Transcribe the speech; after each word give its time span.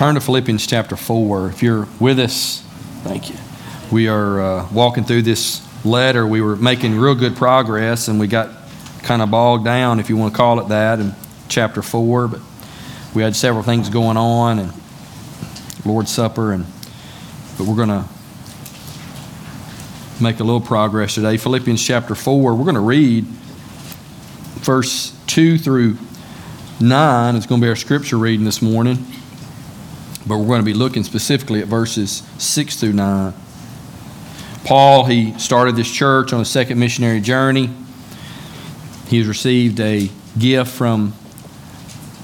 turn 0.00 0.14
to 0.14 0.20
Philippians 0.22 0.66
chapter 0.66 0.96
4. 0.96 1.48
If 1.48 1.62
you're 1.62 1.86
with 2.00 2.18
us, 2.18 2.62
thank 3.02 3.28
you. 3.28 3.36
We 3.92 4.08
are 4.08 4.40
uh, 4.40 4.68
walking 4.72 5.04
through 5.04 5.20
this 5.20 5.60
letter. 5.84 6.26
We 6.26 6.40
were 6.40 6.56
making 6.56 6.98
real 6.98 7.14
good 7.14 7.36
progress, 7.36 8.08
and 8.08 8.18
we 8.18 8.26
got 8.26 8.48
kind 9.02 9.20
of 9.20 9.30
bogged 9.30 9.66
down, 9.66 10.00
if 10.00 10.08
you 10.08 10.16
want 10.16 10.32
to 10.32 10.36
call 10.38 10.58
it 10.58 10.68
that, 10.68 11.00
in 11.00 11.14
chapter 11.50 11.82
4. 11.82 12.28
But 12.28 12.40
we 13.14 13.20
had 13.20 13.36
several 13.36 13.62
things 13.62 13.90
going 13.90 14.16
on, 14.16 14.58
and 14.58 14.72
Lord's 15.84 16.10
Supper, 16.10 16.52
and 16.52 16.64
but 17.58 17.66
we're 17.66 17.76
going 17.76 17.90
to 17.90 18.06
make 20.18 20.40
a 20.40 20.44
little 20.44 20.62
progress 20.62 21.14
today. 21.16 21.36
Philippians 21.36 21.84
chapter 21.84 22.14
4, 22.14 22.54
we're 22.54 22.64
going 22.64 22.74
to 22.74 22.80
read 22.80 23.24
verse 24.62 25.14
2 25.26 25.58
through 25.58 25.98
9 26.80 27.36
It's 27.36 27.44
going 27.44 27.60
to 27.60 27.64
be 27.66 27.68
our 27.68 27.76
scripture 27.76 28.16
reading 28.16 28.46
this 28.46 28.62
morning, 28.62 29.04
but 30.30 30.38
we're 30.38 30.46
going 30.46 30.60
to 30.60 30.64
be 30.64 30.72
looking 30.72 31.02
specifically 31.02 31.60
at 31.60 31.66
verses 31.66 32.22
6 32.38 32.76
through 32.76 32.92
9. 32.92 33.34
Paul, 34.64 35.04
he 35.06 35.36
started 35.38 35.74
this 35.74 35.90
church 35.90 36.32
on 36.32 36.40
a 36.40 36.44
second 36.44 36.78
missionary 36.78 37.20
journey. 37.20 37.68
He 39.08 39.18
has 39.18 39.26
received 39.26 39.80
a 39.80 40.08
gift 40.38 40.70
from 40.70 41.14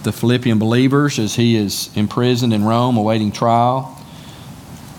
the 0.05 0.13
Philippian 0.13 0.61
believers 0.61 1.19
as 1.19 1.35
he 1.35 1.57
is 1.57 1.91
imprisoned 1.97 2.53
in 2.53 2.65
Rome 2.65 2.97
awaiting 2.97 3.33
trial. 3.33 4.01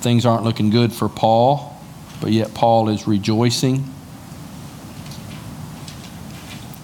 Things 0.02 0.26
aren't 0.26 0.44
looking 0.44 0.70
good 0.70 0.92
for 0.92 1.08
Paul, 1.08 1.80
but 2.20 2.32
yet 2.32 2.54
Paul 2.54 2.90
is 2.90 3.08
rejoicing. 3.08 3.86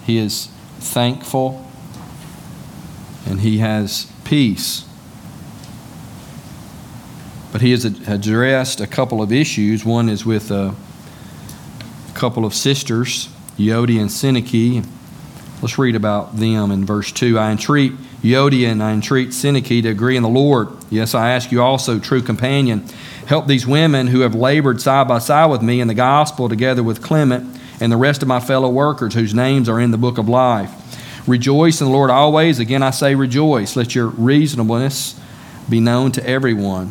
He 0.06 0.16
is 0.16 0.46
thankful 0.78 1.68
and 3.26 3.40
he 3.40 3.58
has 3.58 4.10
peace. 4.24 4.86
But 7.54 7.62
he 7.62 7.70
has 7.70 7.84
addressed 7.84 8.80
a 8.80 8.86
couple 8.88 9.22
of 9.22 9.30
issues. 9.30 9.84
One 9.84 10.08
is 10.08 10.26
with 10.26 10.50
a 10.50 10.74
couple 12.14 12.44
of 12.44 12.52
sisters, 12.52 13.28
Euodia 13.56 14.00
and 14.00 14.10
Syntyche. 14.10 14.84
Let's 15.62 15.78
read 15.78 15.94
about 15.94 16.36
them 16.36 16.72
in 16.72 16.84
verse 16.84 17.12
2. 17.12 17.38
I 17.38 17.52
entreat 17.52 17.92
Euodia 18.24 18.72
and 18.72 18.82
I 18.82 18.90
entreat 18.90 19.28
Syntyche 19.28 19.82
to 19.84 19.88
agree 19.88 20.16
in 20.16 20.24
the 20.24 20.28
Lord. 20.28 20.70
Yes, 20.90 21.14
I 21.14 21.30
ask 21.30 21.52
you 21.52 21.62
also, 21.62 22.00
true 22.00 22.20
companion, 22.20 22.88
help 23.26 23.46
these 23.46 23.68
women 23.68 24.08
who 24.08 24.22
have 24.22 24.34
labored 24.34 24.80
side 24.80 25.06
by 25.06 25.20
side 25.20 25.46
with 25.46 25.62
me 25.62 25.80
in 25.80 25.86
the 25.86 25.94
gospel 25.94 26.48
together 26.48 26.82
with 26.82 27.02
Clement 27.04 27.60
and 27.78 27.92
the 27.92 27.96
rest 27.96 28.20
of 28.20 28.26
my 28.26 28.40
fellow 28.40 28.68
workers 28.68 29.14
whose 29.14 29.32
names 29.32 29.68
are 29.68 29.78
in 29.78 29.92
the 29.92 29.96
book 29.96 30.18
of 30.18 30.28
life. 30.28 30.72
Rejoice 31.28 31.80
in 31.80 31.86
the 31.86 31.92
Lord 31.92 32.10
always. 32.10 32.58
Again, 32.58 32.82
I 32.82 32.90
say 32.90 33.14
rejoice. 33.14 33.76
Let 33.76 33.94
your 33.94 34.08
reasonableness 34.08 35.20
be 35.70 35.78
known 35.78 36.10
to 36.10 36.28
everyone. 36.28 36.90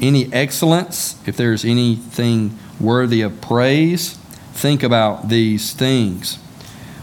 any 0.00 0.32
excellence, 0.32 1.16
if 1.26 1.36
there 1.36 1.52
is 1.52 1.64
anything 1.64 2.58
worthy 2.80 3.22
of 3.22 3.40
praise, 3.40 4.14
think 4.52 4.82
about 4.82 5.28
these 5.28 5.72
things. 5.72 6.36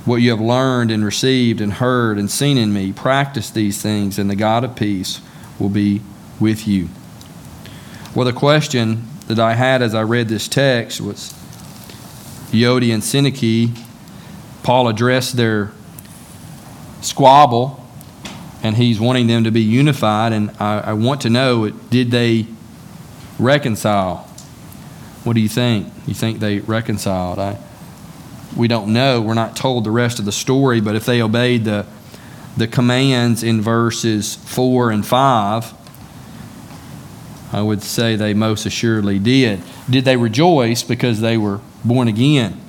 What 0.05 0.17
you 0.17 0.31
have 0.31 0.41
learned 0.41 0.91
and 0.91 1.05
received 1.05 1.61
and 1.61 1.73
heard 1.73 2.17
and 2.17 2.29
seen 2.29 2.57
in 2.57 2.73
me, 2.73 2.91
practice 2.91 3.49
these 3.49 3.81
things, 3.81 4.17
and 4.17 4.29
the 4.29 4.35
God 4.35 4.63
of 4.63 4.75
peace 4.75 5.21
will 5.59 5.69
be 5.69 6.01
with 6.39 6.67
you. 6.67 6.89
Well, 8.15 8.25
the 8.25 8.33
question 8.33 9.07
that 9.27 9.39
I 9.39 9.53
had 9.53 9.81
as 9.81 9.95
I 9.95 10.01
read 10.01 10.27
this 10.27 10.47
text 10.47 10.99
was 10.99 11.33
Euodia 12.51 12.93
and 12.93 13.03
Syntyche. 13.03 13.77
Paul 14.63 14.87
addressed 14.87 15.37
their 15.37 15.71
squabble, 17.01 17.85
and 18.63 18.75
he's 18.75 18.99
wanting 18.99 19.27
them 19.27 19.43
to 19.45 19.51
be 19.51 19.61
unified. 19.61 20.33
And 20.33 20.51
I, 20.59 20.79
I 20.79 20.93
want 20.93 21.21
to 21.21 21.29
know 21.29 21.69
did 21.69 22.11
they 22.11 22.47
reconcile? 23.41 24.17
What 25.23 25.33
do 25.33 25.41
you 25.41 25.49
think? 25.49 25.91
You 26.07 26.13
think 26.13 26.39
they 26.39 26.59
reconciled? 26.59 27.39
I, 27.39 27.57
we 28.55 28.67
don't 28.67 28.93
know. 28.93 29.21
We're 29.21 29.33
not 29.33 29.55
told 29.55 29.83
the 29.83 29.91
rest 29.91 30.19
of 30.19 30.25
the 30.25 30.31
story, 30.31 30.81
but 30.81 30.95
if 30.95 31.05
they 31.05 31.21
obeyed 31.21 31.65
the, 31.65 31.85
the 32.57 32.67
commands 32.67 33.43
in 33.43 33.61
verses 33.61 34.35
4 34.35 34.91
and 34.91 35.05
5, 35.05 35.73
I 37.53 37.61
would 37.61 37.83
say 37.83 38.15
they 38.15 38.33
most 38.33 38.65
assuredly 38.65 39.19
did. 39.19 39.61
Did 39.89 40.05
they 40.05 40.17
rejoice 40.17 40.83
because 40.83 41.19
they 41.19 41.37
were 41.37 41.59
born 41.83 42.07
again? 42.07 42.59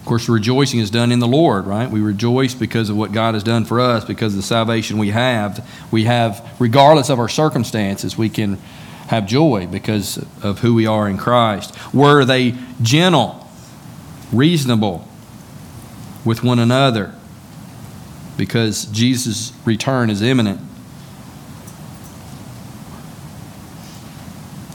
Of 0.00 0.06
course, 0.06 0.28
rejoicing 0.28 0.78
is 0.78 0.90
done 0.90 1.10
in 1.10 1.18
the 1.18 1.26
Lord, 1.26 1.66
right? 1.66 1.90
We 1.90 2.00
rejoice 2.00 2.54
because 2.54 2.88
of 2.88 2.96
what 2.96 3.10
God 3.10 3.34
has 3.34 3.42
done 3.42 3.64
for 3.64 3.80
us, 3.80 4.04
because 4.04 4.34
of 4.34 4.36
the 4.36 4.46
salvation 4.46 4.98
we 4.98 5.10
have. 5.10 5.68
We 5.90 6.04
have, 6.04 6.48
regardless 6.60 7.10
of 7.10 7.18
our 7.18 7.28
circumstances, 7.28 8.16
we 8.16 8.28
can 8.28 8.58
have 9.08 9.26
joy 9.26 9.66
because 9.66 10.24
of 10.42 10.60
who 10.60 10.74
we 10.74 10.86
are 10.86 11.08
in 11.08 11.16
Christ. 11.16 11.74
Were 11.94 12.24
they 12.24 12.54
gentle, 12.82 13.48
reasonable 14.32 15.06
with 16.24 16.42
one 16.42 16.58
another? 16.58 17.14
Because 18.36 18.86
Jesus' 18.86 19.52
return 19.64 20.10
is 20.10 20.22
imminent. 20.22 20.60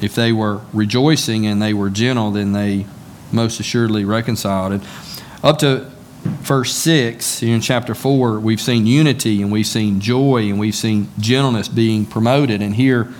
If 0.02 0.16
they 0.16 0.32
were 0.32 0.62
rejoicing 0.74 1.46
and 1.46 1.62
they 1.62 1.74
were 1.74 1.90
gentle, 1.90 2.32
then 2.32 2.54
they 2.54 2.88
most 3.32 3.60
assuredly 3.60 4.04
reconciled. 4.04 4.72
And 4.72 4.84
up 5.44 5.60
to 5.60 5.92
verse 6.24 6.74
6 6.74 7.44
in 7.44 7.62
chapter 7.62 7.94
4, 7.94 8.40
we've 8.40 8.62
seen 8.62 8.88
unity 8.88 9.42
and 9.42 9.52
we've 9.52 9.68
seen 9.68 10.00
joy 10.00 10.50
and 10.50 10.60
we've 10.60 10.76
seen 10.76 11.10
gentleness 11.20 11.68
being 11.68 12.06
promoted. 12.06 12.62
And 12.62 12.76
here 12.76 13.14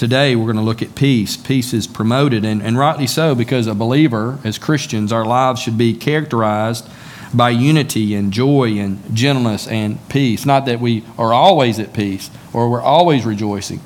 today, 0.00 0.34
we're 0.34 0.46
going 0.46 0.56
to 0.56 0.62
look 0.62 0.80
at 0.80 0.94
peace. 0.94 1.36
Peace 1.36 1.74
is 1.74 1.86
promoted, 1.86 2.42
and, 2.42 2.62
and 2.62 2.78
rightly 2.78 3.06
so, 3.06 3.34
because 3.34 3.66
a 3.66 3.74
believer, 3.74 4.38
as 4.44 4.56
Christians, 4.56 5.12
our 5.12 5.26
lives 5.26 5.60
should 5.60 5.76
be 5.76 5.92
characterized 5.92 6.88
by 7.34 7.50
unity 7.50 8.14
and 8.14 8.32
joy 8.32 8.78
and 8.78 9.14
gentleness 9.14 9.68
and 9.68 9.98
peace. 10.08 10.46
Not 10.46 10.64
that 10.64 10.80
we 10.80 11.04
are 11.18 11.34
always 11.34 11.78
at 11.78 11.92
peace 11.92 12.30
or 12.54 12.70
we're 12.70 12.80
always 12.80 13.26
rejoicing 13.26 13.80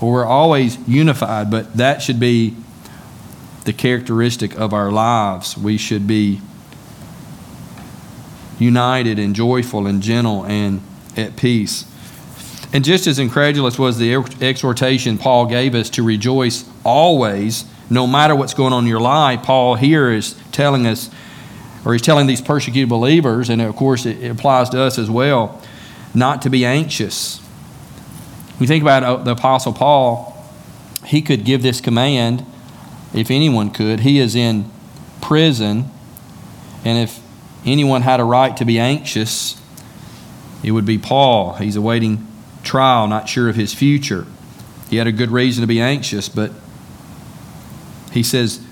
or 0.00 0.10
we're 0.10 0.24
always 0.24 0.78
unified, 0.88 1.50
but 1.50 1.76
that 1.76 2.00
should 2.00 2.18
be 2.18 2.56
the 3.66 3.74
characteristic 3.74 4.58
of 4.58 4.72
our 4.72 4.90
lives. 4.90 5.54
We 5.54 5.76
should 5.76 6.06
be 6.06 6.40
united 8.58 9.18
and 9.18 9.34
joyful 9.36 9.86
and 9.86 10.02
gentle 10.02 10.46
and 10.46 10.80
at 11.14 11.36
peace. 11.36 11.84
And 12.74 12.84
just 12.84 13.06
as 13.06 13.20
incredulous 13.20 13.78
was 13.78 13.98
the 13.98 14.16
exhortation 14.40 15.16
Paul 15.16 15.46
gave 15.46 15.76
us 15.76 15.88
to 15.90 16.02
rejoice 16.02 16.68
always, 16.82 17.64
no 17.88 18.04
matter 18.04 18.34
what's 18.34 18.52
going 18.52 18.72
on 18.72 18.82
in 18.82 18.88
your 18.88 19.00
life, 19.00 19.44
Paul 19.44 19.76
here 19.76 20.10
is 20.10 20.34
telling 20.50 20.84
us, 20.84 21.08
or 21.84 21.92
he's 21.92 22.02
telling 22.02 22.26
these 22.26 22.40
persecuted 22.40 22.88
believers, 22.88 23.48
and 23.48 23.62
of 23.62 23.76
course 23.76 24.04
it 24.06 24.28
applies 24.28 24.70
to 24.70 24.80
us 24.80 24.98
as 24.98 25.08
well, 25.08 25.62
not 26.14 26.42
to 26.42 26.50
be 26.50 26.64
anxious. 26.64 27.40
We 28.58 28.66
think 28.66 28.82
about 28.82 29.04
uh, 29.04 29.16
the 29.18 29.30
Apostle 29.30 29.72
Paul, 29.72 30.36
he 31.06 31.22
could 31.22 31.44
give 31.44 31.62
this 31.62 31.80
command 31.80 32.44
if 33.14 33.30
anyone 33.30 33.70
could. 33.70 34.00
He 34.00 34.18
is 34.18 34.34
in 34.34 34.68
prison, 35.20 35.92
and 36.84 36.98
if 36.98 37.20
anyone 37.64 38.02
had 38.02 38.18
a 38.18 38.24
right 38.24 38.56
to 38.56 38.64
be 38.64 38.80
anxious, 38.80 39.60
it 40.64 40.72
would 40.72 40.86
be 40.86 40.98
Paul. 40.98 41.52
He's 41.54 41.76
awaiting 41.76 42.26
trial, 42.64 43.06
not 43.06 43.28
sure 43.28 43.48
of 43.48 43.56
his 43.56 43.72
future. 43.74 44.26
He 44.90 44.96
had 44.96 45.06
a 45.06 45.12
good 45.12 45.30
reason 45.30 45.62
to 45.62 45.66
be 45.66 45.80
anxious, 45.80 46.28
but 46.28 46.50
he 48.12 48.22
says, 48.22 48.64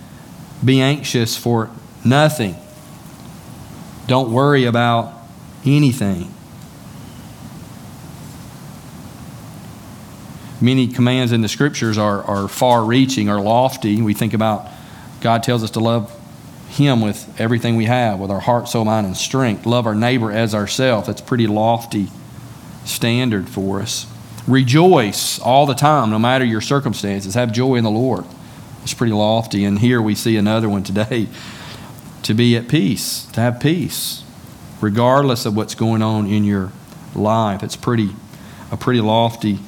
Be 0.65 0.81
anxious 0.81 1.37
for 1.37 1.71
nothing. 2.05 2.57
Don't 4.07 4.33
worry 4.33 4.65
about 4.65 5.15
anything. 5.65 6.33
many 10.63 10.87
commands 10.87 11.33
in 11.33 11.43
the 11.43 11.49
scriptures 11.49 11.99
are, 11.99 12.23
are 12.23 12.49
far 12.49 12.85
reaching 12.85 13.29
or 13.29 13.41
lofty. 13.41 14.01
We 14.01 14.15
think 14.15 14.33
about 14.33 14.69
God 15.21 15.43
tells 15.43 15.63
us 15.63 15.73
to 15.73 15.81
love 15.81 16.17
Him 16.69 17.01
with 17.01 17.41
everything 17.41 17.77
we 17.77 17.85
have, 17.87 18.19
with 18.19 18.31
our 18.31 18.41
heart, 18.41 18.69
soul, 18.69 18.85
mind, 18.85 19.07
and 19.07 19.17
strength. 19.17 19.67
Love 19.67 19.87
our 19.87 19.95
neighbor 19.95 20.31
as 20.31 20.55
ourselves. 20.55 21.09
That's 21.09 21.21
pretty 21.21 21.47
lofty 21.47 22.09
standard 22.85 23.49
for 23.49 23.81
us. 23.81 24.07
rejoice 24.47 25.39
all 25.39 25.67
the 25.67 25.75
time, 25.75 26.11
no 26.11 26.19
matter 26.19 26.45
your 26.45 26.61
circumstances. 26.61 27.35
Have 27.35 27.53
joy 27.53 27.77
in 27.77 27.85
the 27.85 27.91
Lord. 27.91 28.25
It's 28.83 28.95
pretty 28.95 29.13
lofty. 29.13 29.65
And 29.65 29.79
here 29.79 30.03
we 30.03 30.15
see 30.15 30.37
another 30.37 30.69
one 30.69 30.83
today 30.83 31.29
to 32.25 32.35
be 32.35 32.57
at 32.57 32.69
peace, 32.69 33.27
to 33.33 33.41
have 33.41 33.61
peace, 33.61 34.25
regardless 34.81 35.47
of 35.47 35.57
what's 35.57 35.75
going 35.75 36.03
on 36.03 36.27
in 36.27 36.45
your 36.45 36.73
life. 37.15 37.63
It's 37.63 37.77
pretty 37.77 38.11
a 38.73 38.77
pretty 38.77 39.01
lofty 39.01 39.59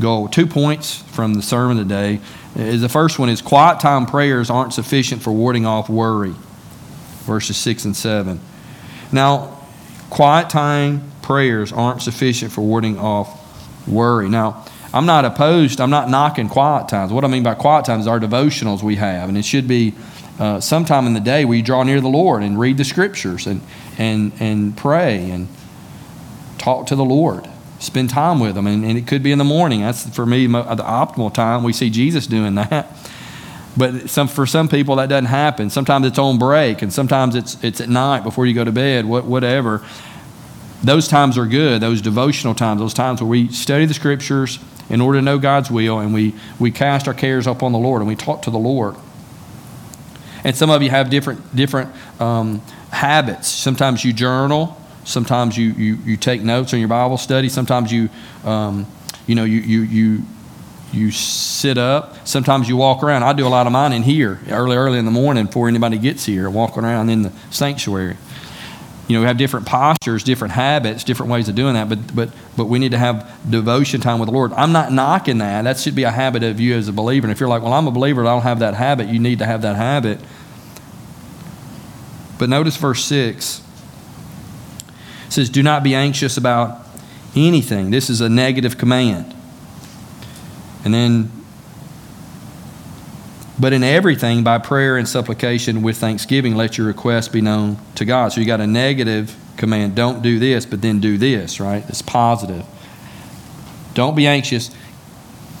goal. 0.00 0.28
Two 0.28 0.46
points 0.46 0.96
from 0.96 1.34
the 1.34 1.42
sermon 1.42 1.76
today. 1.76 2.20
Is 2.54 2.80
the 2.80 2.88
first 2.88 3.18
one 3.18 3.28
is 3.28 3.42
quiet 3.42 3.80
time 3.80 4.06
prayers 4.06 4.50
aren't 4.50 4.72
sufficient 4.72 5.22
for 5.22 5.32
warding 5.32 5.66
off 5.66 5.88
worry. 5.88 6.34
Verses 7.24 7.56
6 7.56 7.84
and 7.86 7.96
7. 7.96 8.40
Now, 9.10 9.61
quiet 10.12 10.50
time 10.50 11.10
prayers 11.22 11.72
aren't 11.72 12.02
sufficient 12.02 12.52
for 12.52 12.60
warding 12.60 12.98
off 12.98 13.88
worry. 13.88 14.28
Now, 14.28 14.66
I'm 14.92 15.06
not 15.06 15.24
opposed, 15.24 15.80
I'm 15.80 15.88
not 15.88 16.10
knocking 16.10 16.50
quiet 16.50 16.88
times. 16.88 17.10
What 17.14 17.24
I 17.24 17.28
mean 17.28 17.42
by 17.42 17.54
quiet 17.54 17.86
times 17.86 18.06
are 18.06 18.20
devotionals 18.20 18.82
we 18.82 18.96
have, 18.96 19.30
and 19.30 19.38
it 19.38 19.44
should 19.46 19.66
be 19.66 19.94
uh, 20.38 20.60
sometime 20.60 21.06
in 21.06 21.14
the 21.14 21.20
day 21.20 21.46
where 21.46 21.56
you 21.56 21.62
draw 21.62 21.82
near 21.82 22.02
the 22.02 22.08
Lord 22.08 22.42
and 22.42 22.60
read 22.60 22.76
the 22.76 22.84
scriptures 22.84 23.46
and, 23.46 23.62
and, 23.96 24.32
and 24.38 24.76
pray 24.76 25.30
and 25.30 25.48
talk 26.58 26.88
to 26.88 26.94
the 26.94 27.04
Lord. 27.04 27.48
Spend 27.78 28.10
time 28.10 28.38
with 28.38 28.54
Him. 28.54 28.66
And, 28.66 28.84
and 28.84 28.98
it 28.98 29.06
could 29.06 29.22
be 29.22 29.32
in 29.32 29.38
the 29.38 29.44
morning. 29.44 29.80
That's, 29.80 30.14
for 30.14 30.26
me, 30.26 30.46
the 30.46 30.52
optimal 30.52 31.32
time. 31.32 31.62
We 31.62 31.72
see 31.72 31.88
Jesus 31.88 32.26
doing 32.26 32.54
that. 32.56 32.94
But 33.76 34.10
some, 34.10 34.28
for 34.28 34.46
some 34.46 34.68
people, 34.68 34.96
that 34.96 35.08
doesn't 35.08 35.26
happen. 35.26 35.70
Sometimes 35.70 36.06
it's 36.06 36.18
on 36.18 36.38
break, 36.38 36.82
and 36.82 36.92
sometimes 36.92 37.34
it's, 37.34 37.62
it's 37.64 37.80
at 37.80 37.88
night 37.88 38.22
before 38.22 38.44
you 38.44 38.54
go 38.54 38.64
to 38.64 38.72
bed, 38.72 39.06
what, 39.06 39.24
whatever. 39.24 39.82
Those 40.82 41.08
times 41.08 41.38
are 41.38 41.46
good, 41.46 41.80
those 41.80 42.02
devotional 42.02 42.54
times, 42.54 42.80
those 42.80 42.92
times 42.92 43.22
where 43.22 43.28
we 43.28 43.48
study 43.48 43.86
the 43.86 43.94
scriptures 43.94 44.58
in 44.90 45.00
order 45.00 45.18
to 45.18 45.22
know 45.22 45.38
God's 45.38 45.70
will, 45.70 46.00
and 46.00 46.12
we, 46.12 46.34
we 46.58 46.70
cast 46.70 47.08
our 47.08 47.14
cares 47.14 47.46
upon 47.46 47.72
the 47.72 47.78
Lord, 47.78 48.02
and 48.02 48.08
we 48.08 48.16
talk 48.16 48.42
to 48.42 48.50
the 48.50 48.58
Lord. 48.58 48.94
And 50.44 50.54
some 50.54 50.70
of 50.70 50.82
you 50.82 50.90
have 50.90 51.08
different, 51.08 51.54
different 51.54 51.90
um, 52.20 52.60
habits. 52.90 53.48
Sometimes 53.48 54.04
you 54.04 54.12
journal, 54.12 54.76
sometimes 55.04 55.56
you, 55.56 55.70
you, 55.70 55.94
you 56.04 56.16
take 56.16 56.42
notes 56.42 56.74
on 56.74 56.80
your 56.80 56.88
Bible 56.88 57.16
study, 57.16 57.48
sometimes 57.48 57.90
you, 57.90 58.10
um, 58.44 58.86
you 59.26 59.34
know, 59.34 59.44
you, 59.44 59.60
you, 59.60 59.80
you 59.82 60.22
you 60.92 61.10
sit 61.10 61.78
up. 61.78 62.26
Sometimes 62.26 62.68
you 62.68 62.76
walk 62.76 63.02
around. 63.02 63.22
I 63.22 63.32
do 63.32 63.46
a 63.46 63.48
lot 63.48 63.66
of 63.66 63.72
mine 63.72 63.92
in 63.92 64.02
here, 64.02 64.40
early, 64.48 64.76
early 64.76 64.98
in 64.98 65.04
the 65.04 65.10
morning 65.10 65.46
before 65.46 65.68
anybody 65.68 65.98
gets 65.98 66.24
here, 66.24 66.50
walking 66.50 66.84
around 66.84 67.08
in 67.08 67.22
the 67.22 67.32
sanctuary. 67.50 68.16
You 69.08 69.16
know, 69.16 69.22
we 69.22 69.26
have 69.26 69.36
different 69.36 69.66
postures, 69.66 70.22
different 70.22 70.52
habits, 70.52 71.02
different 71.04 71.32
ways 71.32 71.48
of 71.48 71.54
doing 71.54 71.74
that, 71.74 71.88
but, 71.88 72.14
but, 72.14 72.30
but 72.56 72.66
we 72.66 72.78
need 72.78 72.92
to 72.92 72.98
have 72.98 73.30
devotion 73.48 74.00
time 74.00 74.18
with 74.20 74.28
the 74.28 74.32
Lord. 74.32 74.52
I'm 74.52 74.72
not 74.72 74.92
knocking 74.92 75.38
that. 75.38 75.62
That 75.62 75.78
should 75.78 75.94
be 75.94 76.04
a 76.04 76.10
habit 76.10 76.42
of 76.42 76.60
you 76.60 76.74
as 76.76 76.88
a 76.88 76.92
believer. 76.92 77.26
And 77.26 77.32
if 77.32 77.40
you're 77.40 77.48
like, 77.48 77.62
well, 77.62 77.72
I'm 77.72 77.86
a 77.86 77.90
believer, 77.90 78.22
I 78.22 78.26
don't 78.26 78.42
have 78.42 78.60
that 78.60 78.74
habit, 78.74 79.08
you 79.08 79.18
need 79.18 79.40
to 79.40 79.46
have 79.46 79.62
that 79.62 79.76
habit. 79.76 80.20
But 82.38 82.48
notice 82.48 82.76
verse 82.76 83.04
6. 83.04 83.62
It 85.26 85.32
says, 85.32 85.50
Do 85.50 85.62
not 85.62 85.82
be 85.82 85.94
anxious 85.94 86.36
about 86.36 86.86
anything. 87.34 87.90
This 87.90 88.10
is 88.10 88.20
a 88.20 88.28
negative 88.28 88.78
command. 88.78 89.34
And 90.84 90.92
then, 90.92 91.30
but 93.58 93.72
in 93.72 93.84
everything, 93.84 94.42
by 94.42 94.58
prayer 94.58 94.96
and 94.96 95.08
supplication 95.08 95.82
with 95.82 95.98
thanksgiving, 95.98 96.56
let 96.56 96.78
your 96.78 96.86
requests 96.86 97.28
be 97.28 97.40
known 97.40 97.78
to 97.94 98.04
God. 98.04 98.32
So 98.32 98.40
you 98.40 98.46
got 98.46 98.60
a 98.60 98.66
negative 98.66 99.36
command 99.56 99.94
don't 99.94 100.22
do 100.22 100.38
this, 100.38 100.66
but 100.66 100.82
then 100.82 101.00
do 101.00 101.18
this, 101.18 101.60
right? 101.60 101.84
It's 101.88 102.02
positive. 102.02 102.64
Don't 103.94 104.16
be 104.16 104.26
anxious. 104.26 104.70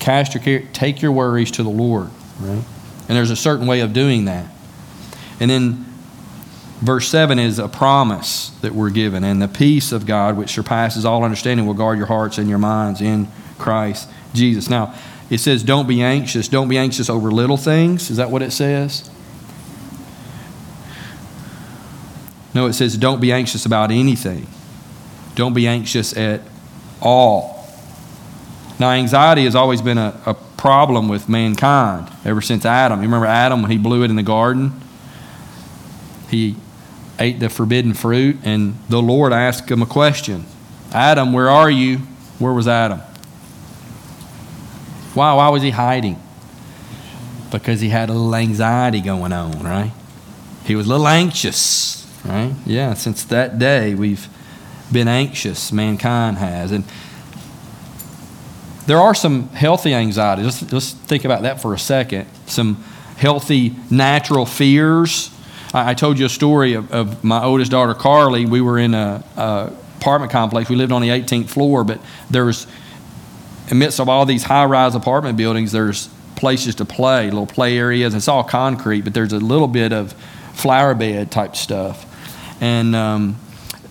Cast 0.00 0.34
your 0.34 0.42
care, 0.42 0.62
take 0.72 1.02
your 1.02 1.12
worries 1.12 1.52
to 1.52 1.62
the 1.62 1.70
Lord, 1.70 2.10
right? 2.40 2.64
And 3.08 3.16
there's 3.16 3.30
a 3.30 3.36
certain 3.36 3.66
way 3.66 3.80
of 3.80 3.92
doing 3.92 4.24
that. 4.24 4.46
And 5.38 5.50
then 5.50 5.84
verse 6.80 7.08
7 7.08 7.38
is 7.38 7.58
a 7.58 7.68
promise 7.68 8.48
that 8.62 8.74
we're 8.74 8.90
given. 8.90 9.22
And 9.22 9.40
the 9.40 9.48
peace 9.48 9.92
of 9.92 10.06
God, 10.06 10.36
which 10.36 10.50
surpasses 10.50 11.04
all 11.04 11.22
understanding, 11.22 11.66
will 11.66 11.74
guard 11.74 11.98
your 11.98 12.06
hearts 12.08 12.38
and 12.38 12.48
your 12.48 12.58
minds 12.58 13.00
in 13.00 13.28
Christ 13.58 14.08
Jesus. 14.34 14.68
Now, 14.68 14.94
it 15.32 15.40
says, 15.40 15.62
don't 15.62 15.88
be 15.88 16.02
anxious. 16.02 16.46
Don't 16.46 16.68
be 16.68 16.76
anxious 16.76 17.08
over 17.08 17.30
little 17.30 17.56
things. 17.56 18.10
Is 18.10 18.18
that 18.18 18.30
what 18.30 18.42
it 18.42 18.50
says? 18.50 19.10
No, 22.54 22.66
it 22.66 22.74
says, 22.74 22.98
don't 22.98 23.18
be 23.18 23.32
anxious 23.32 23.64
about 23.64 23.90
anything. 23.90 24.46
Don't 25.34 25.54
be 25.54 25.66
anxious 25.66 26.14
at 26.14 26.42
all. 27.00 27.66
Now, 28.78 28.90
anxiety 28.90 29.44
has 29.44 29.54
always 29.54 29.80
been 29.80 29.96
a, 29.96 30.20
a 30.26 30.34
problem 30.34 31.08
with 31.08 31.30
mankind 31.30 32.12
ever 32.26 32.42
since 32.42 32.66
Adam. 32.66 32.98
You 32.98 33.06
remember 33.06 33.24
Adam 33.24 33.62
when 33.62 33.70
he 33.70 33.78
blew 33.78 34.02
it 34.02 34.10
in 34.10 34.16
the 34.16 34.22
garden? 34.22 34.78
He 36.28 36.56
ate 37.18 37.40
the 37.40 37.48
forbidden 37.48 37.94
fruit, 37.94 38.36
and 38.44 38.76
the 38.90 39.00
Lord 39.00 39.32
asked 39.32 39.70
him 39.70 39.80
a 39.80 39.86
question 39.86 40.44
Adam, 40.92 41.32
where 41.32 41.48
are 41.48 41.70
you? 41.70 42.00
Where 42.38 42.52
was 42.52 42.68
Adam? 42.68 43.00
Why? 45.14 45.34
Why 45.34 45.48
was 45.48 45.62
he 45.62 45.70
hiding? 45.70 46.20
Because 47.50 47.80
he 47.80 47.90
had 47.90 48.08
a 48.08 48.12
little 48.12 48.34
anxiety 48.34 49.00
going 49.00 49.32
on, 49.32 49.62
right? 49.62 49.92
He 50.64 50.74
was 50.74 50.86
a 50.86 50.90
little 50.90 51.08
anxious, 51.08 52.08
right? 52.24 52.54
Yeah, 52.64 52.94
since 52.94 53.24
that 53.24 53.58
day 53.58 53.94
we've 53.94 54.28
been 54.90 55.08
anxious, 55.08 55.72
mankind 55.72 56.38
has. 56.38 56.72
And 56.72 56.84
there 58.86 58.98
are 58.98 59.14
some 59.14 59.48
healthy 59.50 59.94
anxieties. 59.94 60.44
Let's, 60.44 60.72
let's 60.72 60.92
think 60.92 61.24
about 61.24 61.42
that 61.42 61.60
for 61.60 61.74
a 61.74 61.78
second. 61.78 62.26
Some 62.46 62.82
healthy 63.16 63.74
natural 63.90 64.46
fears. 64.46 65.30
I, 65.72 65.90
I 65.90 65.94
told 65.94 66.18
you 66.18 66.26
a 66.26 66.30
story 66.30 66.74
of, 66.74 66.90
of, 66.92 67.22
my 67.22 67.42
oldest 67.44 67.70
daughter, 67.70 67.94
Carly. 67.94 68.46
We 68.46 68.60
were 68.60 68.78
in 68.78 68.94
a, 68.94 69.24
a 69.36 69.72
apartment 69.98 70.32
complex. 70.32 70.68
We 70.68 70.76
lived 70.76 70.92
on 70.92 71.02
the 71.02 71.08
18th 71.08 71.48
floor, 71.48 71.84
but 71.84 72.00
there 72.30 72.44
was 72.44 72.66
amidst 73.70 74.00
of 74.00 74.08
all 74.08 74.26
these 74.26 74.42
high-rise 74.42 74.94
apartment 74.94 75.36
buildings, 75.36 75.72
there's 75.72 76.08
places 76.36 76.74
to 76.76 76.84
play, 76.84 77.24
little 77.24 77.46
play 77.46 77.78
areas. 77.78 78.14
It's 78.14 78.28
all 78.28 78.44
concrete, 78.44 79.02
but 79.02 79.14
there's 79.14 79.32
a 79.32 79.38
little 79.38 79.68
bit 79.68 79.92
of 79.92 80.12
flower 80.54 80.94
bed 80.94 81.30
type 81.30 81.56
stuff. 81.56 82.06
And 82.60 82.94
um, 82.94 83.36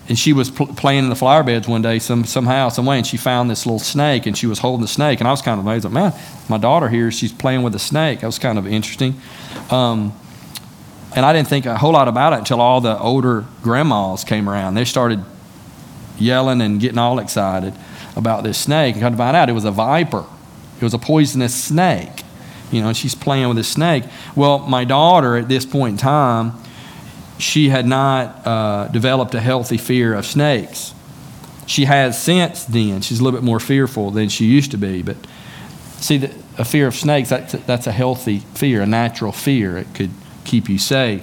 and 0.08 0.18
she 0.18 0.32
was 0.32 0.50
pl- 0.50 0.66
playing 0.66 1.04
in 1.04 1.08
the 1.08 1.16
flower 1.16 1.42
beds 1.42 1.68
one 1.68 1.82
day, 1.82 1.98
some 1.98 2.24
somehow, 2.24 2.68
some 2.68 2.84
way, 2.84 2.98
and 2.98 3.06
she 3.06 3.16
found 3.16 3.48
this 3.48 3.64
little 3.64 3.78
snake, 3.78 4.26
and 4.26 4.36
she 4.36 4.46
was 4.46 4.58
holding 4.58 4.82
the 4.82 4.88
snake, 4.88 5.20
and 5.20 5.28
I 5.28 5.30
was 5.30 5.42
kind 5.42 5.58
of 5.58 5.66
amazed. 5.66 5.84
Like, 5.84 5.94
man, 5.94 6.12
my 6.48 6.58
daughter 6.58 6.88
here, 6.88 7.10
she's 7.10 7.32
playing 7.32 7.62
with 7.62 7.74
a 7.74 7.78
snake. 7.78 8.20
That 8.20 8.26
was 8.26 8.38
kind 8.38 8.58
of 8.58 8.66
interesting. 8.66 9.20
Um, 9.70 10.12
and 11.14 11.24
I 11.26 11.32
didn't 11.32 11.48
think 11.48 11.66
a 11.66 11.76
whole 11.76 11.92
lot 11.92 12.08
about 12.08 12.32
it 12.32 12.40
until 12.40 12.60
all 12.60 12.80
the 12.80 12.98
older 12.98 13.44
grandmas 13.62 14.24
came 14.24 14.48
around. 14.48 14.74
They 14.74 14.84
started 14.84 15.22
yelling 16.18 16.60
and 16.60 16.80
getting 16.80 16.98
all 16.98 17.18
excited 17.18 17.74
about 18.16 18.44
this 18.44 18.58
snake 18.58 18.94
and 18.94 19.02
come 19.02 19.12
to 19.12 19.16
find 19.16 19.36
out 19.36 19.48
it 19.48 19.52
was 19.52 19.64
a 19.64 19.70
viper. 19.70 20.24
It 20.76 20.84
was 20.84 20.94
a 20.94 20.98
poisonous 20.98 21.54
snake. 21.54 22.22
You 22.70 22.80
know, 22.80 22.88
and 22.88 22.96
she's 22.96 23.14
playing 23.14 23.48
with 23.48 23.56
this 23.56 23.68
snake. 23.68 24.04
Well, 24.34 24.58
my 24.60 24.84
daughter 24.84 25.36
at 25.36 25.48
this 25.48 25.66
point 25.66 25.92
in 25.92 25.98
time, 25.98 26.52
she 27.38 27.68
had 27.68 27.86
not 27.86 28.46
uh, 28.46 28.88
developed 28.88 29.34
a 29.34 29.40
healthy 29.40 29.76
fear 29.76 30.14
of 30.14 30.24
snakes. 30.24 30.94
She 31.66 31.84
has 31.84 32.20
since 32.20 32.64
then. 32.64 33.02
She's 33.02 33.20
a 33.20 33.24
little 33.24 33.38
bit 33.38 33.44
more 33.44 33.60
fearful 33.60 34.10
than 34.10 34.28
she 34.28 34.46
used 34.46 34.70
to 34.70 34.78
be. 34.78 35.02
But 35.02 35.16
see, 35.98 36.18
the, 36.18 36.34
a 36.58 36.64
fear 36.64 36.86
of 36.86 36.94
snakes, 36.94 37.28
that's, 37.28 37.52
that's 37.52 37.86
a 37.86 37.92
healthy 37.92 38.40
fear, 38.54 38.82
a 38.82 38.86
natural 38.86 39.32
fear. 39.32 39.76
It 39.76 39.94
could 39.94 40.10
keep 40.44 40.68
you 40.68 40.78
safe. 40.78 41.22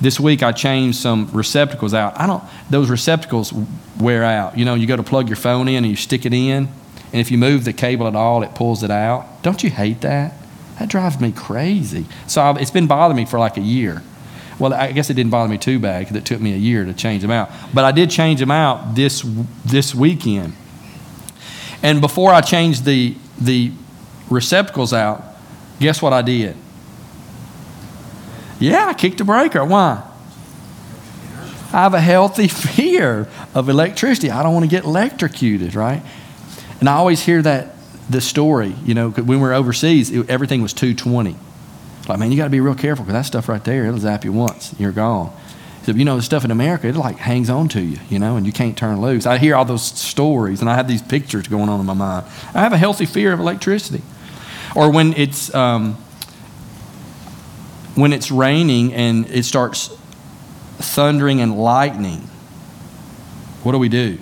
This 0.00 0.20
week 0.20 0.42
I 0.42 0.52
changed 0.52 0.98
some 0.98 1.28
receptacles 1.32 1.92
out. 1.92 2.18
I 2.18 2.26
don't, 2.26 2.42
those 2.70 2.88
receptacles 2.88 3.52
wear 3.98 4.22
out. 4.22 4.56
You 4.56 4.64
know, 4.64 4.74
you 4.74 4.86
go 4.86 4.96
to 4.96 5.02
plug 5.02 5.28
your 5.28 5.36
phone 5.36 5.66
in 5.68 5.84
and 5.84 5.86
you 5.86 5.96
stick 5.96 6.24
it 6.24 6.32
in, 6.32 6.68
and 7.12 7.20
if 7.20 7.30
you 7.30 7.38
move 7.38 7.64
the 7.64 7.72
cable 7.72 8.06
at 8.06 8.14
all, 8.14 8.42
it 8.42 8.54
pulls 8.54 8.82
it 8.82 8.90
out. 8.90 9.42
Don't 9.42 9.62
you 9.62 9.70
hate 9.70 10.02
that? 10.02 10.34
That 10.78 10.88
drives 10.88 11.20
me 11.20 11.32
crazy. 11.32 12.06
So 12.28 12.40
I've, 12.42 12.58
it's 12.58 12.70
been 12.70 12.86
bothering 12.86 13.16
me 13.16 13.24
for 13.24 13.38
like 13.38 13.56
a 13.56 13.62
year. 13.62 14.02
Well, 14.58 14.74
I 14.74 14.92
guess 14.92 15.08
it 15.08 15.14
didn't 15.14 15.30
bother 15.30 15.48
me 15.48 15.58
too 15.58 15.78
bad 15.78 16.00
because 16.00 16.16
it 16.16 16.24
took 16.24 16.40
me 16.40 16.52
a 16.52 16.56
year 16.56 16.84
to 16.84 16.92
change 16.92 17.22
them 17.22 17.30
out. 17.30 17.50
But 17.72 17.84
I 17.84 17.92
did 17.92 18.10
change 18.10 18.40
them 18.40 18.50
out 18.50 18.94
this 18.94 19.24
this 19.64 19.94
weekend. 19.94 20.54
And 21.82 22.00
before 22.00 22.32
I 22.32 22.40
changed 22.40 22.84
the 22.84 23.16
the 23.40 23.72
receptacles 24.28 24.92
out, 24.92 25.24
guess 25.78 26.02
what 26.02 26.12
I 26.12 26.22
did? 26.22 26.56
Yeah, 28.58 28.86
I 28.86 28.94
kicked 28.94 29.18
the 29.18 29.24
breaker. 29.24 29.64
Why? 29.64 30.02
I 31.72 31.82
have 31.82 31.94
a 31.94 32.00
healthy 32.00 32.48
fear 32.48 33.28
of 33.54 33.68
electricity. 33.68 34.30
I 34.30 34.42
don't 34.42 34.54
want 34.54 34.64
to 34.64 34.70
get 34.70 34.84
electrocuted, 34.84 35.74
right? 35.74 36.02
And 36.80 36.88
I 36.88 36.94
always 36.94 37.22
hear 37.22 37.42
that 37.42 37.74
the 38.08 38.20
story, 38.20 38.74
you 38.84 38.94
know, 38.94 39.10
when 39.10 39.26
we 39.26 39.36
were 39.36 39.52
overseas, 39.52 40.10
it, 40.10 40.30
everything 40.30 40.62
was 40.62 40.72
220. 40.72 41.36
Like, 42.08 42.18
man, 42.18 42.30
you 42.30 42.38
got 42.38 42.44
to 42.44 42.50
be 42.50 42.60
real 42.60 42.74
careful 42.74 43.04
because 43.04 43.14
that 43.14 43.26
stuff 43.26 43.48
right 43.48 43.62
there, 43.62 43.84
it'll 43.84 44.00
zap 44.00 44.24
you 44.24 44.32
once, 44.32 44.74
you're 44.78 44.92
gone. 44.92 45.30
the, 45.84 45.92
you 45.92 46.06
know, 46.06 46.16
the 46.16 46.22
stuff 46.22 46.44
in 46.44 46.50
America, 46.50 46.88
it 46.88 46.96
like 46.96 47.18
hangs 47.18 47.50
on 47.50 47.68
to 47.68 47.82
you, 47.82 47.98
you 48.08 48.18
know, 48.18 48.36
and 48.36 48.46
you 48.46 48.52
can't 48.52 48.78
turn 48.78 49.00
loose. 49.02 49.26
I 49.26 49.36
hear 49.36 49.54
all 49.54 49.66
those 49.66 49.84
stories 49.84 50.62
and 50.62 50.70
I 50.70 50.74
have 50.74 50.88
these 50.88 51.02
pictures 51.02 51.48
going 51.48 51.68
on 51.68 51.80
in 51.80 51.86
my 51.86 51.92
mind. 51.92 52.24
I 52.54 52.60
have 52.60 52.72
a 52.72 52.78
healthy 52.78 53.04
fear 53.04 53.34
of 53.34 53.40
electricity. 53.40 54.02
Or 54.74 54.90
when 54.90 55.12
it's, 55.14 55.54
um, 55.54 55.98
when 57.98 58.12
it's 58.12 58.30
raining 58.30 58.94
and 58.94 59.28
it 59.30 59.44
starts 59.44 59.88
thundering 60.78 61.40
and 61.40 61.58
lightning, 61.58 62.20
what 63.62 63.72
do 63.72 63.78
we 63.78 63.88
do? 63.88 64.18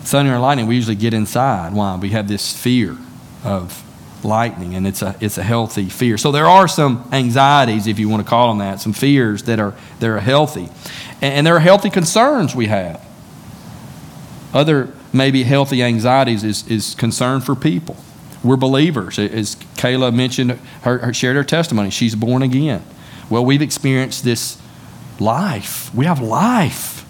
Thunder 0.00 0.32
and 0.32 0.42
lightning, 0.42 0.66
we 0.66 0.74
usually 0.74 0.96
get 0.96 1.14
inside. 1.14 1.74
Why? 1.74 1.96
We 1.96 2.10
have 2.10 2.28
this 2.28 2.56
fear 2.56 2.96
of 3.44 3.82
lightning, 4.24 4.74
and 4.74 4.86
it's 4.86 5.02
a, 5.02 5.16
it's 5.20 5.38
a 5.38 5.42
healthy 5.42 5.88
fear. 5.88 6.16
So 6.16 6.32
there 6.32 6.46
are 6.46 6.66
some 6.66 7.08
anxieties, 7.12 7.86
if 7.86 7.98
you 7.98 8.08
want 8.08 8.24
to 8.24 8.28
call 8.28 8.48
them 8.48 8.58
that, 8.58 8.80
some 8.80 8.92
fears 8.92 9.44
that 9.44 9.60
are, 9.60 9.74
that 10.00 10.08
are 10.08 10.20
healthy. 10.20 10.68
And, 11.20 11.34
and 11.34 11.46
there 11.46 11.56
are 11.56 11.60
healthy 11.60 11.90
concerns 11.90 12.54
we 12.54 12.66
have. 12.66 13.04
Other 14.54 14.92
maybe 15.12 15.42
healthy 15.42 15.82
anxieties 15.82 16.42
is, 16.42 16.66
is 16.68 16.94
concern 16.94 17.40
for 17.40 17.54
people. 17.54 17.96
We're 18.44 18.56
believers. 18.56 19.18
As 19.18 19.56
Kayla 19.76 20.14
mentioned, 20.14 20.58
her, 20.82 20.98
her 20.98 21.14
shared 21.14 21.36
her 21.36 21.44
testimony, 21.44 21.90
she's 21.90 22.14
born 22.14 22.42
again. 22.42 22.82
Well, 23.30 23.44
we've 23.44 23.62
experienced 23.62 24.24
this 24.24 24.60
life. 25.20 25.94
We 25.94 26.06
have 26.06 26.20
life. 26.20 27.06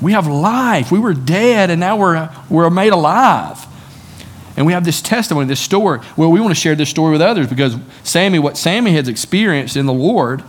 We 0.00 0.12
have 0.12 0.26
life. 0.26 0.90
We 0.90 0.98
were 0.98 1.14
dead 1.14 1.70
and 1.70 1.78
now 1.80 1.96
we're, 1.96 2.30
we're 2.48 2.70
made 2.70 2.92
alive. 2.92 3.66
And 4.56 4.66
we 4.66 4.72
have 4.72 4.84
this 4.84 5.00
testimony, 5.00 5.46
this 5.46 5.60
story. 5.60 6.00
Well, 6.16 6.30
we 6.30 6.40
want 6.40 6.50
to 6.50 6.60
share 6.60 6.74
this 6.74 6.90
story 6.90 7.12
with 7.12 7.22
others 7.22 7.46
because 7.46 7.76
Sammy, 8.02 8.38
what 8.38 8.56
Sammy 8.56 8.92
has 8.92 9.08
experienced 9.08 9.76
in 9.76 9.86
the 9.86 9.92
Lord, 9.92 10.42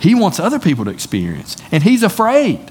he 0.00 0.14
wants 0.14 0.40
other 0.40 0.58
people 0.58 0.84
to 0.84 0.90
experience. 0.90 1.56
And 1.70 1.82
he's 1.82 2.02
afraid. 2.02 2.70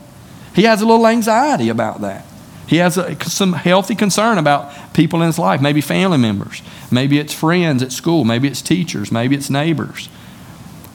He 0.55 0.63
has 0.63 0.81
a 0.81 0.85
little 0.85 1.07
anxiety 1.07 1.69
about 1.69 2.01
that. 2.01 2.25
He 2.71 2.77
has 2.77 2.97
a, 2.97 3.21
some 3.25 3.51
healthy 3.51 3.95
concern 3.95 4.37
about 4.37 4.93
people 4.93 5.21
in 5.21 5.27
his 5.27 5.37
life, 5.37 5.61
maybe 5.61 5.81
family 5.81 6.17
members, 6.17 6.61
maybe 6.89 7.19
it's 7.19 7.33
friends 7.33 7.83
at 7.83 7.91
school, 7.91 8.23
maybe 8.23 8.47
it's 8.47 8.61
teachers, 8.61 9.11
maybe 9.11 9.35
it's 9.35 9.49
neighbors, 9.49 10.07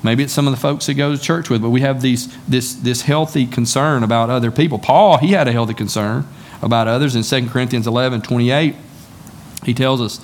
maybe 0.03 0.23
it's 0.23 0.33
some 0.33 0.47
of 0.47 0.55
the 0.55 0.59
folks 0.59 0.87
that 0.87 0.95
go 0.95 1.15
to 1.15 1.21
church 1.21 1.51
with. 1.51 1.61
But 1.61 1.69
we 1.69 1.83
have 1.83 2.01
these, 2.01 2.35
this, 2.47 2.73
this 2.73 3.03
healthy 3.03 3.47
concern 3.47 4.03
about 4.03 4.31
other 4.31 4.51
people. 4.51 4.79
Paul, 4.79 5.19
he 5.19 5.33
had 5.33 5.49
a 5.49 5.53
healthy 5.53 5.75
concern 5.75 6.27
about 6.63 6.89
others 6.89 7.15
in 7.15 7.23
2 7.23 7.51
Corinthians 7.51 7.87
11 7.87 8.23
28. 8.23 8.75
He 9.67 9.75
tells 9.75 10.01
us, 10.01 10.19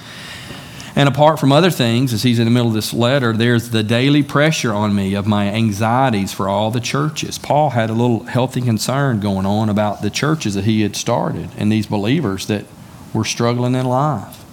and 0.94 1.08
apart 1.08 1.40
from 1.40 1.52
other 1.52 1.70
things, 1.70 2.12
as 2.12 2.22
he's 2.22 2.38
in 2.38 2.44
the 2.44 2.50
middle 2.50 2.68
of 2.68 2.75
this 2.75 2.92
letter, 2.92 3.32
there's 3.32 3.70
the 3.70 3.82
daily 3.82 4.22
pressure 4.22 4.72
on 4.72 4.94
me 4.94 5.14
of 5.14 5.26
my 5.26 5.49
anxieties 5.49 6.32
for 6.32 6.49
all 6.49 6.70
the 6.70 6.80
churches. 6.80 7.38
Paul 7.38 7.70
had 7.70 7.88
a 7.88 7.94
little 7.94 8.25
healthy 8.25 8.61
concern 8.61 9.18
going 9.18 9.46
on 9.46 9.70
about 9.70 10.02
the 10.02 10.11
churches 10.11 10.54
that 10.54 10.64
he 10.64 10.82
had 10.82 10.94
started 10.94 11.49
and 11.56 11.72
these 11.72 11.87
believers 11.87 12.46
that 12.46 12.66
were 13.14 13.25
struggling 13.25 13.75
in 13.75 13.87
life. 13.87 14.44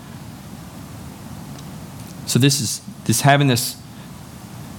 So 2.26 2.40
this 2.40 2.62
is 2.62 2.82
this 3.06 3.22
having 3.22 3.48
this 3.48 3.76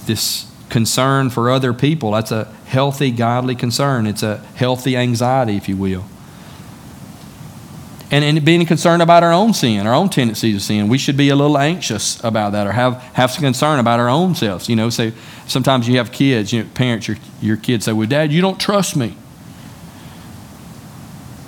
this 0.07 0.51
concern 0.69 1.29
for 1.29 1.51
other 1.51 1.73
people. 1.73 2.11
That's 2.11 2.31
a 2.31 2.45
healthy, 2.65 3.11
godly 3.11 3.55
concern. 3.55 4.07
It's 4.07 4.23
a 4.23 4.37
healthy 4.55 4.95
anxiety, 4.97 5.57
if 5.57 5.69
you 5.69 5.77
will 5.77 6.05
and, 8.11 8.25
and 8.25 8.43
being 8.43 8.65
concerned 8.65 9.01
about 9.01 9.23
our 9.23 9.31
own 9.31 9.53
sin, 9.53 9.87
our 9.87 9.93
own 9.93 10.09
tendencies 10.09 10.57
of 10.57 10.61
sin. 10.61 10.89
We 10.89 10.97
should 10.97 11.15
be 11.15 11.29
a 11.29 11.35
little 11.35 11.57
anxious 11.57 12.21
about 12.23 12.51
that 12.51 12.67
or 12.67 12.73
have, 12.73 13.01
have 13.13 13.31
some 13.31 13.41
concern 13.41 13.79
about 13.79 14.01
our 14.01 14.09
own 14.09 14.35
selves. 14.35 14.67
You 14.67 14.75
know, 14.75 14.89
say 14.89 15.13
sometimes 15.47 15.87
you 15.87 15.97
have 15.97 16.11
kids, 16.11 16.51
you 16.51 16.63
know, 16.63 16.69
parents, 16.73 17.07
your, 17.07 17.17
your 17.41 17.55
kids 17.55 17.85
say, 17.85 17.93
Well, 17.93 18.07
Dad, 18.07 18.33
you 18.33 18.41
don't 18.41 18.59
trust 18.59 18.97
me. 18.97 19.15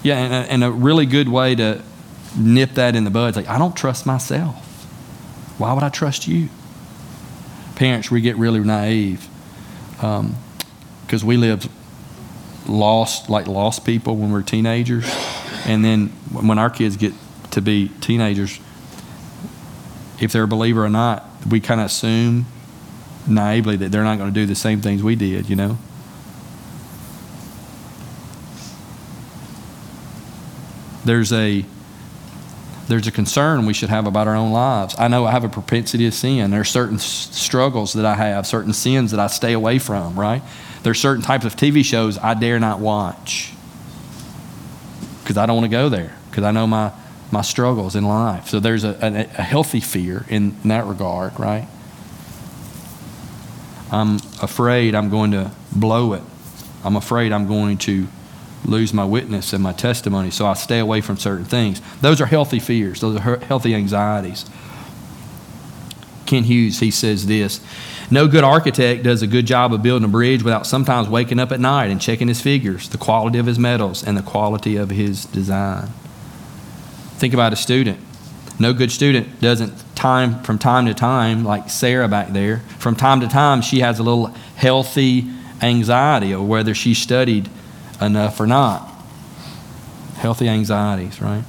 Yeah, 0.03 0.17
and 0.17 0.33
a, 0.33 0.51
and 0.51 0.63
a 0.63 0.71
really 0.71 1.05
good 1.05 1.27
way 1.27 1.53
to 1.55 1.81
nip 2.37 2.71
that 2.71 2.95
in 2.95 3.03
the 3.03 3.09
bud 3.09 3.31
is 3.31 3.35
like, 3.35 3.49
I 3.49 3.57
don't 3.57 3.75
trust 3.75 4.05
myself. 4.05 4.55
Why 5.57 5.73
would 5.73 5.83
I 5.83 5.89
trust 5.89 6.27
you? 6.27 6.49
Parents, 7.75 8.09
we 8.09 8.21
get 8.21 8.37
really 8.37 8.59
naive 8.61 9.27
because 9.95 10.21
um, 10.21 11.27
we 11.27 11.37
live 11.37 11.67
lost, 12.67 13.29
like 13.29 13.47
lost 13.47 13.85
people 13.85 14.15
when 14.15 14.31
we're 14.31 14.41
teenagers. 14.41 15.05
And 15.65 15.83
then 15.83 16.07
when 16.31 16.59
our 16.59 16.69
kids 16.69 16.97
get 16.97 17.13
to 17.51 17.61
be 17.61 17.89
teenagers, 18.01 18.59
if 20.19 20.31
they're 20.31 20.43
a 20.43 20.47
believer 20.47 20.83
or 20.85 20.89
not, 20.89 21.25
we 21.49 21.59
kind 21.59 21.79
of 21.79 21.87
assume 21.87 22.45
naively 23.27 23.75
that 23.77 23.91
they're 23.91 24.03
not 24.03 24.17
going 24.17 24.33
to 24.33 24.39
do 24.39 24.45
the 24.45 24.55
same 24.55 24.81
things 24.81 25.01
we 25.01 25.15
did, 25.15 25.49
you 25.49 25.55
know? 25.55 25.77
There's 31.05 31.33
a 31.33 31.65
there's 32.87 33.07
a 33.07 33.11
concern 33.11 33.65
we 33.65 33.73
should 33.73 33.89
have 33.89 34.07
about 34.07 34.27
our 34.27 34.35
own 34.35 34.51
lives. 34.51 34.93
I 34.99 35.07
know 35.07 35.25
I 35.25 35.31
have 35.31 35.45
a 35.45 35.49
propensity 35.49 36.03
to 36.03 36.11
sin. 36.11 36.51
There 36.51 36.59
are 36.61 36.65
certain 36.65 36.99
struggles 36.99 37.93
that 37.93 38.05
I 38.05 38.15
have, 38.15 38.45
certain 38.45 38.73
sins 38.73 39.11
that 39.11 39.21
I 39.21 39.27
stay 39.27 39.53
away 39.53 39.79
from, 39.79 40.19
right? 40.19 40.41
There 40.83 40.91
are 40.91 40.95
certain 40.95 41.23
types 41.23 41.45
of 41.45 41.55
TV 41.55 41.83
shows 41.83 42.17
I 42.17 42.33
dare 42.33 42.59
not 42.59 42.79
watch 42.79 43.53
because 45.23 45.37
I 45.37 45.45
don't 45.45 45.55
want 45.55 45.65
to 45.65 45.75
go 45.75 45.89
there 45.89 46.15
because 46.29 46.43
I 46.43 46.51
know 46.51 46.67
my, 46.67 46.91
my 47.31 47.41
struggles 47.41 47.95
in 47.95 48.03
life. 48.03 48.49
So 48.49 48.59
there's 48.59 48.83
a, 48.83 48.97
a, 49.01 49.21
a 49.39 49.41
healthy 49.41 49.79
fear 49.79 50.25
in, 50.29 50.55
in 50.63 50.69
that 50.69 50.85
regard, 50.85 51.39
right? 51.39 51.67
I'm 53.91 54.15
afraid 54.41 54.95
I'm 54.95 55.09
going 55.09 55.31
to 55.31 55.51
blow 55.71 56.13
it. 56.13 56.23
I'm 56.83 56.95
afraid 56.95 57.31
I'm 57.31 57.47
going 57.47 57.77
to 57.79 58.07
lose 58.65 58.93
my 58.93 59.05
witness 59.05 59.53
and 59.53 59.63
my 59.63 59.73
testimony, 59.73 60.31
so 60.31 60.45
I 60.45 60.53
stay 60.53 60.79
away 60.79 61.01
from 61.01 61.17
certain 61.17 61.45
things. 61.45 61.81
Those 62.01 62.19
are 62.21 62.25
healthy 62.25 62.59
fears, 62.59 63.01
those 63.01 63.17
are 63.17 63.37
healthy 63.37 63.75
anxieties. 63.75 64.45
Kent 66.25 66.45
Hughes, 66.45 66.79
he 66.79 66.91
says 66.91 67.27
this 67.27 67.61
No 68.11 68.27
good 68.27 68.43
architect 68.43 69.03
does 69.03 69.21
a 69.21 69.27
good 69.27 69.45
job 69.45 69.73
of 69.73 69.81
building 69.81 70.05
a 70.05 70.11
bridge 70.11 70.43
without 70.43 70.67
sometimes 70.67 71.07
waking 71.07 71.39
up 71.39 71.51
at 71.51 71.59
night 71.59 71.89
and 71.89 71.99
checking 71.99 72.27
his 72.27 72.41
figures, 72.41 72.89
the 72.89 72.97
quality 72.97 73.39
of 73.39 73.45
his 73.45 73.57
metals, 73.57 74.03
and 74.03 74.17
the 74.17 74.21
quality 74.21 74.75
of 74.75 74.89
his 74.89 75.25
design. 75.25 75.87
Think 77.17 77.33
about 77.33 77.53
a 77.53 77.55
student. 77.55 77.99
No 78.59 78.73
good 78.73 78.91
student 78.91 79.39
doesn't 79.41 79.73
time 79.95 80.43
from 80.43 80.59
time 80.59 80.85
to 80.85 80.93
time, 80.93 81.43
like 81.43 81.69
Sarah 81.69 82.07
back 82.07 82.33
there, 82.33 82.59
from 82.77 82.95
time 82.95 83.19
to 83.21 83.27
time 83.27 83.61
she 83.61 83.79
has 83.79 83.99
a 83.99 84.03
little 84.03 84.27
healthy 84.55 85.25
anxiety 85.61 86.33
of 86.33 86.47
whether 86.47 86.75
she 86.75 86.93
studied 86.93 87.49
enough 88.01 88.39
or 88.39 88.45
not. 88.45 88.89
Healthy 90.15 90.47
anxieties, 90.49 91.21
right? 91.21 91.43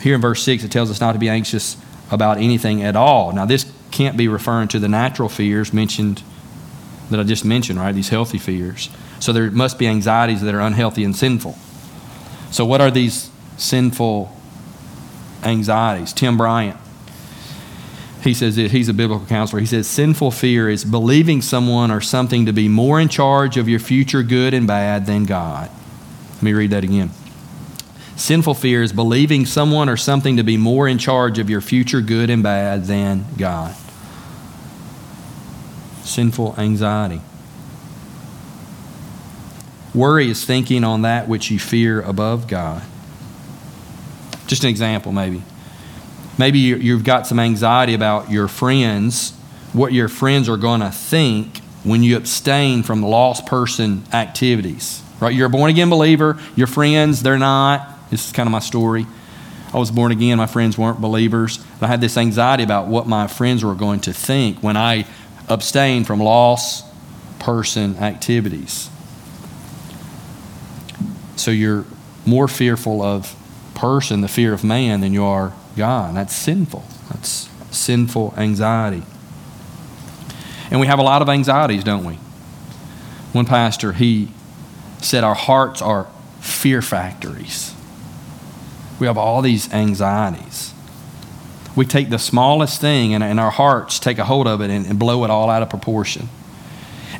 Here 0.00 0.14
in 0.14 0.20
verse 0.20 0.42
6, 0.42 0.64
it 0.64 0.72
tells 0.72 0.90
us 0.90 1.00
not 1.00 1.12
to 1.12 1.18
be 1.18 1.28
anxious 1.28 1.76
about 2.10 2.38
anything 2.38 2.82
at 2.82 2.96
all. 2.96 3.32
Now, 3.32 3.46
this 3.46 3.71
can't 3.92 4.16
be 4.16 4.26
referring 4.26 4.68
to 4.68 4.78
the 4.78 4.88
natural 4.88 5.28
fears 5.28 5.72
mentioned 5.72 6.22
that 7.10 7.20
I 7.20 7.22
just 7.22 7.44
mentioned, 7.44 7.78
right? 7.78 7.94
These 7.94 8.08
healthy 8.08 8.38
fears. 8.38 8.88
So 9.20 9.32
there 9.32 9.50
must 9.50 9.78
be 9.78 9.86
anxieties 9.86 10.40
that 10.40 10.54
are 10.54 10.60
unhealthy 10.60 11.04
and 11.04 11.14
sinful. 11.14 11.56
So, 12.50 12.64
what 12.64 12.80
are 12.80 12.90
these 12.90 13.30
sinful 13.56 14.34
anxieties? 15.42 16.12
Tim 16.12 16.36
Bryant, 16.36 16.76
he 18.22 18.34
says 18.34 18.56
that 18.56 18.72
he's 18.72 18.88
a 18.88 18.94
biblical 18.94 19.26
counselor. 19.26 19.60
He 19.60 19.66
says 19.66 19.86
sinful 19.86 20.32
fear 20.32 20.68
is 20.68 20.84
believing 20.84 21.40
someone 21.40 21.90
or 21.90 22.00
something 22.00 22.46
to 22.46 22.52
be 22.52 22.68
more 22.68 23.00
in 23.00 23.08
charge 23.08 23.56
of 23.56 23.68
your 23.68 23.80
future 23.80 24.22
good 24.22 24.54
and 24.54 24.66
bad 24.66 25.06
than 25.06 25.24
God. 25.24 25.70
Let 26.34 26.42
me 26.42 26.52
read 26.52 26.70
that 26.70 26.84
again. 26.84 27.10
Sinful 28.22 28.54
fear 28.54 28.84
is 28.84 28.92
believing 28.92 29.46
someone 29.46 29.88
or 29.88 29.96
something 29.96 30.36
to 30.36 30.44
be 30.44 30.56
more 30.56 30.86
in 30.86 30.98
charge 30.98 31.40
of 31.40 31.50
your 31.50 31.60
future 31.60 32.00
good 32.00 32.30
and 32.30 32.40
bad 32.40 32.84
than 32.84 33.26
God. 33.36 33.74
Sinful 36.04 36.54
anxiety. 36.56 37.20
Worry 39.92 40.30
is 40.30 40.44
thinking 40.44 40.84
on 40.84 41.02
that 41.02 41.26
which 41.26 41.50
you 41.50 41.58
fear 41.58 42.00
above 42.00 42.46
God. 42.46 42.84
Just 44.46 44.62
an 44.62 44.70
example, 44.70 45.10
maybe. 45.10 45.42
Maybe 46.38 46.60
you've 46.60 47.02
got 47.02 47.26
some 47.26 47.40
anxiety 47.40 47.92
about 47.92 48.30
your 48.30 48.46
friends, 48.46 49.32
what 49.72 49.92
your 49.92 50.06
friends 50.06 50.48
are 50.48 50.56
going 50.56 50.80
to 50.80 50.92
think 50.92 51.58
when 51.82 52.04
you 52.04 52.16
abstain 52.16 52.84
from 52.84 53.02
lost 53.02 53.46
person 53.46 54.04
activities. 54.12 55.02
Right? 55.18 55.34
You're 55.34 55.48
a 55.48 55.50
born 55.50 55.72
again 55.72 55.90
believer, 55.90 56.38
your 56.54 56.68
friends, 56.68 57.24
they're 57.24 57.36
not. 57.36 57.88
This 58.12 58.26
is 58.26 58.32
kind 58.32 58.46
of 58.46 58.52
my 58.52 58.58
story. 58.58 59.06
I 59.72 59.78
was 59.78 59.90
born 59.90 60.12
again, 60.12 60.36
my 60.36 60.46
friends 60.46 60.76
weren't 60.76 61.00
believers. 61.00 61.64
I 61.80 61.86
had 61.86 62.02
this 62.02 62.18
anxiety 62.18 62.62
about 62.62 62.88
what 62.88 63.06
my 63.06 63.26
friends 63.26 63.64
were 63.64 63.74
going 63.74 64.00
to 64.00 64.12
think 64.12 64.58
when 64.58 64.76
I 64.76 65.06
abstained 65.48 66.06
from 66.06 66.20
lost 66.20 66.84
person 67.38 67.96
activities. 67.96 68.90
So 71.36 71.50
you're 71.50 71.86
more 72.26 72.48
fearful 72.48 73.00
of 73.00 73.34
person, 73.74 74.20
the 74.20 74.28
fear 74.28 74.52
of 74.52 74.62
man, 74.62 75.00
than 75.00 75.14
you 75.14 75.24
are 75.24 75.54
God. 75.74 76.14
That's 76.14 76.34
sinful. 76.34 76.84
That's 77.10 77.48
sinful 77.70 78.34
anxiety. 78.36 79.04
And 80.70 80.80
we 80.80 80.86
have 80.86 80.98
a 80.98 81.02
lot 81.02 81.22
of 81.22 81.30
anxieties, 81.30 81.82
don't 81.82 82.04
we? 82.04 82.16
One 83.32 83.46
pastor, 83.46 83.94
he 83.94 84.28
said, 85.00 85.24
Our 85.24 85.34
hearts 85.34 85.80
are 85.80 86.08
fear 86.40 86.82
factories. 86.82 87.74
We 89.02 89.08
have 89.08 89.18
all 89.18 89.42
these 89.42 89.68
anxieties. 89.72 90.72
We 91.74 91.86
take 91.86 92.08
the 92.08 92.20
smallest 92.20 92.80
thing 92.80 93.14
and, 93.14 93.24
and 93.24 93.40
our 93.40 93.50
hearts 93.50 93.98
take 93.98 94.18
a 94.18 94.24
hold 94.24 94.46
of 94.46 94.60
it 94.60 94.70
and, 94.70 94.86
and 94.86 94.96
blow 94.96 95.24
it 95.24 95.30
all 95.30 95.50
out 95.50 95.60
of 95.60 95.70
proportion. 95.70 96.28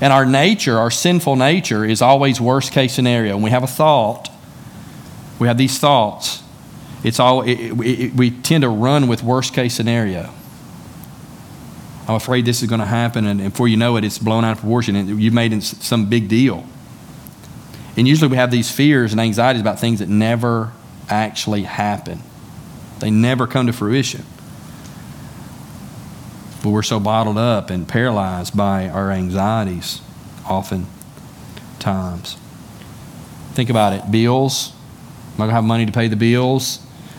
And 0.01 0.13
our 0.13 0.25
nature, 0.25 0.79
our 0.79 0.93
sinful 0.93 1.35
nature, 1.35 1.85
is 1.85 2.01
always 2.01 2.41
worst 2.41 2.71
case 2.71 2.95
scenario. 2.95 3.35
When 3.35 3.43
we 3.43 3.51
have 3.51 3.65
a 3.65 3.67
thought, 3.67 4.31
we 5.41 5.49
have 5.49 5.59
these 5.59 5.81
thoughts. 5.81 6.45
It's 7.03 7.19
all 7.19 7.43
it, 7.43 7.55
it, 7.55 7.73
it, 7.81 8.15
we 8.15 8.31
tend 8.31 8.63
to 8.63 8.69
run 8.69 9.09
with 9.09 9.25
worst 9.25 9.53
case 9.53 9.75
scenario. 9.75 10.33
I'm 12.07 12.15
afraid 12.15 12.45
this 12.45 12.63
is 12.63 12.69
going 12.69 12.79
to 12.79 12.87
happen, 12.87 13.27
and 13.27 13.43
before 13.43 13.67
you 13.67 13.77
know 13.77 13.97
it, 13.97 14.05
it's 14.05 14.19
blown 14.19 14.45
out 14.45 14.53
of 14.53 14.59
proportion, 14.59 14.95
and 14.95 15.21
you've 15.21 15.35
made 15.35 15.53
it 15.53 15.65
some 15.65 16.09
big 16.09 16.29
deal. 16.29 16.65
And 17.97 18.07
usually 18.07 18.31
we 18.31 18.37
have 18.37 18.53
these 18.53 18.71
fears 18.71 19.11
and 19.11 19.21
anxieties 19.21 19.61
about 19.61 19.81
things 19.81 19.99
that 19.99 20.09
never 20.09 20.71
actually 21.09 21.63
happen. 21.63 22.23
They 23.01 23.11
never 23.11 23.47
come 23.47 23.67
to 23.67 23.73
fruition. 23.73 24.25
But 26.63 26.71
we're 26.71 26.83
so 26.83 27.01
bottled 27.01 27.39
up 27.39 27.71
and 27.71 27.89
paralyzed 27.89 28.57
by 28.57 28.89
our 28.89 29.11
anxieties 29.11 30.01
often 30.47 30.87
times. 31.81 32.37
Think 33.55 33.69
about 33.69 33.93
it 33.93 34.11
bills. 34.11 34.73
Am 35.35 35.35
I 35.35 35.39
going 35.39 35.49
to 35.49 35.55
have 35.55 35.65
money 35.65 35.87
to 35.87 35.93
pay 35.93 36.09
the 36.09 36.17
bills? 36.17 36.79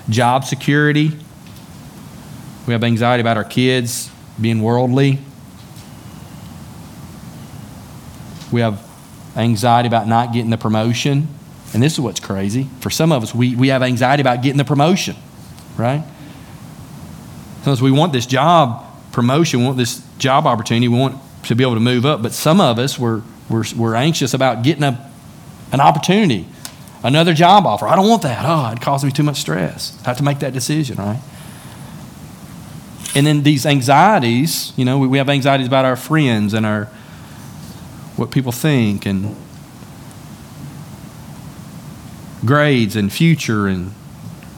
Job 0.09 0.45
security. 0.45 1.11
We 2.65 2.73
have 2.73 2.83
anxiety 2.83 3.21
about 3.21 3.35
our 3.37 3.43
kids 3.43 4.09
being 4.39 4.61
worldly. 4.61 5.19
We 8.51 8.61
have 8.61 8.87
anxiety 9.35 9.87
about 9.87 10.07
not 10.07 10.31
getting 10.31 10.51
the 10.51 10.57
promotion. 10.57 11.27
And 11.73 11.81
this 11.81 11.93
is 11.93 11.99
what's 11.99 12.19
crazy. 12.19 12.69
For 12.81 12.89
some 12.89 13.11
of 13.11 13.23
us, 13.23 13.33
we, 13.33 13.55
we 13.55 13.69
have 13.69 13.81
anxiety 13.81 14.21
about 14.21 14.43
getting 14.43 14.57
the 14.57 14.65
promotion, 14.65 15.15
right? 15.77 16.03
Sometimes 17.57 17.81
we 17.81 17.91
want 17.91 18.13
this 18.13 18.25
job 18.25 18.85
promotion, 19.11 19.61
we 19.61 19.65
want 19.65 19.77
this 19.77 20.05
job 20.17 20.45
opportunity, 20.45 20.87
we 20.87 20.99
want 20.99 21.17
to 21.43 21.55
be 21.55 21.63
able 21.63 21.75
to 21.75 21.79
move 21.79 22.05
up. 22.05 22.21
But 22.21 22.33
some 22.33 22.61
of 22.61 22.77
us, 22.77 22.99
we're, 22.99 23.21
we're, 23.49 23.63
we're 23.75 23.95
anxious 23.95 24.33
about 24.33 24.63
getting 24.63 24.83
a, 24.83 25.11
an 25.71 25.79
opportunity, 25.79 26.47
another 27.03 27.33
job 27.33 27.65
offer. 27.65 27.87
I 27.87 27.95
don't 27.95 28.09
want 28.09 28.21
that. 28.23 28.43
Oh, 28.45 28.71
it 28.71 28.81
causes 28.81 29.05
me 29.05 29.11
too 29.11 29.23
much 29.23 29.37
stress. 29.37 29.97
I 30.05 30.09
have 30.09 30.17
to 30.17 30.23
make 30.23 30.39
that 30.39 30.53
decision, 30.53 30.97
right? 30.97 31.21
And 33.15 33.25
then 33.25 33.43
these 33.43 33.65
anxieties, 33.65 34.73
you 34.75 34.85
know, 34.85 34.99
we, 34.99 35.07
we 35.07 35.17
have 35.17 35.29
anxieties 35.29 35.67
about 35.67 35.85
our 35.85 35.95
friends 35.95 36.53
and 36.53 36.65
our 36.65 36.85
what 38.15 38.31
people 38.31 38.51
think 38.51 39.05
and 39.05 39.35
grades 42.45 42.95
and 42.95 43.11
future 43.11 43.67
and 43.67 43.93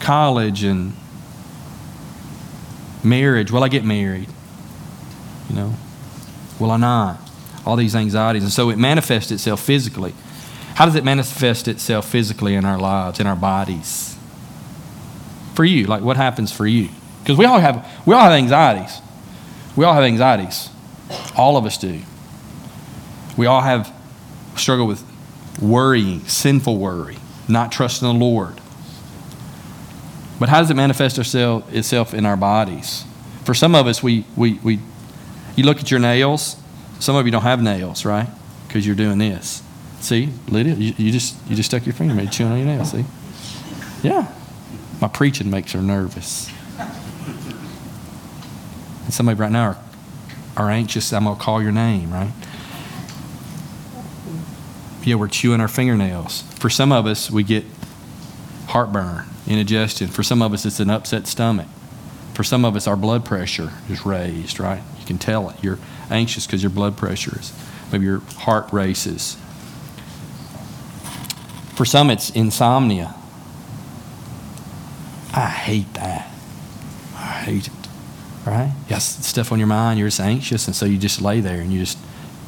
college 0.00 0.62
and 0.62 0.92
marriage. 3.02 3.50
Will 3.50 3.64
I 3.64 3.68
get 3.68 3.84
married? 3.84 4.28
You 5.48 5.56
know, 5.56 5.74
will 6.58 6.70
I 6.70 6.76
not? 6.76 7.18
All 7.64 7.76
these 7.76 7.94
anxieties. 7.94 8.42
And 8.42 8.52
so 8.52 8.70
it 8.70 8.78
manifests 8.78 9.30
itself 9.30 9.60
physically. 9.60 10.14
How 10.74 10.84
does 10.84 10.94
it 10.94 11.04
manifest 11.04 11.68
itself 11.68 12.06
physically 12.06 12.54
in 12.54 12.64
our 12.64 12.78
lives, 12.78 13.18
in 13.18 13.26
our 13.26 13.36
bodies? 13.36 14.16
For 15.54 15.64
you, 15.64 15.86
like 15.86 16.02
what 16.02 16.16
happens 16.16 16.52
for 16.52 16.66
you? 16.66 16.90
Because 17.22 17.38
we 17.38 17.44
all 17.46 17.58
have 17.58 17.88
we 18.04 18.14
all 18.14 18.22
have 18.22 18.32
anxieties. 18.32 19.00
We 19.74 19.84
all 19.84 19.94
have 19.94 20.04
anxieties. 20.04 20.68
All 21.36 21.56
of 21.56 21.64
us 21.64 21.78
do. 21.78 22.00
We 23.36 23.46
all 23.46 23.62
have 23.62 23.92
struggle 24.56 24.86
with 24.86 25.04
worrying, 25.60 26.20
sinful 26.20 26.78
worry, 26.78 27.16
not 27.48 27.72
trusting 27.72 28.06
the 28.06 28.14
Lord. 28.14 28.60
But 30.38 30.48
how 30.48 30.60
does 30.60 30.70
it 30.70 30.74
manifest 30.74 31.18
itself, 31.18 32.14
in 32.14 32.26
our 32.26 32.36
bodies? 32.36 33.04
For 33.44 33.54
some 33.54 33.74
of 33.74 33.86
us, 33.86 34.02
we, 34.02 34.24
we, 34.36 34.54
we, 34.62 34.80
you 35.54 35.64
look 35.64 35.78
at 35.78 35.90
your 35.90 36.00
nails. 36.00 36.56
Some 36.98 37.16
of 37.16 37.24
you 37.24 37.32
don't 37.32 37.42
have 37.42 37.62
nails, 37.62 38.04
right? 38.04 38.28
Because 38.66 38.86
you're 38.86 38.96
doing 38.96 39.18
this. 39.18 39.62
See, 40.00 40.28
Lydia, 40.48 40.74
you, 40.74 40.94
you, 40.98 41.10
just 41.12 41.36
you 41.48 41.56
just 41.56 41.70
stuck 41.70 41.86
your 41.86 41.94
finger, 41.94 42.14
made 42.14 42.30
chewing 42.30 42.52
on 42.52 42.58
your 42.58 42.66
nail. 42.66 42.84
See? 42.84 43.04
Yeah. 44.02 44.30
My 45.00 45.08
preaching 45.08 45.50
makes 45.50 45.72
her 45.72 45.80
nervous. 45.80 46.50
And 49.04 49.14
somebody 49.14 49.38
right 49.38 49.50
now 49.50 49.70
are, 49.70 49.78
are 50.56 50.70
anxious. 50.70 51.12
I'm 51.12 51.24
gonna 51.24 51.40
call 51.40 51.62
your 51.62 51.72
name, 51.72 52.12
right? 52.12 52.32
Yeah, 55.06 55.14
we're 55.14 55.28
chewing 55.28 55.60
our 55.60 55.68
fingernails. 55.68 56.42
For 56.58 56.68
some 56.68 56.90
of 56.90 57.06
us, 57.06 57.30
we 57.30 57.44
get 57.44 57.64
heartburn, 58.66 59.24
indigestion. 59.46 60.08
For 60.08 60.24
some 60.24 60.42
of 60.42 60.52
us, 60.52 60.66
it's 60.66 60.80
an 60.80 60.90
upset 60.90 61.28
stomach. 61.28 61.68
For 62.34 62.42
some 62.42 62.64
of 62.64 62.74
us, 62.74 62.88
our 62.88 62.96
blood 62.96 63.24
pressure 63.24 63.72
is 63.88 64.04
raised, 64.04 64.58
right? 64.58 64.82
You 64.98 65.06
can 65.06 65.18
tell 65.18 65.48
it. 65.48 65.62
You're 65.62 65.78
anxious 66.10 66.44
because 66.44 66.60
your 66.60 66.70
blood 66.70 66.96
pressure 66.96 67.38
is, 67.38 67.52
maybe 67.92 68.04
your 68.04 68.18
heart 68.38 68.72
races. 68.72 69.36
For 71.76 71.84
some, 71.84 72.10
it's 72.10 72.30
insomnia. 72.30 73.14
I 75.32 75.46
hate 75.46 75.94
that. 75.94 76.28
I 77.14 77.42
hate 77.44 77.68
it, 77.68 77.72
right? 78.44 78.74
Yes, 78.88 79.24
stuff 79.24 79.52
on 79.52 79.58
your 79.58 79.68
mind, 79.68 80.00
you're 80.00 80.08
just 80.08 80.20
anxious, 80.20 80.66
and 80.66 80.74
so 80.74 80.84
you 80.84 80.98
just 80.98 81.22
lay 81.22 81.40
there 81.40 81.60
and 81.60 81.72
you 81.72 81.78
just, 81.78 81.96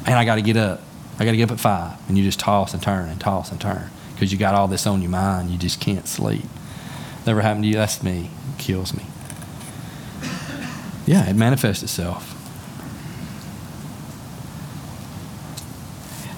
man, 0.05 0.17
I 0.17 0.25
got 0.25 0.35
to 0.35 0.41
get 0.41 0.57
up. 0.57 0.81
I 1.19 1.25
got 1.25 1.31
to 1.31 1.37
get 1.37 1.43
up 1.43 1.51
at 1.51 1.59
five. 1.59 1.97
And 2.07 2.17
you 2.17 2.23
just 2.23 2.39
toss 2.39 2.73
and 2.73 2.81
turn 2.81 3.09
and 3.09 3.19
toss 3.19 3.51
and 3.51 3.59
turn 3.59 3.89
because 4.13 4.31
you 4.31 4.37
got 4.37 4.55
all 4.55 4.67
this 4.67 4.87
on 4.87 5.01
your 5.01 5.11
mind. 5.11 5.49
You 5.51 5.57
just 5.57 5.81
can't 5.81 6.07
sleep. 6.07 6.45
Never 7.27 7.41
happened 7.41 7.65
to 7.65 7.67
you? 7.69 7.75
That's 7.75 8.01
me. 8.01 8.31
It 8.53 8.59
kills 8.59 8.93
me. 8.93 9.05
Yeah, 11.05 11.29
it 11.29 11.35
manifests 11.35 11.83
itself. 11.83 12.35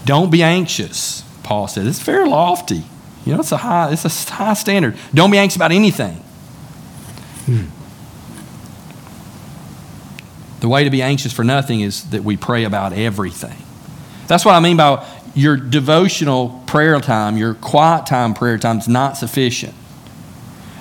Don't 0.06 0.32
be 0.32 0.41
anxious, 0.41 1.24
Paul 1.44 1.67
says. 1.67 1.86
It's 1.88 2.00
very 2.00 2.28
lofty. 2.28 2.84
You 3.26 3.34
know, 3.34 3.39
it's 3.41 3.52
a 3.52 3.58
high, 3.58 3.91
it's 3.91 4.06
a 4.06 4.34
high 4.34 4.54
standard. 4.54 4.98
Don't 5.13 5.30
be 5.30 5.38
anxious 5.38 5.56
about 5.56 5.72
anything. 5.72 6.15
Hmm. 7.46 7.65
The 10.62 10.70
way 10.70 10.84
to 10.84 10.89
be 10.89 11.02
anxious 11.02 11.34
for 11.34 11.44
nothing 11.44 11.82
is 11.82 12.10
that 12.10 12.24
we 12.24 12.38
pray 12.38 12.63
about 12.63 12.94
everything. 12.94 13.58
That's 14.32 14.46
what 14.46 14.56
I 14.56 14.62
mean 14.62 14.78
by 14.78 15.06
your 15.36 15.58
devotional 15.58 16.63
prayer 16.65 17.02
time, 17.02 17.36
your 17.36 17.54
quiet 17.54 18.06
time 18.06 18.34
prayer 18.34 18.58
time 18.58 18.78
is 18.78 18.88
not 18.88 19.17
sufficient. 19.17 19.74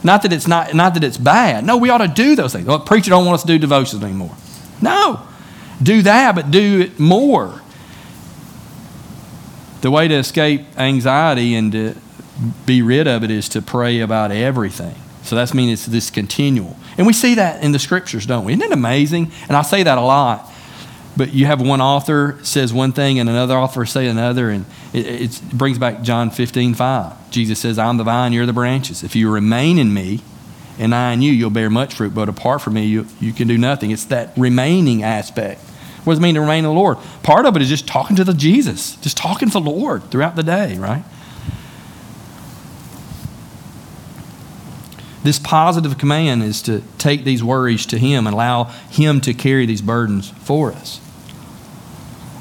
Not 0.04 0.22
that 0.22 0.32
it's 0.32 0.46
not, 0.46 0.72
not 0.72 0.94
that 0.94 1.02
it's 1.02 1.18
bad. 1.18 1.64
No, 1.64 1.76
we 1.76 1.90
ought 1.90 1.98
to 1.98 2.06
do 2.06 2.36
those 2.36 2.52
things. 2.52 2.64
Well, 2.64 2.78
preacher 2.78 3.10
don't 3.10 3.26
want 3.26 3.34
us 3.34 3.42
to 3.42 3.48
do 3.48 3.58
devotions 3.58 4.04
anymore. 4.04 4.36
No, 4.80 5.26
do 5.82 6.00
that, 6.02 6.36
but 6.36 6.52
do 6.52 6.82
it 6.82 7.00
more. 7.00 7.60
The 9.80 9.90
way 9.90 10.06
to 10.06 10.14
escape 10.14 10.66
anxiety 10.78 11.56
and 11.56 11.72
to 11.72 11.96
be 12.66 12.82
rid 12.82 13.08
of 13.08 13.24
it 13.24 13.32
is 13.32 13.48
to 13.48 13.60
pray 13.60 13.98
about 13.98 14.30
everything. 14.30 14.94
So 15.24 15.34
that's 15.34 15.54
mean 15.54 15.70
it's 15.70 15.86
this 15.86 16.08
continual. 16.08 16.76
And 16.96 17.04
we 17.04 17.12
see 17.12 17.34
that 17.34 17.64
in 17.64 17.72
the 17.72 17.80
scriptures, 17.80 18.26
don't 18.26 18.44
we? 18.44 18.52
Isn't 18.52 18.66
it 18.66 18.72
amazing? 18.72 19.32
And 19.48 19.56
I 19.56 19.62
say 19.62 19.82
that 19.82 19.98
a 19.98 20.02
lot 20.02 20.49
but 21.16 21.32
you 21.32 21.46
have 21.46 21.60
one 21.60 21.80
author 21.80 22.38
says 22.42 22.72
one 22.72 22.92
thing 22.92 23.18
and 23.18 23.28
another 23.28 23.56
author 23.56 23.84
say 23.84 24.06
another 24.06 24.50
and 24.50 24.64
it, 24.92 25.06
it, 25.06 25.42
brings 25.52 25.78
back 25.78 26.02
john 26.02 26.30
15 26.30 26.74
5 26.74 27.30
jesus 27.30 27.58
says 27.58 27.78
i'm 27.78 27.96
the 27.96 28.04
vine 28.04 28.32
you're 28.32 28.46
the 28.46 28.52
branches. 28.52 29.02
If 29.02 29.16
you 29.16 29.30
remain 29.30 29.78
in 29.78 29.92
me 29.92 30.20
and 30.78 30.94
i 30.94 31.12
in 31.12 31.22
you 31.22 31.32
you'll 31.32 31.50
bear 31.50 31.70
much 31.70 31.94
fruit 31.94 32.14
but 32.14 32.28
apart 32.28 32.62
from 32.62 32.74
me 32.74 32.86
you, 32.86 33.06
you 33.20 33.32
can 33.32 33.48
do 33.48 33.58
nothing. 33.58 33.90
It's 33.90 34.04
that 34.06 34.32
remaining 34.36 35.02
aspect. 35.02 35.60
What 36.04 36.14
does 36.14 36.18
it 36.18 36.22
mean 36.22 36.34
to 36.36 36.40
remain 36.40 36.60
in 36.60 36.64
the 36.64 36.72
lord? 36.72 36.96
Part 37.22 37.44
of 37.44 37.56
it 37.56 37.62
is 37.62 37.68
just 37.68 37.86
talking 37.86 38.16
to 38.16 38.24
the 38.24 38.34
jesus 38.34 38.96
just 38.96 39.16
talking 39.16 39.48
to 39.48 39.60
the 39.60 39.70
lord 39.70 40.10
throughout 40.10 40.36
the 40.36 40.42
day 40.42 40.78
right 40.78 41.04
this 45.22 45.38
positive 45.38 45.98
command 45.98 46.42
is 46.42 46.62
to 46.62 46.82
take 46.98 47.24
these 47.24 47.44
worries 47.44 47.84
to 47.86 47.98
Him 47.98 48.26
and 48.26 48.34
allow 48.34 48.64
Him 48.90 49.20
to 49.22 49.34
carry 49.34 49.66
these 49.66 49.82
burdens 49.82 50.30
for 50.30 50.72
us. 50.72 51.00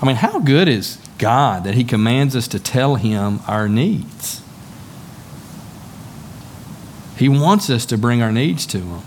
I 0.01 0.05
mean, 0.05 0.15
how 0.15 0.39
good 0.39 0.67
is 0.69 0.97
God 1.17 1.65
that 1.65 1.75
He 1.75 1.83
commands 1.83 2.35
us 2.35 2.47
to 2.49 2.59
tell 2.59 2.95
Him 2.95 3.39
our 3.47 3.67
needs? 3.67 4.41
He 7.17 7.27
wants 7.27 7.69
us 7.69 7.85
to 7.87 7.97
bring 7.97 8.21
our 8.21 8.31
needs 8.31 8.65
to 8.67 8.79
Him. 8.79 9.01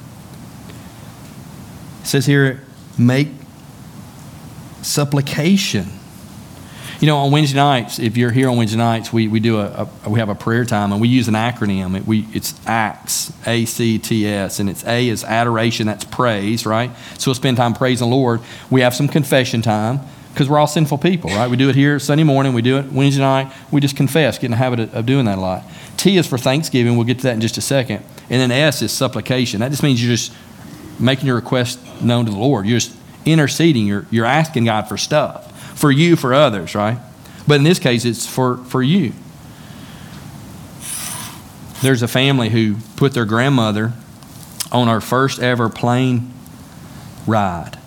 It 2.03 2.07
says 2.07 2.27
here, 2.27 2.63
make 2.99 3.29
supplication 4.83 5.87
you 7.03 7.09
know, 7.09 7.17
on 7.19 7.33
Wednesday 7.33 7.57
nights, 7.57 7.99
if 7.99 8.17
you're 8.17 8.31
here 8.31 8.49
on 8.49 8.57
Wednesday 8.57 8.79
nights, 8.79 9.13
we, 9.13 9.27
we 9.27 9.41
do 9.41 9.59
a, 9.59 9.89
a 10.05 10.09
we 10.09 10.21
have 10.21 10.29
a 10.29 10.37
prayer 10.37 10.65
time 10.65 10.93
and 10.93 11.01
we 11.01 11.09
use 11.09 11.27
an 11.27 11.35
acronym. 11.35 11.97
It, 11.97 12.07
we, 12.07 12.29
it's 12.33 12.55
ACTS, 12.65 13.33
A 13.45 13.65
C 13.65 13.99
T 13.99 14.25
S, 14.25 14.61
and 14.61 14.71
it's 14.71 14.85
A 14.87 15.09
is 15.09 15.25
adoration, 15.25 15.89
that's 15.89 16.05
praise, 16.05 16.65
right? 16.65 16.93
So 17.19 17.31
we'll 17.31 17.35
spend 17.35 17.57
time 17.57 17.75
praising 17.75 18.09
the 18.09 18.15
Lord. 18.15 18.41
We 18.71 18.83
have 18.83 18.95
some 18.95 19.09
confession 19.09 19.63
time. 19.63 19.99
because 20.33 20.49
we're 20.49 20.59
all 20.59 20.67
sinful 20.67 20.99
people, 20.99 21.31
right? 21.31 21.51
We 21.51 21.57
do 21.57 21.69
it 21.69 21.75
here 21.75 21.99
Sunday 21.99 22.25
morning, 22.25 22.55
we 22.55 22.63
do 22.63 22.79
it 22.79 22.91
Wednesday 22.91 23.21
night. 23.21 23.53
We 23.71 23.81
just 23.81 23.97
confess, 23.97 24.39
get 24.39 24.47
in 24.47 24.51
the 24.53 24.57
habit 24.57 24.81
of, 24.81 24.95
of 24.95 25.07
doing 25.07 25.27
that 25.27 25.39
a 25.39 25.41
lot. 25.41 25.65
T 25.97 26.17
is 26.17 26.27
for 26.27 26.39
thanksgiving. 26.39 26.97
We'll 26.97 27.07
get 27.07 27.19
to 27.19 27.25
that 27.25 27.35
in 27.35 27.41
just 27.41 27.59
a 27.59 27.61
second. 27.61 28.05
And 28.31 28.41
then 28.41 28.51
S 28.51 28.81
is 28.81 28.93
supplication. 28.93 29.61
That 29.61 29.71
just 29.71 29.83
means 29.83 30.03
you're 30.03 30.15
just 30.15 30.33
making 30.99 31.27
your 31.27 31.37
request 31.37 31.79
known 32.01 32.25
to 32.25 32.31
the 32.31 32.39
Lord. 32.39 32.67
You're 32.67 32.79
just 32.79 32.97
interceding. 33.27 33.87
You're, 33.87 34.07
you're 34.11 34.25
asking 34.25 34.65
God 34.65 34.89
for 34.89 34.97
stuff, 34.97 35.52
for 35.83 35.91
you, 35.91 36.15
for 36.15 36.33
others, 36.33 36.77
right? 36.77 36.97
But 37.49 37.55
in 37.55 37.65
this 37.65 37.81
case, 37.81 38.05
it's 38.05 38.25
for, 38.25 38.59
for 38.59 38.85
you. 38.85 39.13
There's 41.83 42.03
a 42.03 42.09
family 42.09 42.51
who 42.51 42.77
put 42.95 43.15
their 43.15 43.25
grandmother 43.25 43.93
on 44.71 44.87
her 44.87 45.01
first 45.01 45.41
ever 45.41 45.69
plane 45.69 46.33
ride. 47.27 47.81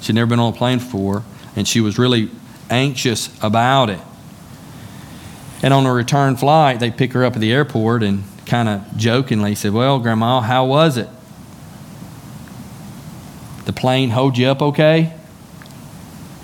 She'd 0.00 0.14
never 0.14 0.30
been 0.30 0.38
on 0.38 0.54
a 0.54 0.56
plane 0.56 0.78
before, 0.78 1.22
and 1.54 1.68
she 1.68 1.82
was 1.82 1.98
really 1.98 2.30
anxious 2.70 3.28
about 3.42 3.90
it. 3.90 4.00
And 5.62 5.74
on 5.74 5.84
a 5.84 5.92
return 5.92 6.38
flight, 6.38 6.80
they 6.80 6.90
pick 6.90 7.12
her 7.12 7.26
up 7.26 7.34
at 7.34 7.40
the 7.40 7.52
airport 7.52 8.02
and 8.02 8.24
kind 8.46 8.70
of 8.70 8.96
jokingly 8.96 9.54
said, 9.54 9.74
Well, 9.74 9.98
Grandma, 9.98 10.40
how 10.40 10.64
was 10.64 10.96
it? 10.96 11.10
The 13.66 13.74
plane 13.74 14.08
hold 14.08 14.38
you 14.38 14.46
up 14.46 14.62
okay? 14.62 15.17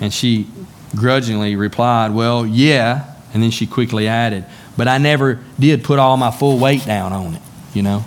And 0.01 0.13
she 0.13 0.47
grudgingly 0.95 1.55
replied, 1.55 2.11
Well, 2.13 2.45
yeah. 2.45 3.13
And 3.33 3.43
then 3.43 3.51
she 3.51 3.67
quickly 3.67 4.07
added, 4.07 4.45
But 4.77 4.87
I 4.87 4.97
never 4.97 5.39
did 5.59 5.83
put 5.83 5.99
all 5.99 6.17
my 6.17 6.31
full 6.31 6.57
weight 6.57 6.85
down 6.85 7.13
on 7.13 7.35
it, 7.35 7.41
you 7.73 7.81
know? 7.81 8.03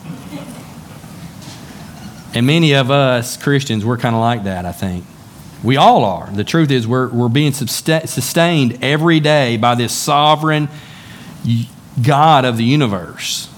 And 2.34 2.46
many 2.46 2.74
of 2.74 2.90
us 2.90 3.36
Christians, 3.36 3.84
we're 3.84 3.96
kind 3.96 4.14
of 4.14 4.20
like 4.20 4.44
that, 4.44 4.64
I 4.66 4.72
think. 4.72 5.04
We 5.62 5.76
all 5.76 6.04
are. 6.04 6.30
The 6.30 6.44
truth 6.44 6.70
is, 6.70 6.86
we're, 6.86 7.08
we're 7.08 7.28
being 7.28 7.52
sustained 7.52 8.78
every 8.82 9.18
day 9.18 9.56
by 9.56 9.74
this 9.74 9.92
sovereign 9.92 10.68
God 12.00 12.44
of 12.44 12.56
the 12.56 12.64
universe. 12.64 13.48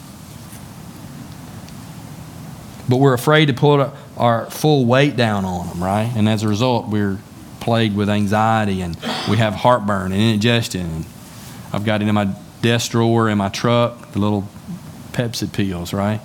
But 2.89 2.97
we're 2.97 3.13
afraid 3.13 3.47
to 3.47 3.53
put 3.53 3.91
our 4.17 4.51
full 4.51 4.87
weight 4.87 5.17
down 5.17 5.45
on 5.45 5.69
Him, 5.69 5.83
right? 5.83 6.11
And 6.17 6.29
as 6.29 6.43
a 6.43 6.49
result, 6.49 6.89
we're 6.89 7.19
plagued 7.61 7.97
with 7.97 8.09
anxiety 8.09 8.81
and 8.81 8.97
we 9.29 9.37
have 9.37 9.55
heartburn 9.55 10.13
and 10.13 10.21
indigestion. 10.21 11.05
I've 11.73 11.85
got 11.85 12.03
it 12.03 12.09
in 12.09 12.15
my 12.15 12.35
desk 12.63 12.93
drawer 12.93 13.29
in 13.29 13.39
my 13.39 13.49
truck, 13.49 14.13
the 14.13 14.19
little 14.19 14.49
Pepcid 15.13 15.53
pills, 15.53 15.93
right? 15.93 16.21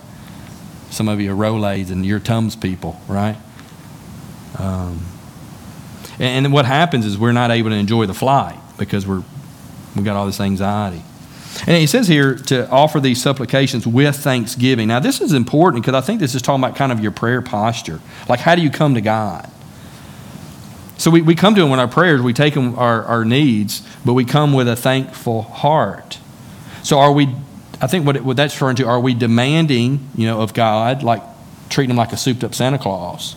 Some 0.90 1.08
of 1.08 1.20
you 1.20 1.32
are 1.32 1.36
Rolaids 1.36 1.92
and 1.92 2.06
you're 2.06 2.20
Tums 2.20 2.56
people, 2.56 3.00
right? 3.08 3.38
Um, 4.58 5.06
and, 6.20 6.46
and 6.46 6.54
what 6.54 6.66
happens 6.66 7.06
is 7.06 7.18
we're 7.18 7.32
not 7.32 7.52
able 7.52 7.70
to 7.70 7.76
enjoy 7.76 8.06
the 8.06 8.14
flight 8.14 8.58
because 8.78 9.06
we're, 9.06 9.24
we've 9.96 10.06
got 10.06 10.16
all 10.16 10.26
this 10.26 10.40
anxiety. 10.40 11.04
And 11.68 11.78
he 11.78 11.88
says 11.88 12.08
here 12.08 12.36
to 12.36 12.70
offer 12.70 13.00
these 13.00 13.22
supplications 13.22 13.88
with 13.88 14.18
thanksgiving. 14.18 14.90
Now, 14.90 15.00
this 15.00 15.22
is 15.22 15.32
important 15.34 15.84
because 15.84 15.96
I 15.96 16.06
think 16.06 16.20
this 16.20 16.36
is 16.36 16.42
talking 16.42 16.64
about 16.64 16.76
kind 16.76 16.92
of 16.92 17.00
your 17.00 17.12
prayer 17.12 17.42
posture. 17.42 18.02
Like, 18.28 18.42
how 18.42 18.56
do 18.56 18.62
you 18.62 18.70
come 18.70 18.96
to 18.96 19.02
God? 19.02 19.50
So 20.98 21.12
we, 21.12 21.22
we 21.22 21.36
come 21.36 21.56
to 21.56 21.62
Him 21.64 21.70
with 21.70 21.80
our 21.80 21.88
prayers, 21.88 22.22
we 22.22 22.34
take 22.34 22.54
Him 22.54 22.78
our, 22.80 23.04
our 23.04 23.26
needs, 23.26 23.88
but 24.06 24.14
we 24.14 24.26
come 24.26 24.54
with 24.54 24.68
a 24.68 24.76
thankful 24.76 25.42
heart. 25.42 26.20
So 26.84 27.00
are 27.00 27.12
we, 27.12 27.28
I 27.82 27.88
think 27.88 28.06
what, 28.06 28.16
it, 28.16 28.24
what 28.24 28.38
that's 28.38 28.54
referring 28.56 28.78
to, 28.78 28.88
are 28.88 29.00
we 29.00 29.14
demanding, 29.14 30.10
you 30.16 30.28
know, 30.28 30.42
of 30.42 30.54
God, 30.54 31.04
like 31.04 31.22
treating 31.70 31.92
Him 31.92 31.98
like 31.98 32.14
a 32.14 32.18
souped 32.18 32.44
up 32.44 32.56
Santa 32.56 32.78
Claus? 32.78 33.36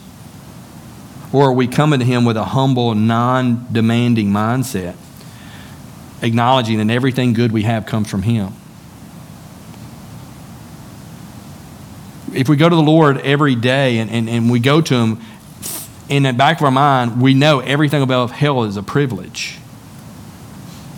Or 1.32 1.48
are 1.48 1.52
we 1.52 1.66
coming 1.66 1.98
to 1.98 2.06
Him 2.06 2.24
with 2.24 2.36
a 2.36 2.44
humble, 2.44 2.94
non 2.94 3.66
demanding 3.72 4.28
mindset? 4.28 4.96
acknowledging 6.22 6.78
that 6.78 6.92
everything 6.92 7.32
good 7.32 7.52
we 7.52 7.62
have 7.62 7.86
comes 7.86 8.10
from 8.10 8.22
Him. 8.22 8.52
If 12.34 12.48
we 12.48 12.56
go 12.56 12.68
to 12.68 12.76
the 12.76 12.82
Lord 12.82 13.18
every 13.18 13.54
day 13.54 13.98
and, 13.98 14.10
and, 14.10 14.28
and 14.28 14.50
we 14.50 14.60
go 14.60 14.80
to 14.80 14.94
Him, 14.94 15.20
in 16.08 16.22
the 16.22 16.32
back 16.32 16.58
of 16.58 16.64
our 16.64 16.70
mind, 16.70 17.20
we 17.20 17.34
know 17.34 17.60
everything 17.60 18.02
above 18.02 18.30
hell 18.30 18.64
is 18.64 18.76
a 18.76 18.82
privilege. 18.82 19.58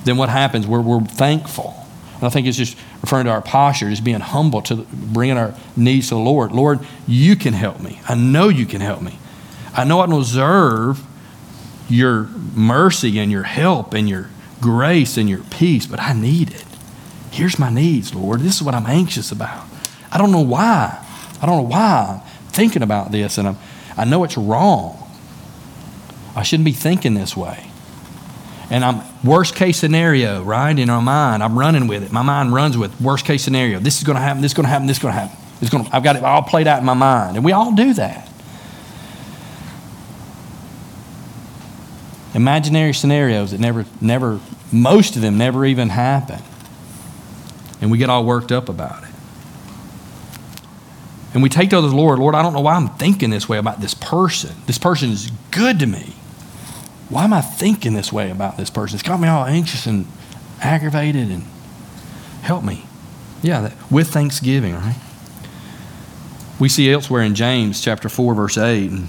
Then 0.04 0.16
what 0.16 0.28
happens? 0.28 0.66
We're, 0.66 0.80
we're 0.80 1.00
thankful. 1.00 1.74
And 2.14 2.24
I 2.24 2.28
think 2.28 2.46
it's 2.46 2.56
just 2.56 2.76
referring 3.02 3.24
to 3.24 3.30
our 3.30 3.42
posture, 3.42 3.90
just 3.90 4.04
being 4.04 4.20
humble 4.20 4.62
to 4.62 4.86
bringing 4.92 5.38
our 5.38 5.54
needs 5.76 6.08
to 6.08 6.14
the 6.14 6.20
Lord. 6.20 6.52
Lord, 6.52 6.80
you 7.06 7.34
can 7.36 7.54
help 7.54 7.80
me. 7.80 8.00
I 8.08 8.14
know 8.14 8.48
you 8.48 8.66
can 8.66 8.80
help 8.80 9.02
me. 9.02 9.18
I 9.74 9.84
know 9.84 10.00
I 10.00 10.06
don't 10.06 10.20
deserve 10.20 11.04
your 11.88 12.24
mercy 12.54 13.18
and 13.18 13.30
your 13.32 13.42
help 13.42 13.94
and 13.94 14.08
your 14.08 14.30
grace 14.60 15.16
and 15.16 15.28
your 15.28 15.40
peace, 15.50 15.86
but 15.86 16.00
I 16.00 16.12
need 16.12 16.52
it. 16.52 16.64
Here's 17.30 17.58
my 17.58 17.70
needs, 17.70 18.14
Lord. 18.14 18.40
This 18.40 18.56
is 18.56 18.62
what 18.62 18.74
I'm 18.74 18.86
anxious 18.86 19.32
about. 19.32 19.66
I 20.12 20.18
don't 20.18 20.32
know 20.32 20.40
why. 20.40 21.04
I 21.40 21.46
don't 21.46 21.56
know 21.56 21.68
why 21.68 22.22
I'm 22.22 22.50
thinking 22.50 22.82
about 22.82 23.12
this, 23.12 23.38
and 23.38 23.48
I'm, 23.48 23.56
I 23.96 24.04
know 24.04 24.24
it's 24.24 24.36
wrong. 24.36 24.96
I 26.34 26.42
shouldn't 26.42 26.64
be 26.64 26.72
thinking 26.72 27.14
this 27.14 27.36
way. 27.36 27.66
And 28.70 28.84
I'm 28.84 29.02
worst 29.24 29.56
case 29.56 29.78
scenario, 29.78 30.42
right? 30.42 30.78
In 30.78 30.90
our 30.90 31.02
mind, 31.02 31.42
I'm 31.42 31.58
running 31.58 31.88
with 31.88 32.04
it. 32.04 32.12
My 32.12 32.22
mind 32.22 32.52
runs 32.52 32.78
with 32.78 33.00
worst 33.00 33.24
case 33.24 33.42
scenario. 33.42 33.80
This 33.80 33.98
is 33.98 34.04
going 34.04 34.16
to 34.16 34.22
happen. 34.22 34.42
This 34.42 34.52
is 34.52 34.56
going 34.56 34.66
to 34.66 34.70
happen. 34.70 34.86
This 34.86 34.98
is 34.98 35.02
going 35.02 35.14
to 35.14 35.20
happen. 35.20 35.36
It's 35.60 35.70
going 35.70 35.88
I've 35.92 36.04
got 36.04 36.16
it 36.16 36.22
all 36.22 36.42
played 36.42 36.66
out 36.66 36.78
in 36.78 36.84
my 36.84 36.94
mind, 36.94 37.36
and 37.36 37.44
we 37.44 37.52
all 37.52 37.74
do 37.74 37.94
that. 37.94 38.30
imaginary 42.34 42.94
scenarios 42.94 43.50
that 43.50 43.60
never, 43.60 43.84
never, 44.00 44.40
most 44.72 45.16
of 45.16 45.22
them 45.22 45.38
never 45.38 45.64
even 45.64 45.88
happen. 45.88 46.40
And 47.80 47.90
we 47.90 47.98
get 47.98 48.10
all 48.10 48.24
worked 48.24 48.52
up 48.52 48.68
about 48.68 49.04
it. 49.04 49.09
And 51.32 51.42
we 51.42 51.48
take 51.48 51.70
to 51.70 51.80
the 51.80 51.86
Lord, 51.88 52.18
Lord, 52.18 52.34
I 52.34 52.42
don't 52.42 52.52
know 52.52 52.60
why 52.60 52.74
I'm 52.74 52.88
thinking 52.88 53.30
this 53.30 53.48
way 53.48 53.58
about 53.58 53.80
this 53.80 53.94
person. 53.94 54.54
This 54.66 54.78
person 54.78 55.10
is 55.10 55.30
good 55.50 55.78
to 55.78 55.86
me. 55.86 56.14
Why 57.08 57.24
am 57.24 57.32
I 57.32 57.40
thinking 57.40 57.94
this 57.94 58.12
way 58.12 58.30
about 58.30 58.56
this 58.56 58.70
person? 58.70 58.96
It's 58.96 59.06
got 59.06 59.20
me 59.20 59.28
all 59.28 59.44
anxious 59.44 59.86
and 59.86 60.06
aggravated 60.60 61.30
and 61.30 61.44
help 62.42 62.64
me. 62.64 62.84
Yeah, 63.42 63.62
that, 63.62 63.72
with 63.90 64.08
thanksgiving, 64.08 64.74
right? 64.74 64.98
We 66.58 66.68
see 66.68 66.92
elsewhere 66.92 67.22
in 67.22 67.34
James 67.34 67.80
chapter 67.80 68.08
4, 68.08 68.34
verse 68.34 68.58
8, 68.58 68.90
and 68.90 69.08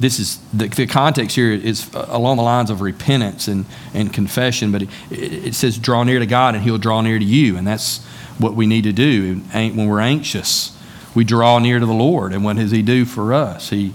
this 0.00 0.18
is 0.18 0.38
the, 0.52 0.66
the, 0.68 0.86
context 0.86 1.36
here 1.36 1.52
is 1.52 1.94
uh, 1.94 2.06
along 2.08 2.36
the 2.36 2.42
lines 2.42 2.68
of 2.68 2.80
repentance 2.80 3.46
and, 3.46 3.64
and 3.92 4.12
confession, 4.12 4.72
but 4.72 4.82
it, 4.82 4.88
it, 5.10 5.54
says 5.54 5.78
draw 5.78 6.02
near 6.02 6.18
to 6.18 6.26
God 6.26 6.56
and 6.56 6.64
He'll 6.64 6.78
draw 6.78 7.00
near 7.00 7.18
to 7.18 7.24
you. 7.24 7.56
And 7.56 7.64
that's 7.64 8.04
what 8.38 8.54
we 8.54 8.66
need 8.66 8.82
to 8.84 8.92
do. 8.92 9.36
When 9.52 9.86
we're 9.86 10.00
anxious, 10.00 10.73
we 11.14 11.24
draw 11.24 11.58
near 11.58 11.78
to 11.78 11.86
the 11.86 11.92
Lord. 11.92 12.32
And 12.32 12.44
what 12.44 12.56
does 12.56 12.70
He 12.70 12.82
do 12.82 13.04
for 13.04 13.32
us? 13.32 13.70
He 13.70 13.94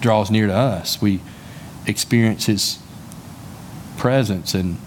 draws 0.00 0.30
near 0.30 0.46
to 0.46 0.54
us. 0.54 1.00
We 1.00 1.20
experience 1.86 2.46
His 2.46 2.78
presence 3.96 4.54
and 4.54 4.78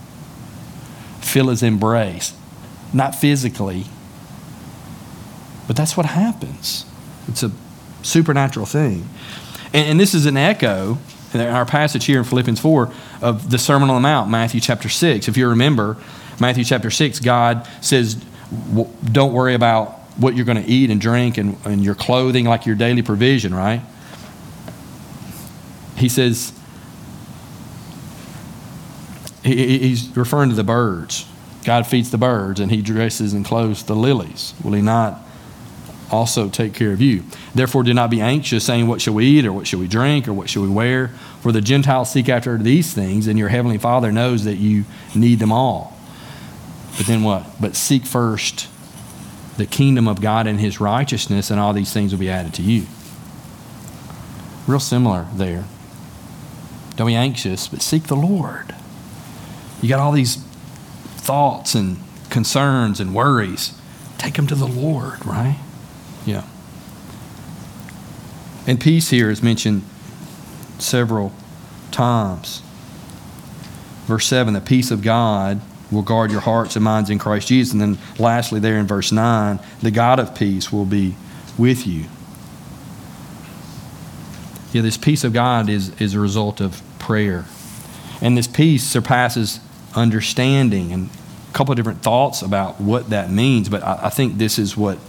feel 1.22 1.50
His 1.50 1.64
embrace. 1.64 2.34
Not 2.92 3.14
physically, 3.14 3.86
but 5.68 5.76
that's 5.76 5.96
what 5.96 6.08
happens. 6.08 6.86
It's 7.28 7.44
a 7.44 7.52
supernatural 8.02 8.66
thing. 8.66 9.08
And, 9.74 9.90
and 9.90 10.00
this 10.00 10.16
is 10.16 10.26
an 10.26 10.38
echo 10.38 10.98
in 11.34 11.42
our 11.42 11.66
passage 11.66 12.06
here 12.06 12.18
in 12.18 12.24
Philippians 12.24 12.60
4 12.60 12.92
of 13.22 13.52
the 13.52 13.60
Sermon 13.60 13.90
on 13.90 13.96
the 13.96 14.08
Mount, 14.08 14.32
Matthew 14.32 14.60
chapter 14.60 14.90
6. 14.90 15.28
If 15.28 15.38
you 15.38 15.48
remember, 15.48 15.98
Matthew 16.40 16.64
chapter 16.64 16.90
6, 16.90 17.20
God 17.20 17.68
says, 17.82 18.16
Don't 19.12 19.34
worry 19.34 19.54
about 19.54 19.99
what 20.20 20.36
you're 20.36 20.46
going 20.46 20.62
to 20.62 20.70
eat 20.70 20.90
and 20.90 21.00
drink 21.00 21.38
and, 21.38 21.58
and 21.66 21.84
your 21.84 21.96
clothing, 21.96 22.46
like 22.46 22.66
your 22.66 22.76
daily 22.76 23.02
provision, 23.02 23.54
right? 23.54 23.82
He 25.96 26.10
says, 26.10 26.54
he, 29.44 29.80
He's 29.80 30.16
referring 30.16 30.50
to 30.50 30.56
the 30.56 30.64
birds. 30.64 31.26
God 31.64 31.88
feeds 31.88 32.12
the 32.12 32.18
birds 32.18 32.60
and 32.60 32.72
he 32.72 32.82
dresses 32.82 33.34
and 33.34 33.46
clothes 33.46 33.84
the 33.84 33.96
lilies. 33.96 34.54
Will 34.64 34.74
he 34.74 34.82
not 34.82 35.22
also 36.12 36.50
take 36.50 36.74
care 36.74 36.92
of 36.92 37.02
you. 37.02 37.24
Therefore, 37.54 37.84
do 37.84 37.94
not 37.94 38.10
be 38.10 38.22
anxious, 38.22 38.66
saying, 38.66 38.88
What 38.88 39.02
shall 39.02 39.14
we 39.14 39.26
eat, 39.26 39.46
or 39.46 39.54
what 39.54 39.68
shall 39.68 39.80
we 39.80 39.88
drink, 39.88 40.28
or 40.28 40.34
what 40.34 40.50
shall 40.50 40.64
we 40.64 40.70
wear? 40.70 41.10
For 41.42 41.52
the 41.52 41.62
Gentiles 41.62 42.12
seek 42.12 42.30
after 42.30 42.58
these 42.58 42.94
things, 42.94 43.28
and 43.28 43.38
your 43.38 43.50
heavenly 43.50 43.78
Father 43.78 44.12
knows 44.12 44.44
that 44.46 44.56
you 44.56 44.86
need 45.16 45.40
them 45.40 45.52
all. 45.52 45.98
But 46.98 47.06
then 47.06 47.24
what? 47.24 47.46
But 47.62 47.76
seek 47.76 48.06
first 48.06 48.68
the 49.60 49.66
kingdom 49.68 50.08
of 50.08 50.22
God 50.22 50.48
and 50.48 50.58
his 50.58 50.80
righteousness, 50.80 51.52
and 51.52 51.60
all 51.60 51.74
these 51.74 51.92
things 51.92 52.14
will 52.14 52.20
be 52.20 52.30
added 52.30 52.54
to 52.56 52.62
you. 52.62 52.86
Real 54.66 54.80
similar 54.80 55.28
there. 55.34 55.66
Don't 56.96 57.08
be 57.08 57.16
anxious, 57.16 57.68
but 57.68 57.82
seek 57.82 58.04
the 58.04 58.16
Lord. 58.16 58.74
You 59.82 59.90
got 59.90 60.00
all 60.00 60.14
these 60.14 60.38
thoughts 61.18 61.76
and 61.76 61.98
concerns 62.30 63.02
and 63.02 63.14
worries. 63.14 63.74
Take 64.18 64.36
them 64.36 64.48
to 64.48 64.56
the 64.56 64.68
Lord, 64.68 65.26
right? 65.26 65.60
Yeah. 66.26 66.46
And 68.66 68.80
peace 68.80 69.10
here 69.10 69.30
is 69.30 69.44
mentioned 69.44 69.84
several 70.78 71.34
times. 71.92 72.62
verse 74.06 74.26
7, 74.26 74.54
the 74.54 74.62
peace 74.62 74.90
of 74.90 75.02
God 75.02 75.60
will 75.92 76.02
guard 76.02 76.32
your 76.32 76.42
hearts 76.42 76.76
and 76.76 76.84
minds 76.84 77.10
in 77.10 77.20
Christ 77.20 77.48
Jesus. 77.48 77.74
And 77.74 77.82
then 77.82 77.98
lastly, 78.18 78.60
there 78.60 78.78
in 78.78 78.88
verse 78.88 79.12
9, 79.12 79.60
the 79.82 79.92
God 79.92 80.20
of 80.20 80.36
peace 80.36 80.72
will 80.72 80.86
be 80.86 81.16
with 81.58 81.88
you. 81.88 82.06
Yeah, 84.72 84.84
this 84.84 84.98
peace 84.98 85.24
of 85.24 85.34
God 85.34 85.68
is, 85.68 86.00
is 86.00 86.14
a 86.14 86.20
result 86.20 86.62
of 86.62 86.82
prayer. 87.00 87.46
And 88.22 88.38
this 88.38 88.48
peace 88.48 88.84
surpasses 88.84 89.60
understanding 89.96 90.92
and 90.92 91.10
a 91.50 91.54
couple 91.54 91.72
of 91.72 91.78
different 91.78 92.02
thoughts 92.04 92.42
about 92.42 92.80
what 92.80 93.10
that 93.10 93.32
means, 93.32 93.70
but 93.70 93.82
I, 93.82 94.02
I 94.04 94.10
think 94.10 94.38
this 94.38 94.60
is 94.60 94.78
what 94.78 95.00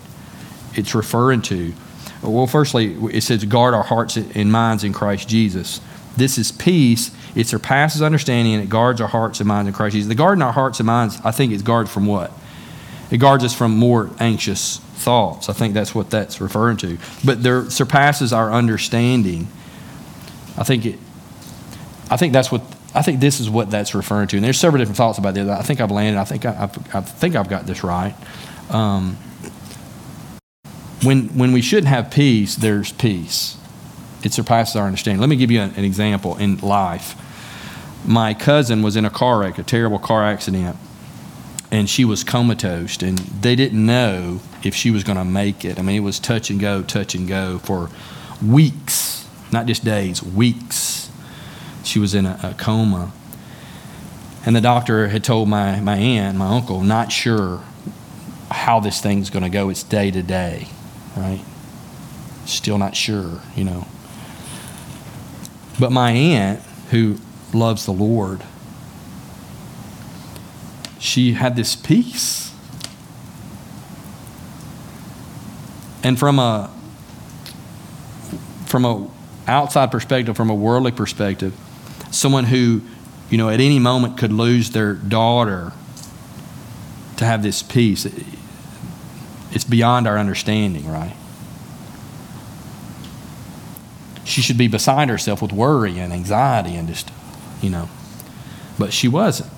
it's 0.75 0.95
referring 0.95 1.43
to. 1.43 1.75
Well, 2.23 2.47
firstly, 2.47 2.95
it 3.13 3.23
says, 3.23 3.45
guard 3.45 3.75
our 3.75 3.83
hearts 3.83 4.17
and 4.17 4.51
minds 4.51 4.85
in 4.85 4.93
Christ 4.93 5.29
Jesus. 5.29 5.81
This 6.17 6.39
is 6.39 6.53
peace. 6.53 7.11
It 7.35 7.47
surpasses 7.47 8.03
understanding 8.03 8.55
and 8.55 8.63
it 8.63 8.69
guards 8.69 9.01
our 9.01 9.09
hearts 9.09 9.41
and 9.41 9.49
minds 9.49 9.69
in 9.69 9.75
Christ 9.75 9.95
Jesus. 9.95 10.09
The 10.09 10.15
guarding 10.15 10.43
our 10.43 10.53
hearts 10.53 10.81
and 10.81 10.87
minds, 10.87 11.21
I 11.25 11.31
think, 11.31 11.53
is 11.53 11.63
guards 11.63 11.91
from 11.91 12.07
what? 12.07 12.33
It 13.11 13.19
guards 13.19 13.45
us 13.45 13.55
from 13.55 13.77
more 13.77 14.11
anxious 14.21 14.79
thoughts. 14.79 15.49
I 15.49 15.53
think 15.53 15.75
that's 15.75 15.95
what 15.95 16.11
that's 16.11 16.41
referring 16.41 16.77
to. 16.79 16.99
But 17.25 17.43
there 17.43 17.69
surpasses 17.71 18.33
our 18.33 18.53
understanding. 18.53 19.49
I 20.57 20.65
think 20.65 20.87
it. 20.87 20.99
I 22.11 22.17
think 22.17 22.33
that's 22.33 22.53
what. 22.53 22.63
I 22.93 23.03
think 23.03 23.21
this 23.21 23.39
is 23.39 23.49
what 23.49 23.71
that's 23.71 23.95
referring 23.95 24.29
to. 24.29 24.37
And 24.37 24.45
there's 24.45 24.59
several 24.59 24.81
different 24.81 24.97
thoughts 24.97 25.19
about 25.19 25.35
this. 25.35 25.49
I 25.49 25.63
think 25.63 25.81
I've 25.81 25.93
landed. 25.93 26.19
I 26.19 26.25
think 26.25 26.45
I, 26.45 26.51
I, 26.51 26.99
I 26.99 27.01
think 27.01 27.37
I've 27.37 27.49
got 27.49 27.67
this 27.67 27.85
right. 27.85 28.15
Um, 28.69 29.17
when 31.03 31.29
when 31.37 31.53
we 31.53 31.63
shouldn't 31.63 31.89
have 31.89 32.11
peace, 32.11 32.57
there's 32.57 32.93
peace. 32.93 33.57
It 34.23 34.33
surpasses 34.33 34.77
our 34.77 34.87
understanding. 34.87 35.21
Let 35.21 35.29
me 35.29 35.37
give 35.37 35.51
you 35.51 35.61
an, 35.61 35.75
an 35.77 35.85
example 35.85 36.37
in 36.37 36.59
life. 36.59 37.17
My 38.05 38.35
cousin 38.35 38.83
was 38.83 38.97
in 38.97 39.05
a 39.05 39.11
car 39.11 39.41
wreck, 39.41 39.59
a 39.59 39.63
terrible 39.63 39.99
car 39.99 40.25
accident, 40.25 40.77
and 41.71 41.89
she 41.89 42.05
was 42.05 42.25
comatose, 42.25 43.01
and 43.03 43.19
they 43.19 43.55
didn't 43.55 43.85
know 43.85 44.41
if 44.65 44.75
she 44.75 44.91
was 44.91 45.05
going 45.05 45.19
to 45.19 45.25
make 45.25 45.65
it. 45.65 45.79
I 45.79 45.83
mean, 45.83 45.97
it 45.97 46.01
was 46.01 46.19
touch 46.19 46.51
and 46.51 46.59
go, 46.61 46.83
touch 46.83 47.15
and 47.15 47.29
go 47.29 47.59
for 47.59 47.91
weeks, 48.45 49.27
not 49.53 49.67
just 49.67 49.85
days, 49.85 50.23
weeks. 50.23 51.11
She 51.85 51.99
was 51.99 52.15
in 52.15 52.27
a, 52.27 52.39
a 52.43 52.55
coma. 52.55 53.13
And 54.45 54.57
the 54.57 54.61
doctor 54.61 55.09
had 55.09 55.23
told 55.23 55.49
my, 55.49 55.81
my 55.81 55.97
aunt, 55.97 56.39
my 56.39 56.47
uncle, 56.47 56.83
not 56.83 57.13
sure 57.13 57.63
how 58.51 58.81
this 58.81 59.01
thing's 59.01 59.31
going 59.31 59.43
to 59.43 59.51
go. 59.51 59.69
It's 59.69 59.83
day 59.83 60.11
to 60.11 60.23
day, 60.23 60.69
right? 61.17 61.43
Still 62.47 62.79
not 62.79 62.97
sure, 62.97 63.41
you 63.55 63.65
know. 63.65 63.87
But 65.81 65.93
my 65.93 66.11
aunt, 66.11 66.61
who 66.91 67.17
loves 67.55 67.87
the 67.87 67.93
Lord, 67.93 68.43
she 70.99 71.33
had 71.33 71.57
this 71.57 71.75
peace. 71.75 72.55
And 76.03 76.19
from 76.19 76.39
a 76.39 76.71
from 78.67 78.85
a 78.85 79.09
outside 79.49 79.91
perspective, 79.91 80.37
from 80.37 80.51
a 80.51 80.55
worldly 80.55 80.93
perspective, 80.93 81.55
someone 82.11 82.45
who, 82.45 82.83
you 83.31 83.39
know, 83.39 83.49
at 83.49 83.59
any 83.59 83.79
moment 83.79 84.19
could 84.19 84.33
lose 84.33 84.71
their 84.71 84.93
daughter 84.95 85.73
to 87.17 87.25
have 87.25 87.43
this 87.43 87.63
peace, 87.63 88.07
it's 89.51 89.65
beyond 89.65 90.07
our 90.07 90.19
understanding, 90.19 90.87
right? 90.89 91.17
She 94.31 94.43
should 94.43 94.59
be 94.59 94.69
beside 94.69 95.09
herself 95.09 95.43
with 95.43 95.53
worry 95.53 95.99
and 95.99 96.13
anxiety 96.13 96.77
and 96.77 96.89
just, 96.89 97.11
you 97.61 97.69
know. 97.69 97.89
But 98.79 98.93
she 98.93 99.09
wasn't. 99.09 99.51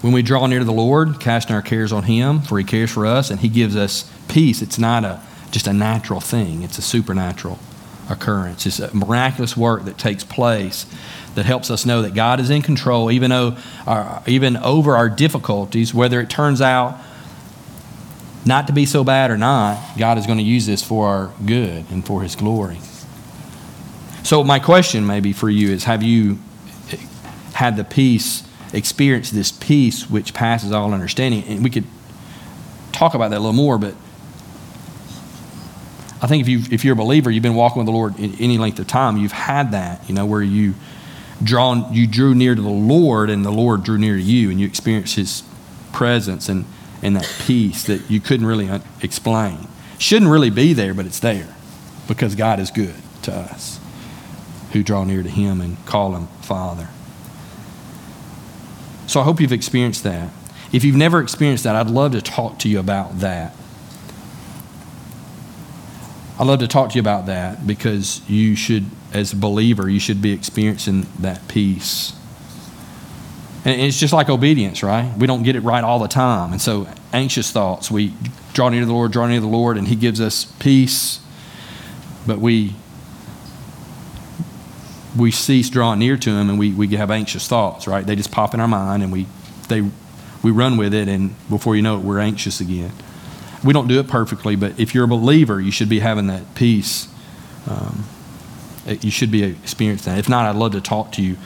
When 0.00 0.12
we 0.12 0.22
draw 0.22 0.46
near 0.46 0.58
to 0.58 0.64
the 0.64 0.72
Lord, 0.72 1.20
casting 1.20 1.54
our 1.54 1.62
cares 1.62 1.92
on 1.92 2.04
Him, 2.04 2.40
for 2.40 2.58
He 2.58 2.64
cares 2.64 2.90
for 2.90 3.06
us, 3.06 3.30
and 3.30 3.40
He 3.40 3.48
gives 3.48 3.76
us 3.76 4.10
peace. 4.28 4.60
It's 4.62 4.78
not 4.78 5.04
a 5.04 5.22
just 5.50 5.66
a 5.66 5.72
natural 5.72 6.20
thing, 6.20 6.62
it's 6.62 6.78
a 6.78 6.82
supernatural 6.82 7.58
occurrence. 8.10 8.66
It's 8.66 8.80
a 8.80 8.94
miraculous 8.94 9.56
work 9.56 9.84
that 9.84 9.98
takes 9.98 10.24
place 10.24 10.84
that 11.34 11.46
helps 11.46 11.70
us 11.70 11.86
know 11.86 12.02
that 12.02 12.14
God 12.14 12.40
is 12.40 12.50
in 12.50 12.62
control, 12.62 13.10
even, 13.10 13.30
though 13.30 13.56
our, 13.86 14.22
even 14.26 14.56
over 14.56 14.96
our 14.96 15.08
difficulties, 15.08 15.94
whether 15.94 16.20
it 16.20 16.28
turns 16.28 16.60
out 16.60 16.98
not 18.48 18.66
to 18.66 18.72
be 18.72 18.86
so 18.86 19.04
bad 19.04 19.30
or 19.30 19.38
not, 19.38 19.78
God 19.98 20.18
is 20.18 20.26
going 20.26 20.38
to 20.38 20.44
use 20.44 20.66
this 20.66 20.82
for 20.82 21.06
our 21.06 21.32
good 21.44 21.84
and 21.90 22.04
for 22.04 22.22
His 22.22 22.34
glory. 22.34 22.78
So, 24.24 24.42
my 24.42 24.58
question 24.58 25.06
maybe 25.06 25.32
for 25.32 25.48
you 25.48 25.70
is 25.70 25.84
Have 25.84 26.02
you 26.02 26.38
eh, 26.90 26.96
had 27.52 27.76
the 27.76 27.84
peace, 27.84 28.42
experienced 28.72 29.32
this 29.32 29.52
peace 29.52 30.10
which 30.10 30.34
passes 30.34 30.72
all 30.72 30.92
understanding? 30.92 31.44
And 31.44 31.62
we 31.62 31.70
could 31.70 31.84
talk 32.90 33.14
about 33.14 33.30
that 33.30 33.36
a 33.36 33.40
little 33.40 33.52
more, 33.52 33.78
but 33.78 33.94
I 36.20 36.26
think 36.26 36.40
if, 36.40 36.48
you 36.48 36.62
if 36.72 36.84
you're 36.84 36.94
a 36.94 36.96
believer, 36.96 37.30
you've 37.30 37.44
been 37.44 37.54
walking 37.54 37.78
with 37.78 37.86
the 37.86 37.92
Lord 37.92 38.18
in 38.18 38.34
any 38.40 38.58
length 38.58 38.80
of 38.80 38.88
time, 38.88 39.18
you've 39.18 39.30
had 39.30 39.72
that, 39.72 40.08
you 40.08 40.14
know, 40.14 40.26
where 40.26 40.42
you 40.42 40.74
drawn 41.44 41.92
you 41.94 42.06
drew 42.06 42.34
near 42.34 42.56
to 42.56 42.60
the 42.60 42.68
Lord 42.68 43.30
and 43.30 43.44
the 43.44 43.52
Lord 43.52 43.84
drew 43.84 43.96
near 43.96 44.16
to 44.16 44.22
you 44.22 44.50
and 44.50 44.58
you 44.58 44.66
experienced 44.66 45.14
his 45.14 45.44
presence 45.92 46.48
and, 46.48 46.64
and 47.02 47.16
that 47.16 47.30
peace 47.46 47.84
that 47.84 48.10
you 48.10 48.20
couldn't 48.20 48.46
really 48.46 48.68
un- 48.68 48.82
explain. 49.02 49.68
Shouldn't 49.98 50.30
really 50.30 50.50
be 50.50 50.72
there, 50.72 50.94
but 50.94 51.06
it's 51.06 51.20
there 51.20 51.54
because 52.06 52.34
God 52.34 52.60
is 52.60 52.70
good 52.70 52.94
to 53.22 53.34
us 53.34 53.78
who 54.72 54.82
draw 54.82 55.04
near 55.04 55.22
to 55.22 55.28
him 55.28 55.60
and 55.60 55.84
call 55.86 56.14
him 56.14 56.26
Father. 56.42 56.88
So 59.06 59.20
I 59.20 59.24
hope 59.24 59.40
you've 59.40 59.52
experienced 59.52 60.04
that. 60.04 60.30
If 60.72 60.84
you've 60.84 60.96
never 60.96 61.20
experienced 61.20 61.64
that, 61.64 61.74
I'd 61.74 61.88
love 61.88 62.12
to 62.12 62.20
talk 62.20 62.58
to 62.60 62.68
you 62.68 62.78
about 62.78 63.20
that. 63.20 63.54
I'd 66.38 66.46
love 66.46 66.60
to 66.60 66.68
talk 66.68 66.90
to 66.90 66.94
you 66.96 67.00
about 67.00 67.26
that 67.26 67.66
because 67.66 68.20
you 68.28 68.54
should, 68.54 68.86
as 69.12 69.32
a 69.32 69.36
believer, 69.36 69.88
you 69.88 69.98
should 69.98 70.20
be 70.20 70.32
experiencing 70.32 71.06
that 71.18 71.48
peace. 71.48 72.12
And 73.68 73.82
it's 73.82 74.00
just 74.00 74.14
like 74.14 74.30
obedience, 74.30 74.82
right? 74.82 75.12
We 75.18 75.26
don't 75.26 75.42
get 75.42 75.54
it 75.54 75.60
right 75.60 75.84
all 75.84 75.98
the 75.98 76.08
time. 76.08 76.52
And 76.52 76.60
so, 76.60 76.88
anxious 77.12 77.50
thoughts, 77.50 77.90
we 77.90 78.14
draw 78.54 78.70
near 78.70 78.80
to 78.80 78.86
the 78.86 78.94
Lord, 78.94 79.12
draw 79.12 79.26
near 79.26 79.36
to 79.36 79.42
the 79.42 79.46
Lord, 79.46 79.76
and 79.76 79.86
He 79.86 79.94
gives 79.94 80.22
us 80.22 80.46
peace. 80.58 81.20
But 82.26 82.38
we 82.38 82.74
we 85.18 85.30
cease 85.30 85.68
drawing 85.68 85.98
near 85.98 86.16
to 86.16 86.30
Him 86.30 86.48
and 86.48 86.58
we, 86.58 86.72
we 86.72 86.88
have 86.96 87.10
anxious 87.10 87.46
thoughts, 87.46 87.86
right? 87.86 88.06
They 88.06 88.16
just 88.16 88.30
pop 88.30 88.54
in 88.54 88.60
our 88.60 88.68
mind 88.68 89.02
and 89.02 89.12
we, 89.12 89.26
they, 89.68 89.82
we 90.42 90.50
run 90.50 90.76
with 90.76 90.94
it, 90.94 91.08
and 91.08 91.34
before 91.50 91.76
you 91.76 91.82
know 91.82 91.98
it, 91.98 92.04
we're 92.04 92.20
anxious 92.20 92.60
again. 92.60 92.92
We 93.62 93.74
don't 93.74 93.88
do 93.88 93.98
it 93.98 94.08
perfectly, 94.08 94.56
but 94.56 94.78
if 94.80 94.94
you're 94.94 95.04
a 95.04 95.08
believer, 95.08 95.60
you 95.60 95.72
should 95.72 95.88
be 95.88 95.98
having 95.98 96.28
that 96.28 96.54
peace. 96.54 97.08
Um, 97.68 98.04
you 98.86 99.10
should 99.10 99.30
be 99.30 99.42
experiencing 99.42 100.14
that. 100.14 100.18
If 100.18 100.28
not, 100.28 100.46
I'd 100.46 100.56
love 100.56 100.72
to 100.72 100.80
talk 100.80 101.12
to 101.12 101.22
you 101.22 101.36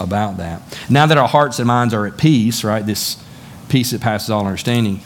about 0.00 0.38
that. 0.38 0.62
Now 0.90 1.06
that 1.06 1.18
our 1.18 1.28
hearts 1.28 1.58
and 1.58 1.66
minds 1.66 1.94
are 1.94 2.06
at 2.06 2.16
peace, 2.18 2.64
right, 2.64 2.84
this 2.84 3.22
peace 3.68 3.90
that 3.90 4.00
passes 4.00 4.30
all 4.30 4.46
understanding, 4.46 4.96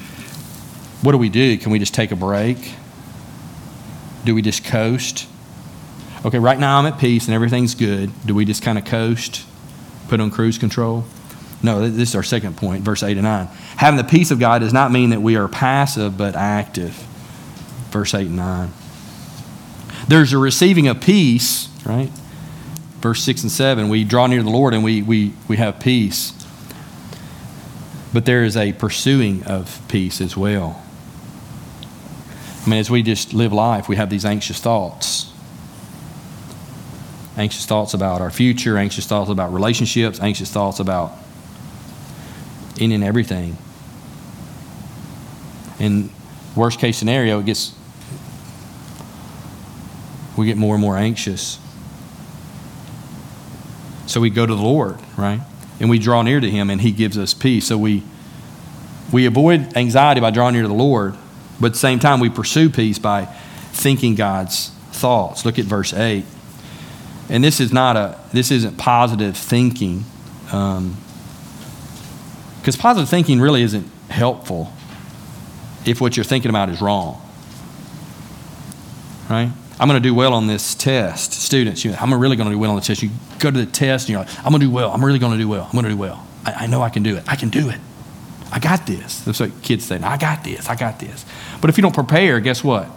what 1.03 1.13
do 1.13 1.19
we 1.19 1.29
do? 1.29 1.57
Can 1.59 1.73
we 1.73 1.79
just 1.79 1.95
take 1.95 2.13
a 2.13 2.17
break? 2.17 2.75
Do 4.25 4.35
we 4.35 4.43
just 4.43 4.65
coast? 4.65 5.27
Okay, 6.25 6.39
right 6.39 6.59
now 6.59 6.79
I'm 6.79 6.87
at 6.87 6.99
peace 6.99 7.27
and 7.27 7.35
everything's 7.35 7.75
good. 7.75 8.11
Do 8.27 8.35
we 8.35 8.45
just 8.45 8.63
kind 8.63 8.77
of 8.79 8.85
coast, 8.85 9.45
put 10.09 10.21
on 10.21 10.31
cruise 10.31 10.59
control? 10.59 11.05
No, 11.63 11.89
this 11.89 12.11
is 12.11 12.15
our 12.15 12.23
second 12.23 12.57
point, 12.57 12.85
verse 12.85 13.03
8 13.03 13.17
and 13.17 13.25
9. 13.25 13.47
Having 13.77 13.99
the 13.99 14.05
peace 14.05 14.31
of 14.31 14.39
God 14.39 14.61
does 14.61 14.73
not 14.73 14.93
mean 14.93 15.11
that 15.11 15.21
we 15.21 15.37
are 15.37 15.49
passive 15.49 16.17
but 16.17 16.35
active. 16.35 16.93
Verse 17.91 18.15
8 18.15 18.27
and 18.27 18.37
9. 18.37 18.73
There's 20.09 20.33
a 20.33 20.39
receiving 20.39 20.89
of 20.89 21.01
peace, 21.01 21.69
right? 21.85 22.11
Verse 23.01 23.23
6 23.23 23.43
and 23.43 23.53
7. 23.53 23.89
We 23.89 24.05
draw 24.05 24.27
near 24.27 24.43
the 24.43 24.51
Lord 24.51 24.75
and 24.75 24.85
we, 24.85 25.03
we, 25.03 25.33
we 25.49 25.57
have 25.57 25.81
peace. 25.81 26.33
But 28.13 28.27
there 28.27 28.45
is 28.45 28.57
a 28.57 28.73
pursuing 28.73 29.45
of 29.45 29.81
peace 29.89 30.21
as 30.21 30.37
well. 30.37 30.83
I 32.65 32.69
mean, 32.69 32.79
as 32.79 32.91
we 32.91 33.03
just 33.03 33.33
live 33.33 33.53
life, 33.53 33.89
we 33.89 33.97
have 33.97 34.11
these 34.11 34.25
anxious 34.25 34.61
thoughts. 34.61 35.33
Anxious 37.39 37.65
thoughts 37.65 37.95
about 37.95 38.21
our 38.21 38.31
future, 38.31 38.77
anxious 38.77 39.07
thoughts 39.07 39.31
about 39.31 39.53
relationships, 39.53 40.21
anxious 40.21 40.51
thoughts 40.51 40.79
about 40.79 41.13
any 42.79 42.95
and 42.95 43.05
everything. 43.05 43.57
In 45.79 46.11
worst 46.55 46.81
case 46.81 46.99
scenario, 46.99 47.41
it 47.41 47.47
gets 47.47 47.75
we 50.37 50.47
get 50.47 50.57
more 50.57 50.75
and 50.75 50.83
more 50.83 50.97
anxious. 50.97 51.59
So 54.11 54.21
we 54.21 54.29
go 54.29 54.45
to 54.45 54.55
the 54.55 54.61
Lord, 54.61 54.99
right? 55.17 55.41
And 55.79 55.89
we 55.89 56.01
draw 56.01 56.23
near 56.23 56.41
to 56.41 56.51
him 56.51 56.69
and 56.69 56.81
he 56.81 56.91
gives 56.91 57.17
us 57.17 57.33
peace. 57.33 57.69
So 57.69 57.79
we 57.79 58.03
we 59.13 59.27
avoid 59.27 59.77
anxiety 59.77 60.21
by 60.21 60.31
drawing 60.31 60.55
near 60.55 60.63
to 60.63 60.69
the 60.69 60.75
Lord, 60.75 61.17
but 61.61 61.69
at 61.69 61.73
the 61.75 61.79
same 61.79 62.01
time 62.01 62.19
we 62.19 62.29
pursue 62.29 62.71
peace 62.71 62.99
by 62.99 63.27
thinking 63.73 64.17
God's 64.17 64.71
thoughts. 64.91 65.45
Look 65.45 65.61
at 65.61 65.65
verse 65.65 65.93
8. 65.95 66.25
and 67.29 67.45
this 67.45 67.61
is 67.61 67.73
not 67.73 67.97
a 67.97 68.19
this 68.33 68.51
isn't 68.51 68.79
positive 68.79 69.37
thinking 69.37 70.05
because 70.45 70.77
um, 70.79 70.97
positive 72.79 73.09
thinking 73.09 73.41
really 73.41 73.63
isn't 73.63 73.89
helpful 74.09 74.73
if 75.87 76.01
what 76.01 76.17
you're 76.17 76.25
thinking 76.25 76.51
about 76.51 76.69
is 76.69 76.81
wrong 76.81 77.23
right 79.31 79.53
i'm 79.81 79.89
going 79.89 80.01
to 80.01 80.09
do 80.09 80.15
well 80.15 80.35
on 80.35 80.47
this 80.47 80.75
test. 80.75 81.33
Students 81.33 81.85
you 81.85 81.91
know, 81.91 81.97
i'm 82.01 82.13
really 82.15 82.37
going 82.37 82.49
to 82.49 82.55
do 82.55 82.59
well 82.59 82.71
on 82.71 82.77
the 82.77 82.83
test. 82.83 83.03
You 83.03 83.11
go 83.39 83.51
to 83.51 83.59
the 83.59 83.71
test 83.71 84.09
and 84.09 84.11
you're 84.11 84.21
like 84.21 84.39
i'm 84.39 84.53
going 84.53 84.61
to 84.61 84.67
do 84.67 84.71
well. 84.71 84.93
I'm 84.93 85.05
really 85.05 85.19
going 85.19 85.33
to 85.33 85.39
do 85.39 85.49
well. 85.49 85.65
I'm 85.65 85.73
going 85.73 85.85
to 85.85 85.91
do 85.91 85.97
well. 85.97 86.27
I, 86.45 86.53
I 86.53 86.67
know 86.67 86.83
i 86.83 86.91
can 86.91 87.03
do 87.03 87.17
it. 87.17 87.25
I 87.27 87.37
can 87.37 87.49
do 87.49 87.69
it. 87.71 87.81
I 88.53 88.59
got 88.59 88.87
this. 88.87 89.21
That's 89.21 89.41
what 89.41 89.63
kids 89.63 89.85
say. 89.85 89.97
I 89.97 90.17
got 90.17 90.45
this. 90.45 90.69
I 90.69 90.75
got 90.75 90.99
this. 90.99 91.25
But 91.61 91.71
if 91.71 91.79
you 91.79 91.83
don't 91.83 91.95
prepare 91.95 92.41
guess 92.41 92.63
what? 92.63 92.89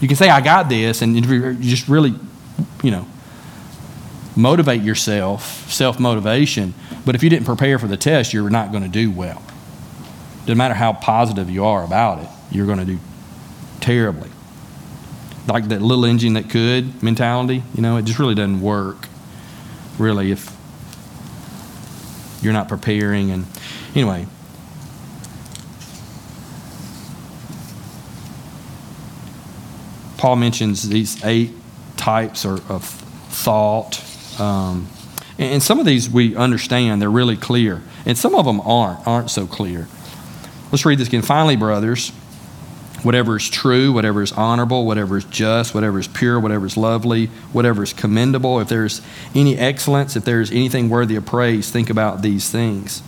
You 0.00 0.08
can 0.08 0.16
say 0.16 0.28
i 0.28 0.40
got 0.40 0.68
this 0.68 1.02
and 1.02 1.16
you 1.16 1.54
just 1.54 1.88
really 1.88 2.14
you 2.82 2.90
know 2.90 3.06
motivate 4.36 4.82
yourself, 4.82 5.70
self 5.70 5.98
motivation. 5.98 6.74
But 7.04 7.14
if 7.14 7.22
you 7.22 7.30
didn't 7.30 7.46
prepare 7.46 7.78
for 7.78 7.88
the 7.88 7.96
test, 7.96 8.32
you're 8.32 8.50
not 8.50 8.70
going 8.70 8.82
to 8.82 8.88
do 8.88 9.10
well. 9.10 9.42
Doesn't 10.40 10.58
matter 10.58 10.74
how 10.74 10.92
positive 10.92 11.50
you 11.50 11.64
are 11.64 11.82
about 11.84 12.22
it, 12.22 12.28
you're 12.50 12.66
going 12.66 12.78
to 12.78 12.84
do 12.84 12.98
terribly. 13.80 14.30
Like 15.46 15.68
that 15.68 15.80
little 15.80 16.04
engine 16.04 16.32
that 16.32 16.50
could 16.50 17.02
mentality, 17.02 17.62
you 17.74 17.82
know, 17.82 17.96
it 17.96 18.04
just 18.04 18.18
really 18.18 18.34
doesn't 18.34 18.60
work, 18.60 19.08
really, 19.98 20.32
if 20.32 20.54
you're 22.42 22.52
not 22.52 22.68
preparing. 22.68 23.30
And 23.30 23.46
anyway, 23.94 24.26
Paul 30.18 30.36
mentions 30.36 30.88
these 30.88 31.24
eight 31.24 31.52
types 31.96 32.44
of 32.44 32.84
thought 32.84 34.02
um, 34.40 34.88
and 35.38 35.62
some 35.62 35.78
of 35.78 35.86
these 35.86 36.08
we 36.08 36.34
understand, 36.34 37.00
they're 37.02 37.10
really 37.10 37.36
clear. 37.36 37.82
And 38.06 38.16
some 38.16 38.34
of 38.34 38.46
them 38.46 38.60
aren't, 38.62 39.06
aren't 39.06 39.30
so 39.30 39.46
clear. 39.46 39.86
Let's 40.72 40.86
read 40.86 40.98
this 40.98 41.08
again. 41.08 41.22
Finally, 41.22 41.56
brothers, 41.56 42.12
whatever 43.02 43.36
is 43.36 43.48
true, 43.48 43.92
whatever 43.92 44.22
is 44.22 44.32
honorable, 44.32 44.86
whatever 44.86 45.16
is 45.16 45.24
just, 45.24 45.74
whatever 45.74 45.98
is 45.98 46.08
pure, 46.08 46.40
whatever 46.40 46.66
is 46.66 46.76
lovely, 46.76 47.26
whatever 47.52 47.82
is 47.82 47.92
commendable, 47.92 48.60
if 48.60 48.68
there's 48.68 49.02
any 49.34 49.56
excellence, 49.56 50.16
if 50.16 50.24
there's 50.24 50.50
anything 50.50 50.88
worthy 50.88 51.16
of 51.16 51.26
praise, 51.26 51.70
think 51.70 51.90
about 51.90 52.22
these 52.22 52.50
things. 52.50 53.02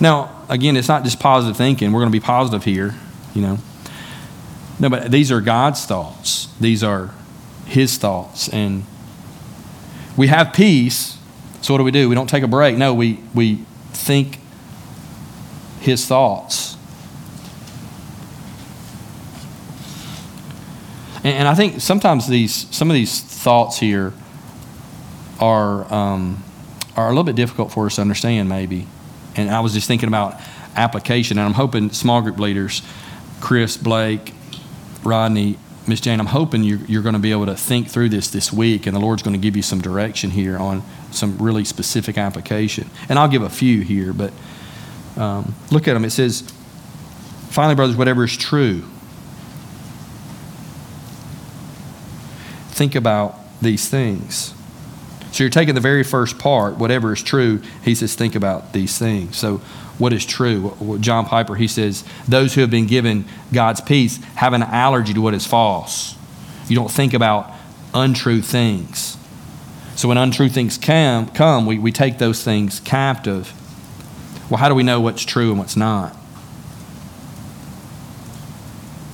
Now, 0.00 0.44
again, 0.48 0.76
it's 0.76 0.88
not 0.88 1.04
just 1.04 1.20
positive 1.20 1.56
thinking. 1.56 1.92
We're 1.92 2.00
going 2.00 2.12
to 2.12 2.18
be 2.18 2.24
positive 2.24 2.64
here, 2.64 2.94
you 3.34 3.42
know. 3.42 3.58
No, 4.78 4.90
but 4.90 5.10
these 5.10 5.30
are 5.30 5.40
God's 5.40 5.84
thoughts. 5.84 6.48
These 6.60 6.82
are 6.82 7.10
His 7.66 7.98
thoughts. 7.98 8.48
And 8.48 8.84
we 10.16 10.26
have 10.26 10.52
peace, 10.52 11.18
so 11.62 11.72
what 11.72 11.78
do 11.78 11.84
we 11.84 11.90
do? 11.90 12.08
We 12.08 12.14
don't 12.14 12.28
take 12.28 12.42
a 12.42 12.48
break. 12.48 12.76
No, 12.76 12.92
we, 12.92 13.20
we 13.34 13.64
think 13.92 14.38
his 15.80 16.06
thoughts. 16.06 16.71
And, 21.24 21.34
and 21.38 21.48
I 21.48 21.54
think 21.54 21.80
sometimes 21.80 22.26
these, 22.28 22.66
some 22.74 22.90
of 22.90 22.94
these 22.94 23.20
thoughts 23.20 23.78
here 23.78 24.12
are, 25.40 25.92
um, 25.92 26.42
are 26.96 27.06
a 27.06 27.10
little 27.10 27.24
bit 27.24 27.36
difficult 27.36 27.72
for 27.72 27.86
us 27.86 27.96
to 27.96 28.00
understand, 28.00 28.48
maybe. 28.48 28.86
And 29.34 29.50
I 29.50 29.60
was 29.60 29.72
just 29.72 29.88
thinking 29.88 30.08
about 30.08 30.40
application, 30.76 31.38
and 31.38 31.46
I'm 31.46 31.54
hoping 31.54 31.90
small 31.90 32.22
group 32.22 32.38
leaders, 32.38 32.82
Chris, 33.40 33.76
Blake, 33.76 34.32
Rodney, 35.02 35.58
Miss 35.86 36.00
Jane, 36.00 36.20
I'm 36.20 36.26
hoping 36.26 36.62
you're, 36.62 36.78
you're 36.86 37.02
going 37.02 37.14
to 37.14 37.18
be 37.18 37.32
able 37.32 37.46
to 37.46 37.56
think 37.56 37.88
through 37.88 38.10
this 38.10 38.30
this 38.30 38.52
week, 38.52 38.86
and 38.86 38.94
the 38.94 39.00
Lord's 39.00 39.22
going 39.22 39.34
to 39.34 39.40
give 39.40 39.56
you 39.56 39.62
some 39.62 39.80
direction 39.80 40.30
here 40.30 40.56
on 40.56 40.82
some 41.10 41.36
really 41.38 41.64
specific 41.64 42.16
application. 42.16 42.88
And 43.08 43.18
I'll 43.18 43.28
give 43.28 43.42
a 43.42 43.50
few 43.50 43.80
here, 43.80 44.12
but 44.12 44.32
um, 45.16 45.54
look 45.72 45.88
at 45.88 45.94
them. 45.94 46.04
It 46.04 46.10
says, 46.10 46.42
finally, 47.50 47.74
brothers, 47.74 47.96
whatever 47.96 48.22
is 48.24 48.36
true. 48.36 48.84
Think 52.72 52.94
about 52.94 53.38
these 53.62 53.88
things. 53.88 54.54
So 55.30 55.44
you're 55.44 55.50
taking 55.50 55.74
the 55.74 55.80
very 55.80 56.02
first 56.02 56.38
part, 56.38 56.76
whatever 56.76 57.12
is 57.12 57.22
true, 57.22 57.62
he 57.82 57.94
says, 57.94 58.14
think 58.14 58.34
about 58.34 58.72
these 58.72 58.98
things. 58.98 59.36
So 59.36 59.58
what 59.98 60.12
is 60.12 60.26
true. 60.26 60.98
John 61.00 61.24
Piper, 61.24 61.54
he 61.54 61.68
says, 61.68 62.04
those 62.26 62.54
who 62.54 62.60
have 62.60 62.70
been 62.70 62.86
given 62.86 63.24
God's 63.52 63.80
peace 63.80 64.16
have 64.34 64.52
an 64.52 64.62
allergy 64.62 65.14
to 65.14 65.20
what 65.20 65.32
is 65.32 65.46
false. 65.46 66.16
You 66.68 66.76
don't 66.76 66.90
think 66.90 67.14
about 67.14 67.50
untrue 67.94 68.42
things. 68.42 69.16
So 69.94 70.08
when 70.08 70.18
untrue 70.18 70.48
things 70.48 70.76
come, 70.76 71.28
come 71.28 71.66
we, 71.66 71.78
we 71.78 71.92
take 71.92 72.18
those 72.18 72.42
things 72.42 72.80
captive. 72.80 73.52
Well, 74.50 74.58
how 74.58 74.68
do 74.68 74.74
we 74.74 74.82
know 74.82 75.00
what's 75.00 75.22
true 75.22 75.50
and 75.50 75.58
what's 75.58 75.76
not? 75.76 76.16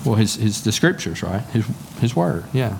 Well, 0.05 0.15
his, 0.15 0.35
his 0.37 0.65
the 0.65 0.73
scriptures, 0.73 1.23
right? 1.23 1.43
His, 1.47 1.67
his 2.01 2.17
word, 2.17 2.45
yeah. 2.53 2.79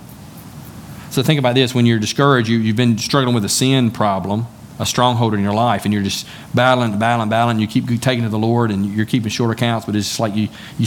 So 1.19 1.25
think 1.25 1.41
about 1.41 1.57
this 1.57 1.75
when 1.75 1.85
you're 1.85 1.99
discouraged, 1.99 2.49
you, 2.49 2.59
you've 2.59 2.77
been 2.77 2.97
struggling 2.97 3.35
with 3.35 3.45
a 3.45 3.49
sin 3.49 3.91
problem 3.91 4.47
a 4.79 4.87
stronghold 4.87 5.35
in 5.35 5.41
your 5.41 5.53
life 5.53 5.85
and 5.85 5.93
you're 5.93 6.05
just 6.05 6.29
battling, 6.55 6.97
battling, 6.97 7.29
battling. 7.29 7.59
You 7.59 7.67
keep 7.67 7.89
taking 8.01 8.23
to 8.23 8.31
the 8.31 8.39
Lord 8.39 8.71
and 8.71 8.87
you're 8.87 9.05
keeping 9.05 9.29
short 9.29 9.51
accounts, 9.51 9.85
but 9.85 9.97
it's 9.97 10.07
just 10.07 10.21
like 10.21 10.37
you, 10.37 10.49
you, 10.79 10.87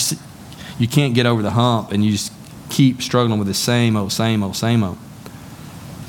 you 0.80 0.88
can't 0.88 1.14
get 1.14 1.26
over 1.26 1.42
the 1.42 1.52
hump 1.52 1.92
and 1.92 2.02
you 2.02 2.14
just 2.14 2.32
keep 2.70 3.02
struggling 3.02 3.40
with 3.40 3.50
the 3.50 3.54
same 3.54 3.98
old, 3.98 4.14
same 4.14 4.42
old, 4.42 4.56
same 4.56 4.86
old. 4.86 4.98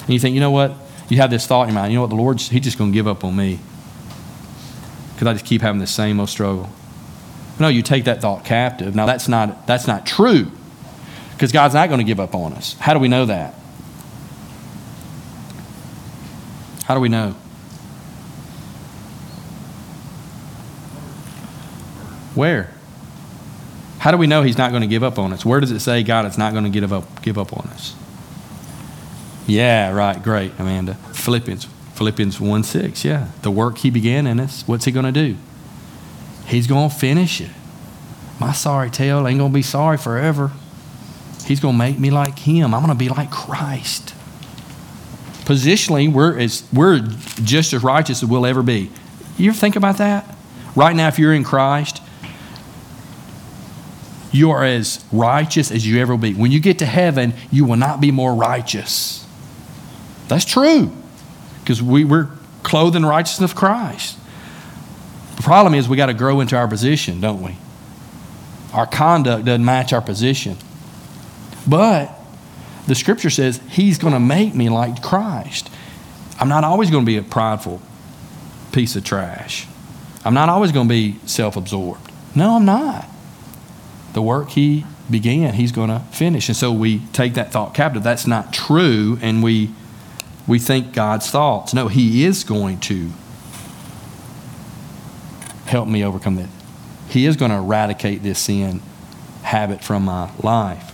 And 0.02 0.10
you 0.10 0.20
think, 0.20 0.34
you 0.34 0.40
know 0.40 0.52
what? 0.52 0.76
You 1.08 1.16
have 1.16 1.30
this 1.30 1.44
thought 1.48 1.62
in 1.62 1.70
your 1.70 1.80
mind, 1.80 1.92
you 1.92 1.96
know 1.96 2.02
what? 2.02 2.10
The 2.10 2.14
Lord's, 2.14 2.48
He's 2.48 2.62
just 2.62 2.78
going 2.78 2.92
to 2.92 2.94
give 2.94 3.08
up 3.08 3.24
on 3.24 3.34
me 3.34 3.58
because 5.14 5.26
I 5.26 5.32
just 5.32 5.46
keep 5.46 5.62
having 5.62 5.80
the 5.80 5.88
same 5.88 6.20
old 6.20 6.28
struggle. 6.28 6.70
No, 7.58 7.66
you 7.66 7.82
take 7.82 8.04
that 8.04 8.20
thought 8.20 8.44
captive. 8.44 8.94
Now, 8.94 9.06
that's 9.06 9.26
not, 9.26 9.66
that's 9.66 9.88
not 9.88 10.06
true 10.06 10.48
because 11.32 11.50
God's 11.50 11.74
not 11.74 11.88
going 11.88 11.98
to 11.98 12.04
give 12.04 12.20
up 12.20 12.36
on 12.36 12.52
us. 12.52 12.74
How 12.78 12.94
do 12.94 13.00
we 13.00 13.08
know 13.08 13.26
that? 13.26 13.56
How 16.92 16.96
do 16.96 17.00
we 17.00 17.08
know? 17.08 17.30
Where? 22.34 22.70
How 23.98 24.10
do 24.10 24.18
we 24.18 24.26
know 24.26 24.42
he's 24.42 24.58
not 24.58 24.72
going 24.72 24.82
to 24.82 24.86
give 24.86 25.02
up 25.02 25.18
on 25.18 25.32
us? 25.32 25.42
Where 25.42 25.58
does 25.58 25.70
it 25.70 25.80
say 25.80 26.02
God 26.02 26.26
is 26.26 26.36
not 26.36 26.52
going 26.52 26.64
to 26.64 26.70
give 26.70 26.92
up, 26.92 27.22
give 27.22 27.38
up 27.38 27.54
on 27.54 27.66
us? 27.68 27.94
Yeah, 29.46 29.90
right. 29.92 30.22
Great, 30.22 30.52
Amanda. 30.58 30.96
Philippians. 31.14 31.64
Philippians 31.94 32.38
1 32.38 32.62
6. 32.62 33.06
Yeah. 33.06 33.28
The 33.40 33.50
work 33.50 33.78
he 33.78 33.88
began 33.88 34.26
in 34.26 34.38
us, 34.38 34.62
what's 34.68 34.84
he 34.84 34.92
going 34.92 35.06
to 35.06 35.12
do? 35.12 35.38
He's 36.44 36.66
going 36.66 36.90
to 36.90 36.94
finish 36.94 37.40
it. 37.40 37.52
My 38.38 38.52
sorry 38.52 38.90
tale 38.90 39.26
ain't 39.26 39.38
going 39.38 39.50
to 39.50 39.54
be 39.54 39.62
sorry 39.62 39.96
forever. 39.96 40.52
He's 41.46 41.60
going 41.60 41.72
to 41.72 41.78
make 41.78 41.98
me 41.98 42.10
like 42.10 42.40
him. 42.40 42.74
I'm 42.74 42.84
going 42.84 42.92
to 42.92 43.02
be 43.02 43.08
like 43.08 43.30
Christ. 43.30 44.14
Positionally, 45.44 46.12
we're, 46.12 46.48
we're 46.72 47.00
just 47.42 47.72
as 47.72 47.82
righteous 47.82 48.22
as 48.22 48.28
we'll 48.28 48.46
ever 48.46 48.62
be. 48.62 48.90
You 49.36 49.50
ever 49.50 49.58
think 49.58 49.76
about 49.76 49.98
that? 49.98 50.36
Right 50.76 50.94
now, 50.94 51.08
if 51.08 51.18
you're 51.18 51.34
in 51.34 51.44
Christ, 51.44 52.00
you 54.30 54.50
are 54.50 54.64
as 54.64 55.04
righteous 55.12 55.70
as 55.70 55.86
you 55.86 56.00
ever 56.00 56.14
will 56.14 56.22
be. 56.22 56.32
When 56.34 56.50
you 56.50 56.60
get 56.60 56.78
to 56.78 56.86
heaven, 56.86 57.34
you 57.50 57.64
will 57.64 57.76
not 57.76 58.00
be 58.00 58.10
more 58.10 58.34
righteous. 58.34 59.26
That's 60.28 60.44
true 60.44 60.90
because 61.60 61.82
we, 61.82 62.04
we're 62.04 62.30
clothed 62.62 62.96
in 62.96 63.04
righteousness 63.04 63.50
of 63.50 63.56
Christ. 63.56 64.18
The 65.36 65.42
problem 65.42 65.74
is 65.74 65.88
we 65.88 65.96
got 65.96 66.06
to 66.06 66.14
grow 66.14 66.40
into 66.40 66.56
our 66.56 66.68
position, 66.68 67.20
don't 67.20 67.42
we? 67.42 67.56
Our 68.72 68.86
conduct 68.86 69.44
doesn't 69.44 69.64
match 69.64 69.92
our 69.92 70.00
position. 70.00 70.56
But 71.66 72.18
the 72.86 72.94
scripture 72.94 73.30
says 73.30 73.60
he's 73.68 73.98
going 73.98 74.14
to 74.14 74.20
make 74.20 74.54
me 74.54 74.68
like 74.68 75.02
Christ. 75.02 75.70
I'm 76.40 76.48
not 76.48 76.64
always 76.64 76.90
going 76.90 77.04
to 77.04 77.06
be 77.06 77.16
a 77.16 77.22
prideful 77.22 77.80
piece 78.72 78.96
of 78.96 79.04
trash. 79.04 79.66
I'm 80.24 80.34
not 80.34 80.48
always 80.48 80.72
going 80.72 80.88
to 80.88 80.92
be 80.92 81.18
self 81.26 81.56
absorbed. 81.56 82.10
No, 82.34 82.56
I'm 82.56 82.64
not 82.64 83.06
the 84.12 84.22
work 84.22 84.50
he 84.50 84.84
began, 85.10 85.54
he's 85.54 85.72
going 85.72 85.88
to 85.88 86.00
finish. 86.10 86.48
And 86.48 86.56
so 86.56 86.72
we 86.72 87.00
take 87.12 87.34
that 87.34 87.52
thought 87.52 87.74
captive. 87.74 88.02
That's 88.02 88.26
not 88.26 88.52
true, 88.52 89.18
and 89.20 89.42
we 89.42 89.70
we 90.46 90.58
think 90.58 90.92
God's 90.92 91.30
thoughts. 91.30 91.72
No, 91.72 91.88
he 91.88 92.24
is 92.24 92.44
going 92.44 92.80
to 92.80 93.10
help 95.66 95.88
me 95.88 96.04
overcome 96.04 96.36
that. 96.36 96.48
He 97.08 97.26
is 97.26 97.36
going 97.36 97.50
to 97.50 97.58
eradicate 97.58 98.22
this 98.22 98.40
sin 98.40 98.82
habit 99.42 99.84
from 99.84 100.04
my 100.04 100.30
life. 100.42 100.92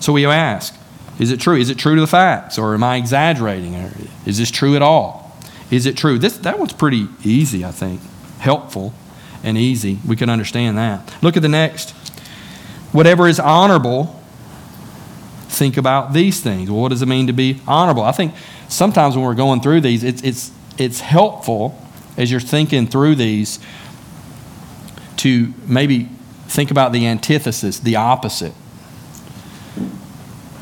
So 0.00 0.12
we 0.12 0.26
ask, 0.26 0.74
is 1.18 1.30
it 1.30 1.40
true? 1.40 1.56
Is 1.56 1.70
it 1.70 1.78
true 1.78 1.94
to 1.94 2.00
the 2.00 2.06
facts? 2.06 2.58
Or 2.58 2.74
am 2.74 2.82
I 2.82 2.96
exaggerating? 2.96 3.74
Is 4.26 4.38
this 4.38 4.50
true 4.50 4.76
at 4.76 4.82
all? 4.82 5.36
Is 5.70 5.86
it 5.86 5.96
true? 5.96 6.18
This, 6.18 6.36
that 6.38 6.58
one's 6.58 6.72
pretty 6.72 7.08
easy, 7.22 7.64
I 7.64 7.70
think. 7.70 8.00
Helpful 8.38 8.92
and 9.42 9.56
easy. 9.56 9.98
We 10.06 10.16
can 10.16 10.28
understand 10.28 10.76
that. 10.78 11.14
Look 11.22 11.36
at 11.36 11.42
the 11.42 11.48
next 11.48 11.94
whatever 12.94 13.26
is 13.26 13.40
honorable, 13.40 14.22
think 15.48 15.76
about 15.76 16.12
these 16.12 16.40
things. 16.40 16.70
Well, 16.70 16.80
what 16.80 16.90
does 16.90 17.02
it 17.02 17.06
mean 17.06 17.26
to 17.26 17.32
be 17.32 17.60
honorable? 17.66 18.04
I 18.04 18.12
think 18.12 18.34
sometimes 18.68 19.16
when 19.16 19.24
we're 19.24 19.34
going 19.34 19.60
through 19.60 19.80
these, 19.80 20.04
it's, 20.04 20.22
it's, 20.22 20.52
it's 20.78 21.00
helpful 21.00 21.76
as 22.16 22.30
you're 22.30 22.40
thinking 22.40 22.86
through 22.86 23.16
these 23.16 23.58
to 25.16 25.52
maybe 25.66 26.08
think 26.46 26.70
about 26.70 26.92
the 26.92 27.04
antithesis, 27.08 27.80
the 27.80 27.96
opposite. 27.96 28.54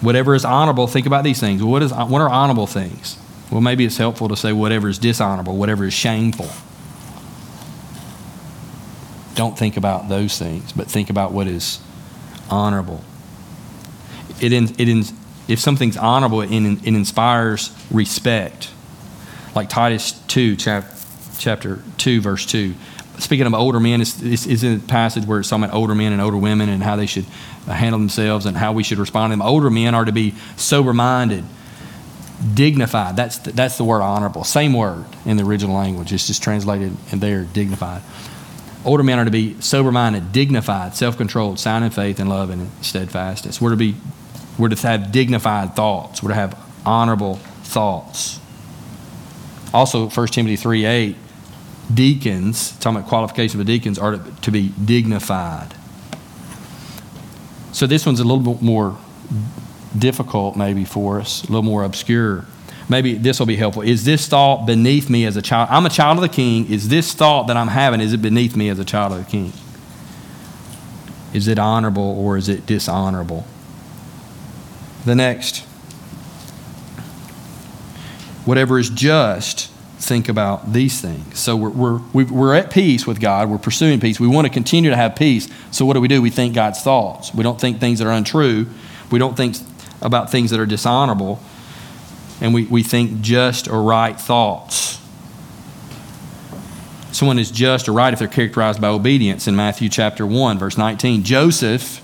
Whatever 0.02 0.34
is 0.34 0.44
honorable, 0.44 0.86
think 0.86 1.06
about 1.06 1.24
these 1.24 1.40
things. 1.40 1.62
What, 1.62 1.82
is, 1.82 1.92
what 1.92 2.20
are 2.20 2.28
honorable 2.28 2.66
things? 2.66 3.16
Well, 3.50 3.60
maybe 3.60 3.84
it's 3.84 3.96
helpful 3.96 4.28
to 4.28 4.36
say 4.36 4.52
whatever 4.52 4.88
is 4.88 4.98
dishonorable, 4.98 5.56
whatever 5.56 5.84
is 5.84 5.94
shameful. 5.94 6.50
Don't 9.36 9.56
think 9.56 9.76
about 9.76 10.08
those 10.08 10.36
things, 10.38 10.72
but 10.72 10.88
think 10.88 11.08
about 11.08 11.32
what 11.32 11.46
is 11.46 11.80
honorable. 12.50 13.04
It, 14.40 14.52
in, 14.52 14.64
it 14.78 14.88
in, 14.88 15.04
if 15.46 15.60
something's 15.60 15.96
honorable, 15.96 16.40
it, 16.40 16.50
in, 16.50 16.78
it 16.78 16.94
inspires 16.94 17.74
respect. 17.90 18.70
Like 19.54 19.68
Titus 19.68 20.12
2, 20.26 20.56
chap, 20.56 20.92
chapter 21.38 21.82
2, 21.98 22.20
verse 22.20 22.44
2 22.44 22.74
speaking 23.18 23.46
of 23.46 23.54
older 23.54 23.80
men, 23.80 24.00
it's, 24.00 24.22
it's, 24.22 24.62
in 24.62 24.76
a 24.76 24.78
passage 24.78 25.24
where 25.24 25.40
it's 25.40 25.48
talking 25.48 25.64
about 25.64 25.74
older 25.74 25.94
men 25.94 26.12
and 26.12 26.20
older 26.20 26.36
women 26.36 26.68
and 26.68 26.82
how 26.82 26.96
they 26.96 27.06
should 27.06 27.26
uh, 27.66 27.72
handle 27.72 27.98
themselves 27.98 28.46
and 28.46 28.56
how 28.56 28.72
we 28.72 28.82
should 28.82 28.98
respond 28.98 29.30
to 29.30 29.36
them. 29.36 29.42
Older 29.42 29.70
men 29.70 29.94
are 29.94 30.04
to 30.04 30.12
be 30.12 30.34
sober 30.56 30.92
minded, 30.92 31.44
dignified. 32.54 33.16
That's 33.16 33.38
the, 33.38 33.52
that's 33.52 33.76
the 33.76 33.84
word 33.84 34.02
honorable. 34.02 34.44
Same 34.44 34.72
word 34.72 35.04
in 35.24 35.36
the 35.36 35.44
original 35.44 35.76
language. 35.76 36.12
It's 36.12 36.26
just 36.26 36.42
translated 36.42 36.96
in 37.10 37.18
there, 37.18 37.44
dignified. 37.44 38.02
Older 38.84 39.04
men 39.04 39.18
are 39.18 39.24
to 39.24 39.30
be 39.30 39.60
sober 39.60 39.92
minded, 39.92 40.32
dignified, 40.32 40.96
self 40.96 41.16
controlled, 41.16 41.60
sound 41.60 41.84
in 41.84 41.90
faith 41.90 42.18
and 42.18 42.28
love 42.28 42.50
and 42.50 42.70
steadfastness. 42.80 43.60
We're 43.60 43.70
to 43.70 43.76
be 43.76 43.94
we're 44.58 44.68
to 44.68 44.86
have 44.86 45.12
dignified 45.12 45.76
thoughts. 45.76 46.22
We're 46.22 46.30
to 46.30 46.34
have 46.34 46.58
honorable 46.84 47.36
thoughts. 47.62 48.40
Also, 49.72 50.08
1 50.08 50.26
Timothy 50.28 50.56
3 50.56 50.84
8 50.84 51.16
deacons, 51.94 52.72
talking 52.78 52.98
about 52.98 53.08
qualification 53.08 53.60
of 53.60 53.66
deacons, 53.66 53.98
are 53.98 54.18
to, 54.18 54.50
be 54.50 54.68
dignified. 54.84 55.74
So 57.72 57.86
this 57.86 58.06
one's 58.06 58.20
a 58.20 58.24
little 58.24 58.54
bit 58.54 58.62
more 58.62 58.96
difficult, 59.96 60.56
maybe 60.56 60.84
for 60.84 61.20
us, 61.20 61.42
a 61.44 61.46
little 61.46 61.62
more 61.62 61.84
obscure. 61.84 62.46
Maybe 62.88 63.14
this 63.14 63.38
will 63.38 63.46
be 63.46 63.56
helpful. 63.56 63.82
Is 63.82 64.04
this 64.04 64.26
thought 64.26 64.66
beneath 64.66 65.08
me 65.08 65.24
as 65.24 65.36
a 65.36 65.42
child? 65.42 65.68
I'm 65.70 65.86
a 65.86 65.90
child 65.90 66.18
of 66.18 66.22
the 66.22 66.28
king. 66.28 66.70
Is 66.70 66.88
this 66.88 67.14
thought 67.14 67.46
that 67.46 67.56
I'm 67.56 67.68
having, 67.68 68.00
is 68.00 68.12
it 68.12 68.20
beneath 68.20 68.56
me 68.56 68.68
as 68.68 68.78
a 68.78 68.84
child 68.84 69.12
of 69.12 69.24
the 69.24 69.30
king? 69.30 69.52
Is 71.32 71.48
it 71.48 71.58
honorable 71.58 72.18
or 72.18 72.36
is 72.36 72.48
it 72.48 72.66
dishonorable? 72.66 73.46
The 75.04 75.14
next. 75.14 75.60
Whatever 78.44 78.78
is 78.78 78.90
just 78.90 79.70
think 80.02 80.28
about 80.28 80.72
these 80.72 81.00
things. 81.00 81.38
So 81.38 81.56
we're, 81.56 81.98
we're, 82.12 82.24
we're 82.24 82.54
at 82.54 82.72
peace 82.72 83.06
with 83.06 83.20
God. 83.20 83.48
We're 83.48 83.58
pursuing 83.58 84.00
peace. 84.00 84.18
We 84.18 84.26
want 84.26 84.46
to 84.46 84.52
continue 84.52 84.90
to 84.90 84.96
have 84.96 85.14
peace. 85.14 85.48
So 85.70 85.86
what 85.86 85.94
do 85.94 86.00
we 86.00 86.08
do? 86.08 86.20
We 86.20 86.30
think 86.30 86.54
God's 86.54 86.80
thoughts. 86.80 87.32
We 87.32 87.42
don't 87.42 87.60
think 87.60 87.78
things 87.78 88.00
that 88.00 88.08
are 88.08 88.12
untrue. 88.12 88.66
We 89.10 89.18
don't 89.18 89.36
think 89.36 89.56
about 90.00 90.30
things 90.30 90.50
that 90.50 90.58
are 90.58 90.66
dishonorable. 90.66 91.40
And 92.40 92.52
we, 92.52 92.64
we 92.64 92.82
think 92.82 93.20
just 93.20 93.68
or 93.68 93.82
right 93.82 94.20
thoughts. 94.20 94.98
Someone 97.12 97.38
is 97.38 97.50
just 97.50 97.88
or 97.88 97.92
right 97.92 98.12
if 98.12 98.18
they're 98.18 98.26
characterized 98.26 98.80
by 98.80 98.88
obedience 98.88 99.46
in 99.46 99.54
Matthew 99.54 99.88
chapter 99.88 100.26
1, 100.26 100.58
verse 100.58 100.76
19. 100.76 101.22
Joseph, 101.22 102.02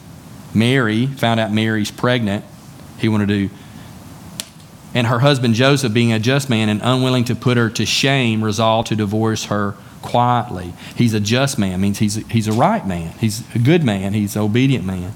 Mary, 0.55 1.07
found 1.07 1.40
out 1.40 1.51
Mary's 1.51 1.90
pregnant. 1.90 2.44
He 2.99 3.09
wanted 3.09 3.28
to 3.28 3.51
and 4.99 5.07
her 5.07 5.20
husband 5.20 5.55
Joseph, 5.55 5.94
being 5.94 6.12
a 6.12 6.18
just 6.18 6.51
man 6.51 6.68
and 6.68 6.80
unwilling 6.82 7.24
to 7.26 7.36
put 7.36 7.57
her 7.57 7.70
to 7.70 7.86
shame, 7.86 8.42
resolved 8.42 8.88
to 8.88 8.96
divorce 8.96 9.44
her 9.44 9.76
quietly. 10.03 10.72
He's 10.96 11.14
a 11.14 11.20
just 11.20 11.57
man, 11.57 11.80
means 11.80 12.01
he's, 12.01 12.16
he's 12.26 12.49
a 12.49 12.53
right 12.53 12.84
man. 12.84 13.12
He's 13.20 13.44
a 13.55 13.61
good 13.61 13.84
man. 13.84 14.12
He's 14.12 14.34
an 14.34 14.42
obedient 14.42 14.84
man. 14.84 15.14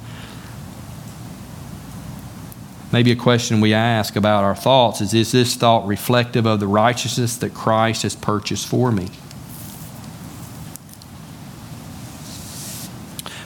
Maybe 2.92 3.10
a 3.10 3.16
question 3.16 3.60
we 3.60 3.74
ask 3.74 4.14
about 4.14 4.44
our 4.44 4.54
thoughts 4.54 5.00
is 5.00 5.14
Is 5.14 5.32
this 5.32 5.56
thought 5.56 5.84
reflective 5.84 6.46
of 6.46 6.60
the 6.60 6.68
righteousness 6.68 7.36
that 7.38 7.52
Christ 7.52 8.04
has 8.04 8.14
purchased 8.14 8.68
for 8.68 8.92
me? 8.92 9.08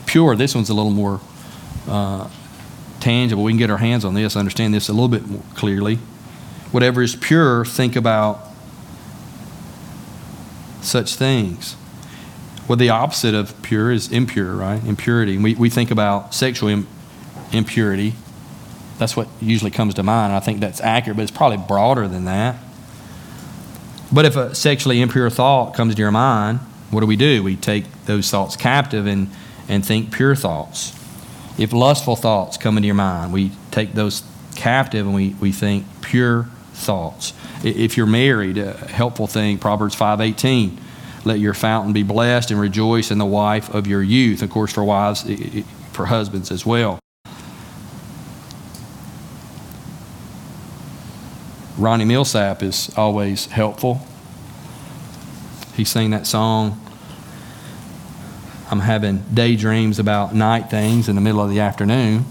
Pure, 0.05 0.35
this 0.35 0.53
one's 0.53 0.69
a 0.69 0.75
little 0.75 0.91
more 0.91 1.19
uh, 1.87 2.29
tangible. 2.99 3.43
We 3.43 3.53
can 3.53 3.57
get 3.57 3.71
our 3.71 3.79
hands 3.79 4.05
on 4.05 4.13
this, 4.13 4.35
understand 4.35 4.75
this 4.75 4.87
a 4.87 4.93
little 4.93 5.09
bit 5.09 5.25
more 5.25 5.41
clearly 5.55 5.97
whatever 6.71 7.01
is 7.01 7.15
pure, 7.15 7.65
think 7.65 7.95
about 7.95 8.41
such 10.81 11.15
things. 11.15 11.75
Well, 12.67 12.77
the 12.77 12.89
opposite 12.89 13.33
of 13.33 13.61
pure 13.61 13.91
is 13.91 14.11
impure, 14.11 14.53
right? 14.53 14.83
Impurity. 14.83 15.37
We, 15.37 15.55
we 15.55 15.69
think 15.69 15.91
about 15.91 16.33
sexual 16.33 16.69
Im- 16.69 16.87
impurity. 17.51 18.13
That's 18.97 19.15
what 19.15 19.27
usually 19.39 19.71
comes 19.71 19.93
to 19.95 20.03
mind. 20.03 20.33
I 20.33 20.39
think 20.39 20.59
that's 20.59 20.81
accurate, 20.81 21.17
but 21.17 21.23
it's 21.23 21.31
probably 21.31 21.57
broader 21.57 22.07
than 22.07 22.25
that. 22.25 22.57
But 24.11 24.25
if 24.25 24.35
a 24.35 24.55
sexually 24.55 25.01
impure 25.01 25.29
thought 25.29 25.73
comes 25.73 25.95
to 25.95 26.01
your 26.01 26.11
mind, 26.11 26.59
what 26.91 27.01
do 27.01 27.05
we 27.05 27.15
do? 27.15 27.43
We 27.43 27.55
take 27.55 27.85
those 28.05 28.29
thoughts 28.29 28.55
captive 28.55 29.05
and, 29.05 29.29
and 29.67 29.85
think 29.85 30.11
pure 30.11 30.35
thoughts. 30.35 30.93
If 31.57 31.73
lustful 31.73 32.15
thoughts 32.15 32.57
come 32.57 32.77
into 32.77 32.87
your 32.87 32.95
mind, 32.95 33.33
we 33.33 33.51
take 33.71 33.93
those 33.93 34.23
captive 34.55 35.05
and 35.05 35.15
we, 35.15 35.35
we 35.39 35.51
think 35.51 35.85
pure 36.01 36.47
thoughts. 36.77 37.33
If 37.63 37.97
you're 37.97 38.05
married, 38.05 38.57
a 38.57 38.73
helpful 38.73 39.27
thing, 39.27 39.57
Proverbs 39.57 39.95
5:18, 39.95 40.77
let 41.25 41.39
your 41.39 41.53
fountain 41.53 41.91
be 41.91 42.03
blessed 42.03 42.51
and 42.51 42.59
rejoice 42.59 43.11
in 43.11 43.17
the 43.17 43.25
wife 43.25 43.73
of 43.73 43.87
your 43.87 44.01
youth. 44.01 44.41
Of 44.41 44.49
course, 44.49 44.71
for 44.71 44.83
wives, 44.83 45.25
for 45.91 46.05
husbands 46.05 46.51
as 46.51 46.65
well. 46.65 46.99
Ronnie 51.77 52.05
Milsap 52.05 52.63
is 52.63 52.91
always 52.97 53.47
helpful. 53.47 54.01
He 55.75 55.83
sang 55.83 56.09
that 56.09 56.25
song. 56.25 56.81
I'm 58.71 58.79
having 58.79 59.23
daydreams 59.33 59.99
about 59.99 60.33
night 60.33 60.69
things 60.71 61.07
in 61.07 61.15
the 61.15 61.21
middle 61.21 61.39
of 61.39 61.49
the 61.49 61.59
afternoon. 61.59 62.25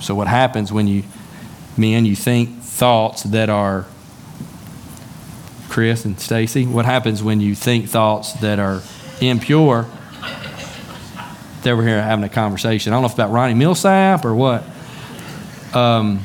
So 0.00 0.14
what 0.14 0.26
happens 0.26 0.72
when 0.72 0.88
you 0.88 1.04
men 1.76 2.04
you 2.04 2.16
think 2.16 2.63
thoughts 2.74 3.22
that 3.22 3.48
are 3.48 3.86
Chris 5.68 6.04
and 6.04 6.18
Stacy, 6.18 6.66
what 6.66 6.84
happens 6.84 7.22
when 7.22 7.40
you 7.40 7.54
think 7.54 7.88
thoughts 7.88 8.32
that 8.34 8.58
are 8.58 8.82
impure? 9.20 9.86
They 11.62 11.72
were 11.72 11.84
here 11.84 12.02
having 12.02 12.24
a 12.24 12.28
conversation. 12.28 12.92
I 12.92 12.96
don't 12.96 13.02
know 13.02 13.06
if 13.06 13.14
about 13.14 13.30
Ronnie 13.30 13.54
Milsap 13.54 14.24
or 14.24 14.34
what. 14.34 14.64
Um, 15.72 16.24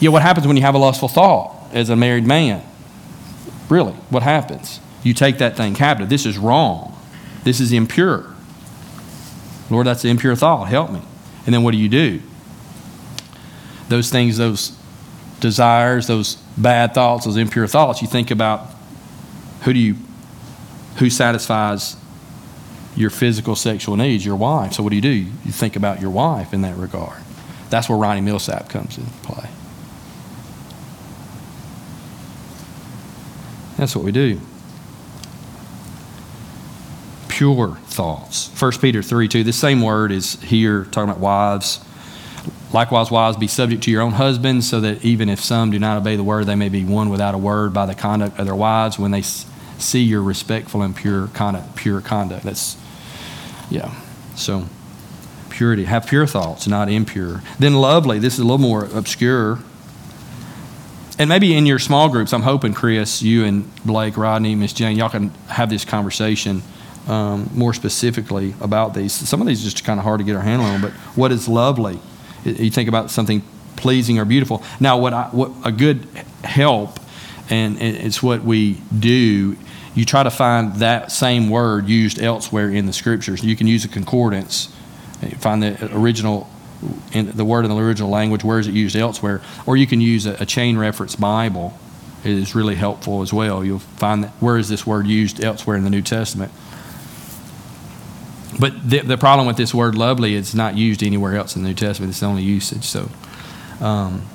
yeah, 0.00 0.10
what 0.10 0.22
happens 0.22 0.46
when 0.46 0.56
you 0.56 0.62
have 0.62 0.74
a 0.74 0.78
lustful 0.78 1.08
thought 1.08 1.72
as 1.72 1.88
a 1.88 1.96
married 1.96 2.26
man? 2.26 2.62
Really, 3.68 3.92
what 4.10 4.24
happens? 4.24 4.80
You 5.04 5.14
take 5.14 5.38
that 5.38 5.56
thing 5.56 5.74
captive. 5.74 6.08
This 6.08 6.26
is 6.26 6.36
wrong. 6.36 7.00
This 7.44 7.60
is 7.60 7.72
impure. 7.72 8.26
Lord, 9.70 9.86
that's 9.86 10.02
an 10.02 10.10
impure 10.10 10.34
thought. 10.34 10.66
Help 10.68 10.90
me. 10.90 11.00
And 11.46 11.54
then 11.54 11.62
what 11.62 11.70
do 11.70 11.78
you 11.78 11.88
do? 11.88 12.20
Those 13.88 14.10
things, 14.10 14.36
those 14.36 14.76
desires, 15.40 16.06
those 16.06 16.36
bad 16.56 16.94
thoughts, 16.94 17.24
those 17.24 17.36
impure 17.36 17.66
thoughts, 17.66 18.02
you 18.02 18.08
think 18.08 18.30
about 18.30 18.66
who 19.62 19.72
do 19.72 19.78
you 19.78 19.96
who 20.96 21.10
satisfies 21.10 21.96
your 22.96 23.10
physical 23.10 23.56
sexual 23.56 23.96
needs, 23.96 24.24
your 24.24 24.36
wife. 24.36 24.74
So 24.74 24.82
what 24.82 24.90
do 24.90 24.96
you 24.96 25.02
do? 25.02 25.08
You 25.08 25.52
think 25.52 25.76
about 25.76 26.00
your 26.00 26.10
wife 26.10 26.52
in 26.52 26.62
that 26.62 26.76
regard. 26.76 27.22
That's 27.70 27.88
where 27.88 27.96
Ronnie 27.96 28.20
Milsap 28.20 28.68
comes 28.68 28.98
into 28.98 29.10
play. 29.22 29.48
That's 33.76 33.96
what 33.96 34.04
we 34.04 34.12
do. 34.12 34.40
Pure 37.28 37.78
thoughts. 37.86 38.50
1 38.60 38.72
Peter 38.80 39.02
3 39.02 39.28
2. 39.28 39.44
This 39.44 39.56
same 39.56 39.80
word 39.80 40.12
is 40.12 40.34
here 40.42 40.84
talking 40.84 41.10
about 41.10 41.20
wives 41.20 41.80
Likewise, 42.72 43.10
wives, 43.10 43.36
be 43.36 43.46
subject 43.46 43.82
to 43.82 43.90
your 43.90 44.00
own 44.02 44.12
husbands, 44.12 44.68
so 44.68 44.80
that 44.80 45.04
even 45.04 45.28
if 45.28 45.40
some 45.40 45.70
do 45.70 45.78
not 45.78 45.96
obey 45.96 46.16
the 46.16 46.24
word, 46.24 46.46
they 46.46 46.54
may 46.54 46.68
be 46.68 46.84
won 46.84 47.10
without 47.10 47.34
a 47.34 47.38
word 47.38 47.72
by 47.72 47.84
the 47.86 47.94
conduct 47.94 48.38
of 48.38 48.46
their 48.46 48.54
wives 48.54 48.98
when 48.98 49.10
they 49.10 49.22
see 49.22 50.02
your 50.02 50.22
respectful 50.22 50.82
and 50.82 50.94
pure 50.94 51.28
conduct. 51.28 51.74
Pure 51.74 52.02
conduct. 52.02 52.44
That's, 52.44 52.76
yeah. 53.70 53.92
So, 54.36 54.66
purity. 55.48 55.84
Have 55.84 56.06
pure 56.06 56.26
thoughts, 56.26 56.66
not 56.66 56.88
impure. 56.88 57.42
Then, 57.58 57.74
lovely. 57.74 58.18
This 58.18 58.34
is 58.34 58.40
a 58.40 58.44
little 58.44 58.58
more 58.58 58.84
obscure. 58.84 59.58
And 61.18 61.28
maybe 61.28 61.54
in 61.54 61.66
your 61.66 61.78
small 61.78 62.08
groups, 62.08 62.32
I'm 62.32 62.42
hoping, 62.42 62.72
Chris, 62.72 63.20
you 63.20 63.44
and 63.44 63.70
Blake, 63.84 64.16
Rodney, 64.16 64.54
Miss 64.54 64.72
Jane, 64.72 64.96
y'all 64.96 65.10
can 65.10 65.30
have 65.48 65.68
this 65.68 65.84
conversation 65.84 66.62
um, 67.08 67.50
more 67.52 67.74
specifically 67.74 68.54
about 68.60 68.94
these. 68.94 69.12
Some 69.12 69.40
of 69.40 69.46
these 69.46 69.60
are 69.60 69.70
just 69.70 69.84
kind 69.84 69.98
of 69.98 70.04
hard 70.04 70.20
to 70.20 70.24
get 70.24 70.36
our 70.36 70.42
handle 70.42 70.66
on, 70.66 70.80
but 70.80 70.92
what 71.16 71.32
is 71.32 71.48
lovely? 71.48 71.98
You 72.44 72.70
think 72.70 72.88
about 72.88 73.10
something 73.10 73.42
pleasing 73.76 74.18
or 74.18 74.24
beautiful. 74.24 74.62
Now, 74.78 74.98
what, 74.98 75.12
I, 75.12 75.28
what 75.28 75.52
a 75.64 75.72
good 75.72 76.06
help, 76.44 76.98
and 77.48 77.80
it's 77.80 78.22
what 78.22 78.42
we 78.42 78.80
do, 78.96 79.56
you 79.94 80.04
try 80.04 80.22
to 80.22 80.30
find 80.30 80.76
that 80.76 81.10
same 81.10 81.50
word 81.50 81.88
used 81.88 82.20
elsewhere 82.20 82.70
in 82.70 82.86
the 82.86 82.92
scriptures. 82.92 83.42
You 83.42 83.56
can 83.56 83.66
use 83.66 83.84
a 83.84 83.88
concordance, 83.88 84.74
find 85.38 85.62
the 85.62 85.90
original, 85.96 86.48
in 87.12 87.32
the 87.32 87.44
word 87.44 87.64
in 87.64 87.70
the 87.70 87.76
original 87.76 88.10
language, 88.10 88.44
where 88.44 88.58
is 88.58 88.68
it 88.68 88.74
used 88.74 88.96
elsewhere, 88.96 89.42
or 89.66 89.76
you 89.76 89.86
can 89.86 90.00
use 90.00 90.26
a, 90.26 90.34
a 90.40 90.46
chain 90.46 90.78
reference 90.78 91.16
Bible. 91.16 91.76
It 92.22 92.32
is 92.32 92.54
really 92.54 92.74
helpful 92.74 93.22
as 93.22 93.32
well. 93.32 93.64
You'll 93.64 93.78
find 93.78 94.24
that 94.24 94.30
where 94.40 94.58
is 94.58 94.68
this 94.68 94.86
word 94.86 95.06
used 95.06 95.42
elsewhere 95.42 95.76
in 95.76 95.84
the 95.84 95.90
New 95.90 96.02
Testament. 96.02 96.52
But 98.60 98.88
the, 98.88 99.00
the 99.00 99.16
problem 99.16 99.46
with 99.46 99.56
this 99.56 99.72
word 99.72 99.94
lovely, 99.94 100.34
it's 100.34 100.54
not 100.54 100.76
used 100.76 101.02
anywhere 101.02 101.34
else 101.34 101.56
in 101.56 101.62
the 101.62 101.68
New 101.70 101.74
Testament. 101.74 102.10
It's 102.10 102.20
the 102.20 102.26
only 102.26 102.42
usage. 102.42 102.84
So, 102.84 103.08
um, 103.80 104.26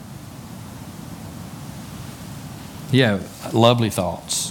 yeah, 2.92 3.20
lovely 3.54 3.92
thoughts. 3.92 4.50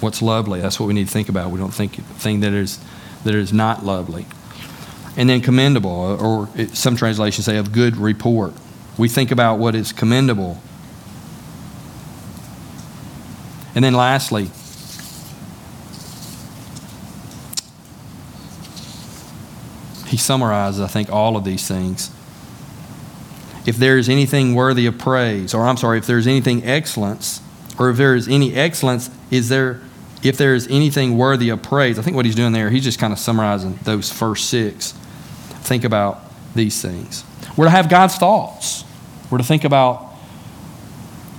What's 0.00 0.20
lovely? 0.20 0.60
That's 0.60 0.78
what 0.78 0.86
we 0.86 0.92
need 0.92 1.06
to 1.06 1.12
think 1.12 1.30
about. 1.30 1.50
We 1.50 1.58
don't 1.58 1.72
think 1.72 1.94
thing 1.94 2.40
that 2.40 2.52
is 2.52 2.78
that 3.24 3.34
is 3.34 3.54
not 3.54 3.86
lovely. 3.86 4.26
And 5.16 5.30
then 5.30 5.40
commendable, 5.40 5.90
or 5.90 6.48
some 6.74 6.96
translations 6.96 7.46
say 7.46 7.56
of 7.56 7.72
good 7.72 7.96
report. 7.96 8.52
We 8.98 9.08
think 9.08 9.30
about 9.30 9.58
what 9.58 9.74
is 9.74 9.92
commendable. 9.92 10.60
And 13.74 13.82
then 13.82 13.94
lastly, 13.94 14.50
he 20.14 20.18
summarizes, 20.18 20.80
I 20.80 20.86
think, 20.86 21.10
all 21.10 21.36
of 21.36 21.42
these 21.42 21.66
things. 21.66 22.08
If 23.66 23.76
there 23.78 23.98
is 23.98 24.08
anything 24.08 24.54
worthy 24.54 24.86
of 24.86 24.96
praise, 24.96 25.52
or 25.52 25.66
I'm 25.66 25.76
sorry, 25.76 25.98
if 25.98 26.06
there 26.06 26.18
is 26.18 26.28
anything 26.28 26.64
excellence, 26.64 27.40
or 27.80 27.90
if 27.90 27.96
there 27.96 28.14
is 28.14 28.28
any 28.28 28.54
excellence, 28.54 29.10
is 29.32 29.48
there, 29.48 29.80
if 30.22 30.38
there 30.38 30.54
is 30.54 30.68
anything 30.68 31.18
worthy 31.18 31.48
of 31.48 31.64
praise, 31.64 31.98
I 31.98 32.02
think 32.02 32.14
what 32.14 32.26
he's 32.26 32.36
doing 32.36 32.52
there, 32.52 32.70
he's 32.70 32.84
just 32.84 33.00
kind 33.00 33.12
of 33.12 33.18
summarizing 33.18 33.76
those 33.82 34.12
first 34.12 34.48
six. 34.48 34.92
Think 35.64 35.82
about 35.82 36.20
these 36.54 36.80
things. 36.80 37.24
We're 37.56 37.64
to 37.64 37.72
have 37.72 37.90
God's 37.90 38.14
thoughts. 38.14 38.84
We're 39.32 39.38
to 39.38 39.44
think 39.44 39.64
about 39.64 40.14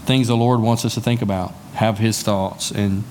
things 0.03 0.27
the 0.27 0.35
Lord 0.35 0.59
wants 0.59 0.83
us 0.83 0.95
to 0.95 1.01
think 1.01 1.21
about, 1.21 1.53
have 1.75 1.97
His 1.99 2.21
thoughts, 2.21 2.71
and 2.71 3.05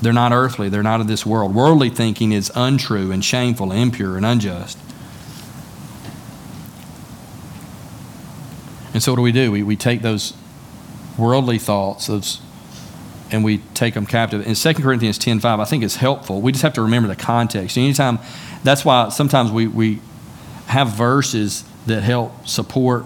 They're 0.00 0.12
not 0.12 0.32
earthly, 0.32 0.68
they're 0.68 0.82
not 0.82 1.00
of 1.00 1.06
this 1.08 1.26
world. 1.26 1.54
Worldly 1.54 1.90
thinking 1.90 2.32
is 2.32 2.50
untrue 2.54 3.12
and 3.12 3.24
shameful, 3.24 3.70
impure 3.70 4.16
and 4.16 4.24
unjust. 4.24 4.78
And 8.92 9.02
so, 9.02 9.12
what 9.12 9.16
do 9.16 9.22
we 9.22 9.32
do? 9.32 9.52
We, 9.52 9.62
we 9.62 9.76
take 9.76 10.02
those 10.02 10.34
worldly 11.16 11.58
thoughts, 11.58 12.06
those, 12.06 12.40
and 13.30 13.44
we 13.44 13.58
take 13.74 13.94
them 13.94 14.06
captive. 14.06 14.46
In 14.46 14.54
2 14.54 14.74
Corinthians 14.82 15.18
10 15.18 15.40
5, 15.40 15.60
I 15.60 15.64
think 15.64 15.84
it's 15.84 15.96
helpful. 15.96 16.40
We 16.40 16.52
just 16.52 16.62
have 16.62 16.74
to 16.74 16.82
remember 16.82 17.08
the 17.08 17.16
context. 17.16 17.76
Anytime, 17.78 18.18
that's 18.64 18.84
why 18.84 19.10
sometimes 19.10 19.52
we, 19.52 19.66
we 19.66 20.00
have 20.66 20.88
verses 20.88 21.64
that 21.86 22.02
help 22.02 22.48
support 22.48 23.04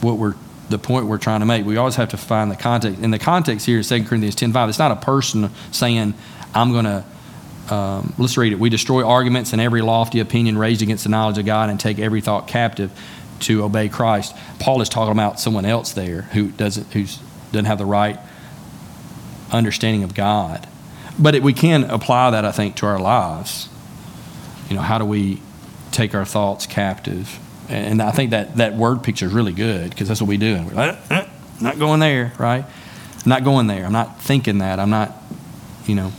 what 0.00 0.16
we're 0.16 0.34
the 0.70 0.78
point 0.78 1.06
we're 1.06 1.18
trying 1.18 1.40
to 1.40 1.46
make. 1.46 1.66
We 1.66 1.76
always 1.76 1.96
have 1.96 2.10
to 2.10 2.16
find 2.16 2.50
the 2.50 2.56
context. 2.56 3.02
In 3.02 3.10
the 3.10 3.18
context 3.18 3.66
here 3.66 3.78
in 3.78 3.84
2 3.84 4.04
Corinthians 4.04 4.34
10 4.36 4.52
5, 4.52 4.68
it's 4.68 4.78
not 4.78 4.92
a 4.92 4.96
person 4.96 5.50
saying, 5.72 6.14
I'm 6.54 6.72
going 6.72 6.84
to, 6.84 7.74
um, 7.74 8.14
let's 8.18 8.36
read 8.36 8.52
it. 8.52 8.58
We 8.58 8.70
destroy 8.70 9.06
arguments 9.06 9.52
and 9.52 9.60
every 9.60 9.82
lofty 9.82 10.20
opinion 10.20 10.56
raised 10.56 10.82
against 10.82 11.04
the 11.04 11.10
knowledge 11.10 11.38
of 11.38 11.44
God 11.44 11.70
and 11.70 11.78
take 11.78 11.98
every 11.98 12.20
thought 12.20 12.48
captive 12.48 12.90
to 13.40 13.64
obey 13.64 13.88
Christ. 13.88 14.34
Paul 14.58 14.80
is 14.80 14.88
talking 14.88 15.12
about 15.12 15.40
someone 15.40 15.64
else 15.64 15.92
there 15.92 16.22
who 16.22 16.50
doesn't, 16.50 16.92
who's, 16.92 17.18
doesn't 17.52 17.66
have 17.66 17.78
the 17.78 17.86
right 17.86 18.18
understanding 19.50 20.04
of 20.04 20.14
God. 20.14 20.68
But 21.18 21.34
it, 21.34 21.42
we 21.42 21.52
can 21.52 21.84
apply 21.84 22.30
that, 22.30 22.44
I 22.44 22.52
think, 22.52 22.76
to 22.76 22.86
our 22.86 22.98
lives. 22.98 23.68
You 24.68 24.76
know, 24.76 24.82
how 24.82 24.98
do 24.98 25.04
we 25.04 25.42
take 25.90 26.14
our 26.14 26.24
thoughts 26.24 26.66
captive? 26.66 27.38
And 27.70 28.02
I 28.02 28.10
think 28.10 28.30
that, 28.30 28.56
that 28.56 28.74
word 28.74 29.02
picture 29.02 29.26
is 29.26 29.32
really 29.32 29.52
good 29.52 29.90
because 29.90 30.08
that's 30.08 30.20
what 30.20 30.28
we 30.28 30.36
do. 30.36 30.56
And 30.56 30.66
we're 30.66 30.74
like, 30.74 30.98
uh, 31.10 31.14
uh, 31.14 31.28
not 31.60 31.78
going 31.78 32.00
there, 32.00 32.32
right? 32.36 32.64
I'm 32.64 33.28
not 33.28 33.44
going 33.44 33.68
there. 33.68 33.84
I'm 33.84 33.92
not 33.92 34.20
thinking 34.20 34.58
that. 34.58 34.80
I'm 34.80 34.90
not, 34.90 35.14
you 35.86 35.94
know. 35.94 36.12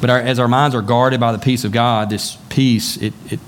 But 0.00 0.10
our, 0.10 0.18
as 0.18 0.38
our 0.38 0.48
minds 0.48 0.74
are 0.74 0.82
guarded 0.82 1.20
by 1.20 1.32
the 1.32 1.38
peace 1.38 1.64
of 1.64 1.72
God, 1.72 2.10
this 2.10 2.36
peace, 2.50 2.98
it, 2.98 3.14
it 3.30 3.40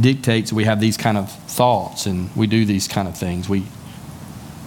dictates 0.00 0.52
we 0.52 0.64
have 0.64 0.80
these 0.80 0.96
kind 0.96 1.16
of 1.16 1.30
thoughts 1.30 2.06
and 2.06 2.34
we 2.34 2.48
do 2.48 2.64
these 2.64 2.88
kind 2.88 3.06
of 3.06 3.16
things. 3.16 3.48
We 3.48 3.66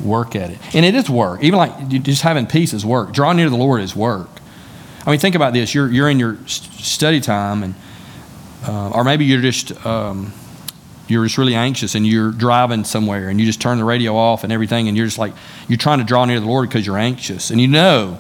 work 0.02 0.38
at 0.38 0.52
it. 0.52 0.60
And 0.74 0.86
it 0.86 0.96
is 0.96 1.10
work. 1.10 1.44
Even 1.44 1.58
like 1.58 1.90
just 1.90 2.22
having 2.22 2.48
peace 2.48 2.74
is 2.74 2.86
work. 2.86 3.12
Drawing 3.12 3.38
near 3.38 3.48
to 3.48 3.50
the 3.50 3.58
Lord 3.58 3.82
is 3.82 3.94
work. 3.96 4.30
I 5.06 5.12
mean, 5.12 5.20
think 5.20 5.36
about 5.36 5.54
this. 5.54 5.74
You're, 5.74 5.92
you're 5.92 6.10
in 6.10 6.20
your 6.20 6.38
study 6.48 7.22
time, 7.22 7.64
and, 7.64 7.76
uh, 8.68 8.90
or 8.90 9.04
maybe 9.04 9.26
you're 9.26 9.42
just, 9.42 9.86
um, 9.86 10.34
you're 11.08 11.24
just 11.24 11.38
really 11.38 11.54
anxious 11.54 11.94
and 11.94 12.06
you're 12.08 12.32
driving 12.32 12.84
somewhere 12.84 13.30
and 13.30 13.40
you 13.40 13.46
just 13.46 13.62
turn 13.62 13.78
the 13.78 13.84
radio 13.84 14.16
off 14.16 14.44
and 14.44 14.52
everything, 14.52 14.88
and 14.88 14.98
you're 14.98 15.06
just 15.06 15.20
like, 15.20 15.34
you're 15.68 15.78
trying 15.78 16.00
to 16.00 16.06
draw 16.06 16.26
near 16.26 16.40
the 16.40 16.48
Lord 16.48 16.68
because 16.68 16.86
you're 16.86 16.98
anxious. 16.98 17.52
And 17.52 17.62
you 17.62 17.68
know 17.68 18.18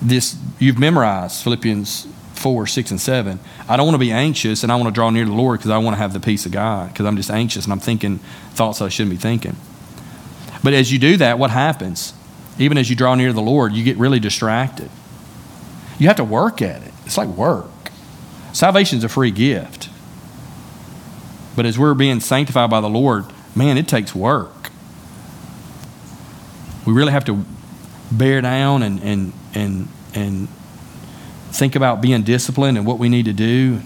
this, 0.00 0.36
you've 0.58 0.78
memorized 0.78 1.42
Philippians 1.42 2.06
4, 2.34 2.66
6, 2.68 2.90
and 2.92 3.00
7. 3.00 3.40
I 3.68 3.76
don't 3.76 3.86
want 3.86 3.96
to 3.96 3.98
be 3.98 4.12
anxious 4.12 4.62
and 4.62 4.70
I 4.70 4.76
want 4.76 4.86
to 4.86 4.92
draw 4.92 5.10
near 5.10 5.24
to 5.24 5.30
the 5.30 5.36
Lord 5.36 5.58
because 5.58 5.72
I 5.72 5.78
want 5.78 5.94
to 5.94 5.98
have 5.98 6.12
the 6.12 6.20
peace 6.20 6.46
of 6.46 6.52
God 6.52 6.92
because 6.92 7.04
I'm 7.04 7.16
just 7.16 7.30
anxious 7.30 7.64
and 7.64 7.72
I'm 7.72 7.80
thinking 7.80 8.18
thoughts 8.52 8.80
I 8.80 8.88
shouldn't 8.88 9.10
be 9.10 9.20
thinking. 9.20 9.56
But 10.62 10.72
as 10.74 10.92
you 10.92 10.98
do 10.98 11.16
that, 11.16 11.38
what 11.38 11.50
happens? 11.50 12.14
Even 12.58 12.78
as 12.78 12.88
you 12.90 12.96
draw 12.96 13.14
near 13.14 13.28
to 13.28 13.34
the 13.34 13.42
Lord, 13.42 13.72
you 13.72 13.84
get 13.84 13.96
really 13.96 14.20
distracted. 14.20 14.90
You 15.98 16.06
have 16.06 16.16
to 16.16 16.24
work 16.24 16.62
at 16.62 16.82
it. 16.82 16.92
It's 17.04 17.18
like 17.18 17.28
work. 17.28 17.66
Salvation 18.52 18.98
is 18.98 19.04
a 19.04 19.08
free 19.08 19.30
gift. 19.30 19.88
But 21.56 21.66
as 21.66 21.78
we're 21.78 21.94
being 21.94 22.20
sanctified 22.20 22.70
by 22.70 22.80
the 22.80 22.88
Lord, 22.88 23.24
man, 23.54 23.76
it 23.76 23.88
takes 23.88 24.14
work. 24.14 24.70
We 26.86 26.92
really 26.92 27.12
have 27.12 27.24
to 27.24 27.44
bear 28.12 28.40
down 28.40 28.82
and, 28.82 29.02
and, 29.02 29.32
and, 29.54 29.88
and 30.14 30.48
think 31.50 31.74
about 31.74 32.00
being 32.00 32.22
disciplined 32.22 32.78
and 32.78 32.86
what 32.86 32.98
we 32.98 33.08
need 33.08 33.24
to 33.24 33.32
do. 33.32 33.80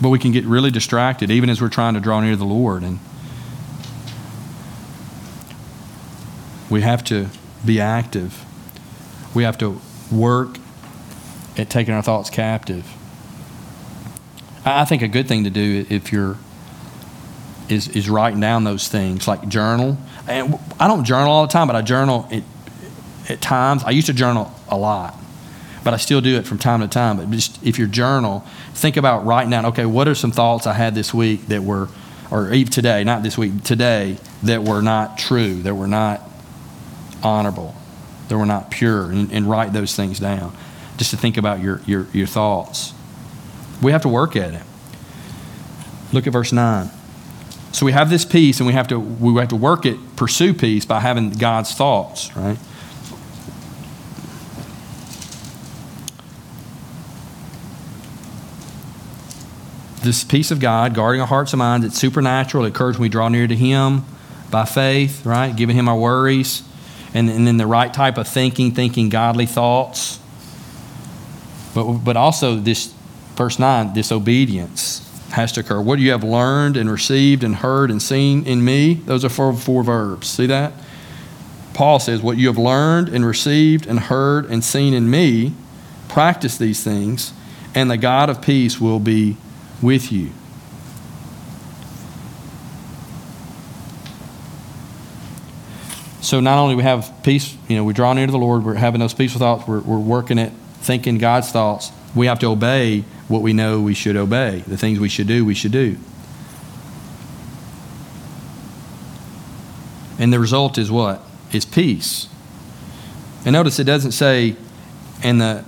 But 0.00 0.08
we 0.08 0.18
can 0.18 0.32
get 0.32 0.44
really 0.44 0.70
distracted 0.70 1.30
even 1.30 1.50
as 1.50 1.60
we're 1.60 1.68
trying 1.68 1.94
to 1.94 2.00
draw 2.00 2.20
near 2.20 2.36
the 2.36 2.44
Lord. 2.44 2.82
And 2.82 2.98
We 6.70 6.82
have 6.82 7.02
to 7.04 7.28
be 7.64 7.80
active. 7.80 8.44
We 9.34 9.44
have 9.44 9.58
to 9.58 9.80
work 10.12 10.58
at 11.56 11.70
taking 11.70 11.94
our 11.94 12.02
thoughts 12.02 12.30
captive. 12.30 12.86
I 14.64 14.84
think 14.84 15.02
a 15.02 15.08
good 15.08 15.28
thing 15.28 15.44
to 15.44 15.50
do 15.50 15.86
if 15.88 16.12
you're 16.12 16.36
is 17.68 17.88
is 17.88 18.08
writing 18.08 18.40
down 18.40 18.64
those 18.64 18.88
things 18.88 19.28
like 19.28 19.48
journal. 19.48 19.98
And 20.26 20.58
I 20.78 20.88
don't 20.88 21.04
journal 21.04 21.30
all 21.30 21.46
the 21.46 21.52
time, 21.52 21.66
but 21.66 21.76
I 21.76 21.82
journal 21.82 22.26
it, 22.30 22.44
at 23.28 23.40
times. 23.40 23.84
I 23.84 23.90
used 23.90 24.06
to 24.06 24.12
journal 24.12 24.52
a 24.68 24.76
lot, 24.76 25.14
but 25.84 25.94
I 25.94 25.96
still 25.96 26.20
do 26.20 26.36
it 26.36 26.46
from 26.46 26.58
time 26.58 26.80
to 26.80 26.88
time. 26.88 27.16
But 27.16 27.30
just 27.30 27.62
if 27.64 27.78
you 27.78 27.86
journal, 27.86 28.44
think 28.74 28.96
about 28.96 29.24
writing 29.24 29.50
down. 29.50 29.66
Okay, 29.66 29.86
what 29.86 30.08
are 30.08 30.14
some 30.14 30.32
thoughts 30.32 30.66
I 30.66 30.74
had 30.74 30.94
this 30.94 31.12
week 31.14 31.46
that 31.48 31.62
were, 31.62 31.88
or 32.30 32.52
even 32.52 32.72
today, 32.72 33.04
not 33.04 33.22
this 33.22 33.38
week, 33.38 33.62
today 33.64 34.18
that 34.42 34.62
were 34.62 34.82
not 34.82 35.18
true, 35.18 35.62
that 35.62 35.74
were 35.74 35.88
not 35.88 36.27
honorable, 37.22 37.74
that 38.28 38.36
were 38.36 38.46
not 38.46 38.70
pure, 38.70 39.10
and, 39.10 39.32
and 39.32 39.48
write 39.48 39.72
those 39.72 39.94
things 39.94 40.18
down 40.18 40.56
just 40.98 41.10
to 41.12 41.16
think 41.16 41.36
about 41.36 41.60
your, 41.60 41.80
your, 41.86 42.06
your 42.12 42.26
thoughts. 42.26 42.92
We 43.80 43.92
have 43.92 44.02
to 44.02 44.08
work 44.08 44.36
at 44.36 44.52
it. 44.54 44.62
Look 46.12 46.26
at 46.26 46.32
verse 46.32 46.52
9. 46.52 46.90
So 47.72 47.86
we 47.86 47.92
have 47.92 48.10
this 48.10 48.24
peace, 48.24 48.60
and 48.60 48.66
we 48.66 48.72
have 48.72 48.88
to 48.88 48.98
we 48.98 49.38
have 49.38 49.48
to 49.48 49.56
work 49.56 49.86
it, 49.86 49.98
pursue 50.16 50.54
peace 50.54 50.84
by 50.84 51.00
having 51.00 51.30
God's 51.30 51.74
thoughts, 51.74 52.34
right? 52.34 52.58
This 60.02 60.24
peace 60.24 60.50
of 60.50 60.60
God, 60.60 60.94
guarding 60.94 61.20
our 61.20 61.26
hearts 61.26 61.52
and 61.52 61.58
minds, 61.58 61.84
it's 61.84 61.98
supernatural. 61.98 62.64
It 62.64 62.70
occurs 62.70 62.96
when 62.96 63.02
we 63.02 63.08
draw 63.10 63.28
near 63.28 63.46
to 63.46 63.54
Him 63.54 64.04
by 64.50 64.64
faith, 64.64 65.26
right? 65.26 65.54
Giving 65.54 65.76
Him 65.76 65.88
our 65.88 65.98
worries 65.98 66.62
and, 67.14 67.28
and 67.28 67.46
then 67.46 67.56
the 67.56 67.66
right 67.66 67.92
type 67.92 68.18
of 68.18 68.28
thinking, 68.28 68.72
thinking 68.72 69.08
godly 69.08 69.46
thoughts. 69.46 70.18
But, 71.74 71.98
but 71.98 72.16
also, 72.16 72.56
this 72.56 72.94
verse 73.34 73.58
9, 73.58 73.94
this 73.94 74.12
obedience 74.12 75.04
has 75.30 75.52
to 75.52 75.60
occur. 75.60 75.80
What 75.80 75.98
you 75.98 76.10
have 76.10 76.24
learned 76.24 76.76
and 76.76 76.90
received 76.90 77.44
and 77.44 77.56
heard 77.56 77.90
and 77.90 78.02
seen 78.02 78.46
in 78.46 78.64
me, 78.64 78.94
those 78.94 79.24
are 79.24 79.28
four, 79.28 79.52
four 79.54 79.82
verbs. 79.82 80.28
See 80.28 80.46
that? 80.46 80.72
Paul 81.74 82.00
says, 82.00 82.20
What 82.22 82.38
you 82.38 82.48
have 82.48 82.58
learned 82.58 83.08
and 83.08 83.24
received 83.24 83.86
and 83.86 84.00
heard 84.00 84.46
and 84.46 84.64
seen 84.64 84.94
in 84.94 85.08
me, 85.10 85.52
practice 86.08 86.58
these 86.58 86.82
things, 86.82 87.32
and 87.74 87.90
the 87.90 87.96
God 87.96 88.30
of 88.30 88.42
peace 88.42 88.80
will 88.80 88.98
be 88.98 89.36
with 89.80 90.10
you. 90.10 90.32
So 96.20 96.40
not 96.40 96.58
only 96.58 96.74
we 96.74 96.82
have 96.82 97.12
peace, 97.22 97.56
you 97.68 97.76
know, 97.76 97.84
we 97.84 97.92
draw 97.92 98.12
near 98.12 98.26
to 98.26 98.32
the 98.32 98.38
Lord, 98.38 98.64
we're 98.64 98.74
having 98.74 99.00
those 99.00 99.14
peaceful 99.14 99.38
thoughts, 99.38 99.68
we're, 99.68 99.80
we're 99.80 99.98
working 99.98 100.38
it, 100.38 100.52
thinking 100.80 101.18
God's 101.18 101.50
thoughts. 101.50 101.92
We 102.14 102.26
have 102.26 102.38
to 102.40 102.46
obey 102.46 103.04
what 103.28 103.42
we 103.42 103.52
know 103.52 103.80
we 103.80 103.94
should 103.94 104.16
obey. 104.16 104.64
The 104.66 104.76
things 104.76 104.98
we 104.98 105.08
should 105.08 105.28
do, 105.28 105.44
we 105.44 105.54
should 105.54 105.72
do. 105.72 105.96
And 110.18 110.32
the 110.32 110.40
result 110.40 110.78
is 110.78 110.90
what? 110.90 111.22
Is 111.52 111.64
peace. 111.64 112.28
And 113.44 113.52
notice 113.52 113.78
it 113.78 113.84
doesn't 113.84 114.12
say, 114.12 114.56
and 115.22 115.40
the, 115.40 115.64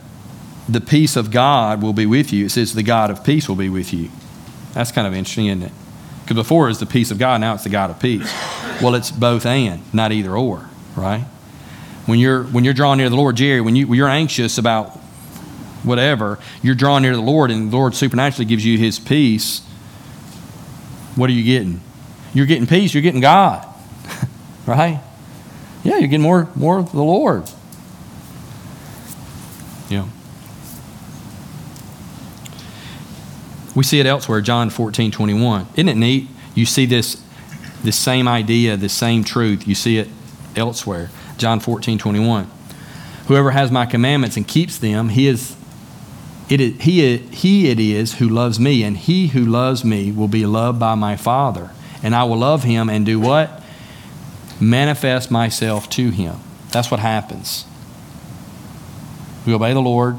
the 0.68 0.80
peace 0.80 1.16
of 1.16 1.30
God 1.30 1.82
will 1.82 1.92
be 1.92 2.06
with 2.06 2.32
you. 2.32 2.46
It 2.46 2.50
says 2.50 2.74
the 2.74 2.82
God 2.82 3.10
of 3.10 3.22
peace 3.22 3.48
will 3.48 3.56
be 3.56 3.68
with 3.68 3.92
you. 3.92 4.10
That's 4.72 4.90
kind 4.90 5.06
of 5.06 5.14
interesting, 5.14 5.46
isn't 5.46 5.62
it? 5.62 5.72
Because 6.22 6.36
before 6.36 6.66
it 6.66 6.70
was 6.70 6.80
the 6.80 6.86
peace 6.86 7.10
of 7.10 7.18
God, 7.18 7.40
now 7.40 7.54
it's 7.54 7.64
the 7.64 7.70
God 7.70 7.90
of 7.90 8.00
peace. 8.00 8.30
Well, 8.82 8.94
it's 8.94 9.10
both 9.10 9.46
and, 9.46 9.82
not 9.92 10.12
either 10.12 10.34
or, 10.34 10.68
right? 10.96 11.24
When 12.06 12.18
you're 12.18 12.44
when 12.44 12.64
you're 12.64 12.74
drawing 12.74 12.98
near 12.98 13.08
the 13.08 13.16
Lord, 13.16 13.36
Jerry, 13.36 13.60
when 13.60 13.76
you 13.76 13.86
when 13.86 13.96
you're 13.96 14.08
anxious 14.08 14.58
about 14.58 14.96
whatever, 15.82 16.38
you're 16.62 16.74
drawing 16.74 17.02
near 17.02 17.14
the 17.14 17.22
Lord, 17.22 17.50
and 17.50 17.70
the 17.70 17.76
Lord 17.76 17.94
supernaturally 17.94 18.46
gives 18.46 18.64
you 18.64 18.78
His 18.78 18.98
peace. 18.98 19.60
What 21.14 21.28
are 21.30 21.32
you 21.32 21.44
getting? 21.44 21.80
You're 22.32 22.46
getting 22.46 22.66
peace. 22.66 22.94
You're 22.94 23.02
getting 23.02 23.20
God, 23.20 23.66
right? 24.66 25.00
Yeah, 25.84 25.98
you're 25.98 26.08
getting 26.08 26.22
more 26.22 26.48
more 26.54 26.78
of 26.78 26.92
the 26.92 27.02
Lord. 27.02 27.50
Yeah. 29.88 30.06
We 33.74 33.84
see 33.84 34.00
it 34.00 34.06
elsewhere, 34.06 34.40
John 34.40 34.70
14, 34.70 35.10
21. 35.10 35.66
Isn't 35.74 35.88
it 35.88 35.96
neat? 35.96 36.28
You 36.54 36.66
see 36.66 36.86
this, 36.86 37.22
this 37.82 37.96
same 37.96 38.28
idea, 38.28 38.76
this 38.76 38.92
same 38.92 39.24
truth. 39.24 39.66
You 39.66 39.74
see 39.74 39.98
it 39.98 40.08
elsewhere. 40.56 41.10
John 41.38 41.60
14, 41.60 41.98
21. 41.98 42.50
Whoever 43.26 43.52
has 43.52 43.70
my 43.70 43.86
commandments 43.86 44.36
and 44.36 44.46
keeps 44.46 44.78
them, 44.78 45.10
he 45.10 45.26
is 45.26 45.56
it 46.50 46.60
is, 46.60 46.80
he, 46.82 47.16
he 47.16 47.70
it 47.70 47.78
is 47.78 48.14
who 48.14 48.28
loves 48.28 48.58
me, 48.58 48.82
and 48.82 48.96
he 48.96 49.28
who 49.28 49.44
loves 49.44 49.84
me 49.84 50.10
will 50.10 50.28
be 50.28 50.44
loved 50.44 50.80
by 50.80 50.96
my 50.96 51.16
Father. 51.16 51.70
And 52.02 52.12
I 52.12 52.24
will 52.24 52.38
love 52.38 52.64
him 52.64 52.90
and 52.90 53.06
do 53.06 53.20
what? 53.20 53.62
Manifest 54.60 55.30
myself 55.30 55.88
to 55.90 56.10
him. 56.10 56.40
That's 56.70 56.90
what 56.90 56.98
happens. 56.98 57.66
We 59.46 59.54
obey 59.54 59.72
the 59.72 59.80
Lord, 59.80 60.16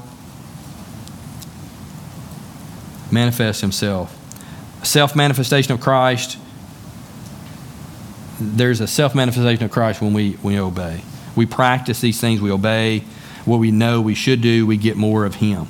manifest 3.12 3.60
himself. 3.62 4.18
Self 4.84 5.16
manifestation 5.16 5.74
of 5.74 5.82
Christ, 5.82 6.38
there's 8.42 8.82
a 8.82 8.88
self 8.88 9.16
manifestation 9.16 9.64
of 9.64 9.72
Christ 9.72 10.02
when 10.02 10.14
we, 10.14 10.38
we 10.44 10.60
obey. 10.60 11.02
We 11.36 11.46
practice 11.46 12.02
these 12.02 12.20
things, 12.20 12.42
we 12.42 12.52
obey 12.52 13.04
what 13.46 13.58
we 13.58 13.72
know 13.72 14.02
we 14.02 14.16
should 14.16 14.42
do, 14.42 14.68
we 14.68 14.78
get 14.78 14.98
more 14.98 15.26
of 15.26 15.36
Him. 15.36 15.68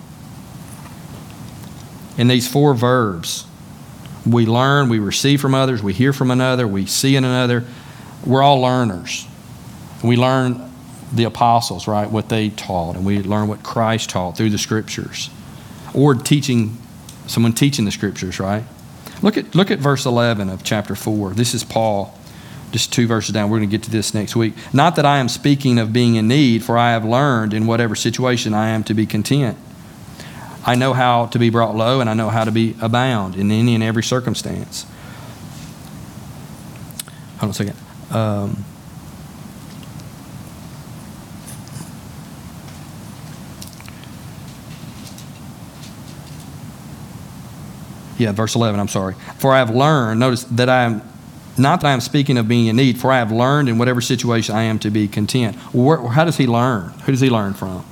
In 2.17 2.27
these 2.27 2.47
four 2.47 2.73
verbs, 2.73 3.45
we 4.25 4.45
learn, 4.45 4.89
we 4.89 4.99
receive 4.99 5.41
from 5.41 5.55
others, 5.55 5.81
we 5.81 5.93
hear 5.93 6.13
from 6.13 6.31
another, 6.31 6.67
we 6.67 6.85
see 6.85 7.15
in 7.15 7.23
another. 7.23 7.63
We're 8.25 8.43
all 8.43 8.61
learners. 8.61 9.27
We 10.03 10.15
learn 10.15 10.71
the 11.11 11.23
apostles, 11.23 11.87
right, 11.87 12.09
what 12.09 12.29
they 12.29 12.49
taught, 12.49 12.95
and 12.95 13.05
we 13.05 13.23
learn 13.23 13.47
what 13.47 13.63
Christ 13.63 14.09
taught 14.11 14.37
through 14.37 14.51
the 14.51 14.57
scriptures. 14.57 15.29
Or 15.93 16.13
teaching 16.15 16.77
someone 17.27 17.53
teaching 17.53 17.85
the 17.85 17.91
scriptures, 17.91 18.39
right? 18.39 18.63
Look 19.21 19.37
at, 19.37 19.55
look 19.55 19.71
at 19.71 19.79
verse 19.79 20.05
11 20.05 20.49
of 20.49 20.63
chapter 20.63 20.95
4. 20.95 21.31
This 21.31 21.53
is 21.53 21.63
Paul, 21.63 22.17
just 22.71 22.93
two 22.93 23.07
verses 23.07 23.33
down. 23.33 23.49
We're 23.49 23.59
going 23.59 23.69
to 23.69 23.77
get 23.77 23.83
to 23.83 23.91
this 23.91 24.13
next 24.13 24.35
week. 24.35 24.53
Not 24.73 24.95
that 24.95 25.05
I 25.05 25.17
am 25.17 25.29
speaking 25.29 25.77
of 25.77 25.91
being 25.93 26.15
in 26.15 26.27
need, 26.27 26.63
for 26.63 26.77
I 26.77 26.91
have 26.91 27.05
learned 27.05 27.53
in 27.53 27.67
whatever 27.67 27.95
situation 27.95 28.53
I 28.53 28.69
am 28.69 28.83
to 28.85 28.93
be 28.93 29.05
content. 29.05 29.57
I 30.65 30.75
know 30.75 30.93
how 30.93 31.25
to 31.27 31.39
be 31.39 31.49
brought 31.49 31.75
low, 31.75 32.01
and 32.01 32.09
I 32.09 32.13
know 32.13 32.29
how 32.29 32.43
to 32.43 32.51
be 32.51 32.75
abound 32.81 33.35
in 33.35 33.51
any 33.51 33.73
and 33.75 33.83
every 33.83 34.03
circumstance. 34.03 34.85
Hold 37.39 37.43
on 37.43 37.49
a 37.49 37.53
second. 37.53 37.75
Um, 38.11 38.63
yeah, 48.19 48.31
verse 48.31 48.55
11, 48.55 48.79
I'm 48.79 48.87
sorry. 48.87 49.15
For 49.39 49.53
I 49.53 49.57
have 49.57 49.71
learned, 49.71 50.19
notice 50.19 50.43
that 50.43 50.69
I 50.69 50.83
am, 50.83 51.01
not 51.57 51.81
that 51.81 51.87
I 51.87 51.91
am 51.91 52.01
speaking 52.01 52.37
of 52.37 52.47
being 52.47 52.67
in 52.67 52.75
need, 52.75 52.99
for 52.99 53.11
I 53.11 53.17
have 53.17 53.31
learned 53.31 53.69
in 53.69 53.77
whatever 53.77 54.01
situation 54.01 54.55
I 54.55 54.63
am 54.63 54.79
to 54.79 54.89
be 54.89 55.07
content. 55.07 55.55
Where, 55.73 55.97
how 56.07 56.25
does 56.25 56.37
he 56.37 56.47
learn? 56.47 56.89
Who 57.05 57.11
does 57.11 57.21
he 57.21 57.29
learn 57.29 57.53
from? 57.53 57.85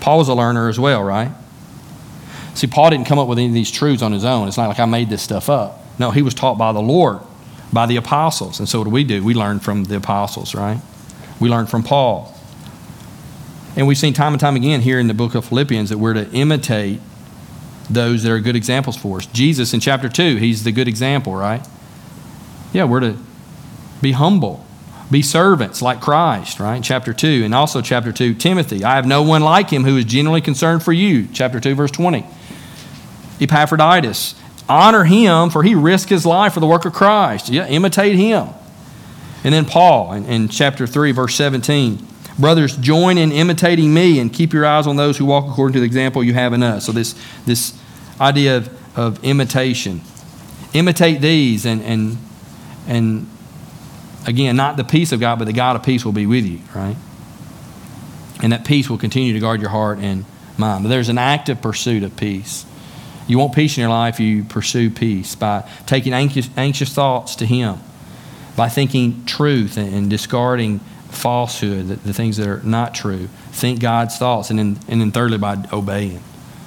Paul 0.00 0.18
was 0.18 0.28
a 0.28 0.34
learner 0.34 0.68
as 0.68 0.78
well, 0.78 1.02
right? 1.02 1.32
See, 2.54 2.66
Paul 2.66 2.90
didn't 2.90 3.06
come 3.06 3.18
up 3.18 3.28
with 3.28 3.38
any 3.38 3.48
of 3.48 3.54
these 3.54 3.70
truths 3.70 4.02
on 4.02 4.12
his 4.12 4.24
own. 4.24 4.48
It's 4.48 4.56
not 4.56 4.68
like 4.68 4.78
I 4.78 4.84
made 4.84 5.10
this 5.10 5.22
stuff 5.22 5.50
up. 5.50 5.80
No, 5.98 6.10
he 6.10 6.22
was 6.22 6.34
taught 6.34 6.56
by 6.58 6.72
the 6.72 6.80
Lord, 6.80 7.20
by 7.72 7.86
the 7.86 7.96
apostles. 7.96 8.58
And 8.58 8.68
so 8.68 8.78
what 8.78 8.84
do 8.84 8.90
we 8.90 9.04
do? 9.04 9.24
We 9.24 9.34
learn 9.34 9.60
from 9.60 9.84
the 9.84 9.96
apostles, 9.96 10.54
right? 10.54 10.80
We 11.40 11.48
learn 11.48 11.66
from 11.66 11.82
Paul. 11.82 12.34
And 13.76 13.86
we've 13.86 13.98
seen 13.98 14.14
time 14.14 14.32
and 14.32 14.40
time 14.40 14.56
again 14.56 14.80
here 14.80 14.98
in 14.98 15.06
the 15.06 15.14
book 15.14 15.34
of 15.34 15.44
Philippians 15.44 15.90
that 15.90 15.98
we're 15.98 16.14
to 16.14 16.30
imitate 16.32 17.00
those 17.90 18.22
that 18.22 18.32
are 18.32 18.40
good 18.40 18.56
examples 18.56 18.96
for 18.96 19.18
us. 19.18 19.26
Jesus 19.26 19.74
in 19.74 19.80
chapter 19.80 20.08
2, 20.08 20.36
he's 20.36 20.64
the 20.64 20.72
good 20.72 20.88
example, 20.88 21.34
right? 21.34 21.66
Yeah, 22.72 22.84
we're 22.84 23.00
to 23.00 23.16
be 24.02 24.12
humble, 24.12 24.64
be 25.10 25.22
servants 25.22 25.80
like 25.80 26.00
Christ, 26.00 26.60
right? 26.60 26.82
Chapter 26.82 27.12
2. 27.12 27.42
And 27.44 27.54
also, 27.54 27.80
chapter 27.80 28.12
2, 28.12 28.34
Timothy, 28.34 28.84
I 28.84 28.96
have 28.96 29.06
no 29.06 29.22
one 29.22 29.42
like 29.42 29.70
him 29.70 29.84
who 29.84 29.96
is 29.96 30.04
genuinely 30.04 30.40
concerned 30.40 30.82
for 30.82 30.92
you. 30.92 31.28
Chapter 31.32 31.60
2, 31.60 31.74
verse 31.74 31.90
20. 31.90 32.26
Epaphroditus, 33.40 34.34
honor 34.68 35.04
him 35.04 35.50
for 35.50 35.62
he 35.62 35.74
risked 35.74 36.10
his 36.10 36.26
life 36.26 36.54
for 36.54 36.60
the 36.60 36.66
work 36.66 36.84
of 36.84 36.92
Christ. 36.92 37.48
Yeah, 37.48 37.66
imitate 37.66 38.16
him. 38.16 38.48
And 39.44 39.54
then 39.54 39.64
Paul 39.64 40.12
in, 40.12 40.24
in 40.24 40.48
chapter 40.48 40.86
3, 40.86 41.12
verse 41.12 41.34
17. 41.36 42.04
Brothers, 42.38 42.76
join 42.76 43.16
in 43.16 43.32
imitating 43.32 43.94
me 43.94 44.18
and 44.18 44.32
keep 44.32 44.52
your 44.52 44.66
eyes 44.66 44.86
on 44.86 44.96
those 44.96 45.16
who 45.16 45.24
walk 45.24 45.48
according 45.48 45.74
to 45.74 45.80
the 45.80 45.86
example 45.86 46.22
you 46.22 46.34
have 46.34 46.52
in 46.52 46.62
us. 46.62 46.84
So, 46.84 46.92
this, 46.92 47.14
this 47.46 47.78
idea 48.20 48.58
of, 48.58 48.98
of 48.98 49.24
imitation. 49.24 50.02
Imitate 50.74 51.20
these, 51.22 51.64
and, 51.64 51.80
and, 51.82 52.18
and 52.86 53.28
again, 54.26 54.56
not 54.56 54.76
the 54.76 54.84
peace 54.84 55.12
of 55.12 55.20
God, 55.20 55.38
but 55.38 55.46
the 55.46 55.52
God 55.52 55.76
of 55.76 55.82
peace 55.82 56.04
will 56.04 56.12
be 56.12 56.26
with 56.26 56.44
you, 56.44 56.60
right? 56.74 56.96
And 58.42 58.52
that 58.52 58.64
peace 58.64 58.90
will 58.90 58.98
continue 58.98 59.32
to 59.32 59.40
guard 59.40 59.60
your 59.60 59.70
heart 59.70 59.98
and 59.98 60.24
mind. 60.58 60.84
But 60.84 60.90
there's 60.90 61.08
an 61.08 61.18
active 61.18 61.62
pursuit 61.62 62.02
of 62.02 62.16
peace. 62.16 62.66
You 63.26 63.38
want 63.38 63.54
peace 63.54 63.76
in 63.76 63.80
your 63.80 63.90
life, 63.90 64.20
you 64.20 64.44
pursue 64.44 64.90
peace 64.90 65.34
by 65.34 65.68
taking 65.86 66.12
anxious, 66.12 66.48
anxious 66.56 66.92
thoughts 66.92 67.36
to 67.36 67.46
Him, 67.46 67.78
by 68.56 68.68
thinking 68.68 69.24
truth 69.24 69.76
and, 69.76 69.92
and 69.92 70.10
discarding 70.10 70.80
falsehood, 71.10 71.88
the, 71.88 71.96
the, 71.96 72.12
things 72.12 72.36
that 72.36 72.46
are 72.46 72.62
not 72.62 72.94
true. 72.94 73.28
Think 73.52 73.80
God's 73.80 74.16
thoughts, 74.16 74.50
and 74.50 74.58
then, 74.58 74.78
and 74.86 75.00
then 75.00 75.10
thirdly, 75.10 75.38
by 75.38 75.64
obeying. 75.72 76.22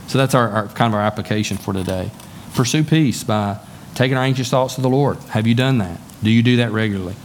So 0.08 0.18
that's 0.18 0.34
our, 0.34 0.50
our 0.50 0.68
kind 0.68 0.94
of 0.94 0.96
our 0.96 1.06
application 1.06 1.58
for 1.58 1.74
today. 1.74 2.12
Pursue 2.56 2.84
peace 2.84 3.24
by 3.24 3.60
taking 3.96 4.18
our 4.18 4.24
anxious 4.24 4.50
thoughts 4.50 4.76
to 4.76 4.82
the 4.82 4.90
Lord. 4.90 5.18
Have 5.30 5.46
you 5.46 5.56
done 5.56 5.78
that? 5.78 6.00
Do 6.24 6.30
you 6.30 6.44
do 6.44 6.58
that 6.58 6.72
regularly? 6.72 7.16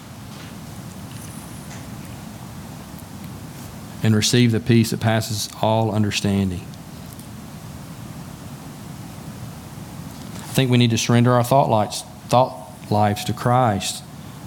And 4.02 4.14
receive 4.14 4.52
the 4.52 4.60
peace 4.60 4.90
that 4.90 5.00
passes 5.00 5.48
all 5.62 5.90
understanding. 5.92 6.60
I 10.34 10.56
think 10.56 10.70
we 10.70 10.78
need 10.78 10.90
to 10.90 10.98
surrender 10.98 11.32
our 11.32 11.42
thought 11.42 11.68
lives, 11.68 12.02
thought 12.28 12.70
lives 12.90 13.24
to 13.24 13.32
Christ 13.32 14.04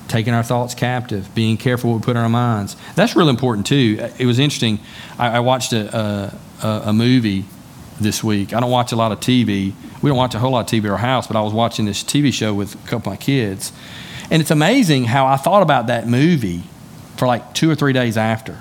taking 0.07 0.33
our 0.33 0.43
thoughts 0.43 0.73
captive, 0.73 1.33
being 1.35 1.57
careful 1.57 1.91
what 1.91 1.97
we 1.97 2.03
put 2.03 2.11
in 2.11 2.17
our 2.17 2.29
minds. 2.29 2.75
That's 2.95 3.15
really 3.15 3.29
important 3.29 3.67
too. 3.67 4.09
It 4.17 4.25
was 4.25 4.39
interesting. 4.39 4.79
I, 5.17 5.37
I 5.37 5.39
watched 5.39 5.73
a, 5.73 6.33
a, 6.63 6.67
a, 6.85 6.93
movie 6.93 7.45
this 7.99 8.23
week. 8.23 8.53
I 8.53 8.59
don't 8.59 8.71
watch 8.71 8.91
a 8.91 8.95
lot 8.95 9.11
of 9.11 9.19
TV. 9.19 9.73
We 10.01 10.09
don't 10.09 10.17
watch 10.17 10.35
a 10.35 10.39
whole 10.39 10.51
lot 10.51 10.71
of 10.71 10.79
TV 10.79 10.85
at 10.85 10.91
our 10.91 10.97
house, 10.97 11.27
but 11.27 11.35
I 11.35 11.41
was 11.41 11.53
watching 11.53 11.85
this 11.85 12.03
TV 12.03 12.33
show 12.33 12.53
with 12.53 12.75
a 12.75 12.87
couple 12.87 12.97
of 12.97 13.05
my 13.05 13.15
kids. 13.17 13.71
And 14.29 14.41
it's 14.41 14.51
amazing 14.51 15.05
how 15.05 15.25
I 15.25 15.37
thought 15.37 15.61
about 15.61 15.87
that 15.87 16.07
movie 16.07 16.63
for 17.15 17.27
like 17.27 17.53
two 17.53 17.69
or 17.69 17.75
three 17.75 17.93
days 17.93 18.17
after. 18.17 18.57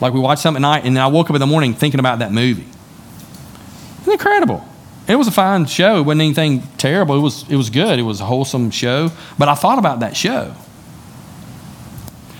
Like 0.00 0.14
we 0.14 0.20
watched 0.20 0.42
something 0.42 0.62
at 0.62 0.68
night, 0.68 0.84
and 0.84 0.96
then 0.96 1.02
I 1.02 1.08
woke 1.08 1.30
up 1.30 1.36
in 1.36 1.40
the 1.40 1.46
morning 1.46 1.74
thinking 1.74 2.00
about 2.00 2.20
that 2.20 2.32
movie. 2.32 2.66
It's 3.98 4.08
incredible. 4.08 4.66
It 5.08 5.16
was 5.16 5.26
a 5.26 5.32
fine 5.32 5.66
show. 5.66 5.98
It 5.98 6.02
wasn't 6.02 6.22
anything 6.22 6.62
terrible. 6.78 7.16
It 7.16 7.20
was, 7.20 7.48
it 7.50 7.56
was 7.56 7.68
good. 7.68 7.98
It 7.98 8.02
was 8.02 8.20
a 8.20 8.24
wholesome 8.24 8.70
show. 8.70 9.10
But 9.38 9.48
I 9.48 9.54
thought 9.54 9.78
about 9.78 10.00
that 10.00 10.16
show. 10.16 10.54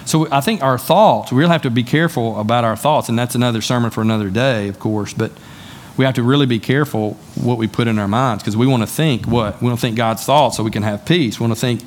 So 0.05 0.27
I 0.31 0.41
think 0.41 0.63
our 0.63 0.79
thoughts, 0.79 1.33
we 1.33 1.39
really 1.39 1.53
have 1.53 1.63
to 1.63 1.71
be 1.71 1.83
careful 1.83 2.41
about 2.41 2.65
our 2.65 2.77
thoughts, 2.77 3.09
and 3.09 3.19
that's 3.19 3.35
another 3.35 3.61
sermon 3.61 3.91
for 3.91 4.01
another 4.01 4.31
day, 4.31 4.69
of 4.69 4.79
course, 4.79 5.13
but 5.13 5.33
we 6.01 6.07
have 6.07 6.15
to 6.15 6.23
really 6.23 6.47
be 6.47 6.59
careful 6.59 7.13
what 7.35 7.59
we 7.59 7.69
put 7.69 7.87
in 7.87 7.99
our 7.99 8.09
minds 8.09 8.43
because 8.43 8.57
we 8.57 8.67
want 8.67 8.83
to 8.83 8.87
think 8.87 9.27
what? 9.27 9.61
We 9.61 9.67
want 9.67 9.79
to 9.79 9.83
think 9.83 9.99
God's 9.99 10.25
thoughts 10.25 10.57
so 10.57 10.63
we 10.63 10.71
can 10.71 10.83
have 10.83 11.05
peace. 11.05 11.39
We 11.39 11.47
want 11.47 11.55
to 11.55 11.61
think 11.61 11.83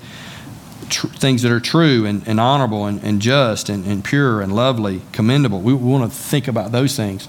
tr- 0.88 1.08
things 1.08 1.42
that 1.42 1.52
are 1.52 1.60
true 1.60 2.06
and, 2.06 2.22
and 2.28 2.40
honorable 2.40 2.86
and, 2.86 3.04
and 3.04 3.20
just 3.20 3.70
and, 3.70 3.84
and, 3.88 4.06
pure 4.06 4.40
and 4.40 4.56
lovely, 4.56 5.02
commendable. 5.14 5.62
We, 5.62 5.74
we, 5.74 5.90
want 5.90 6.12
to 6.12 6.16
think 6.16 6.48
about 6.48 6.72
those 6.72 6.96
things. 6.96 7.28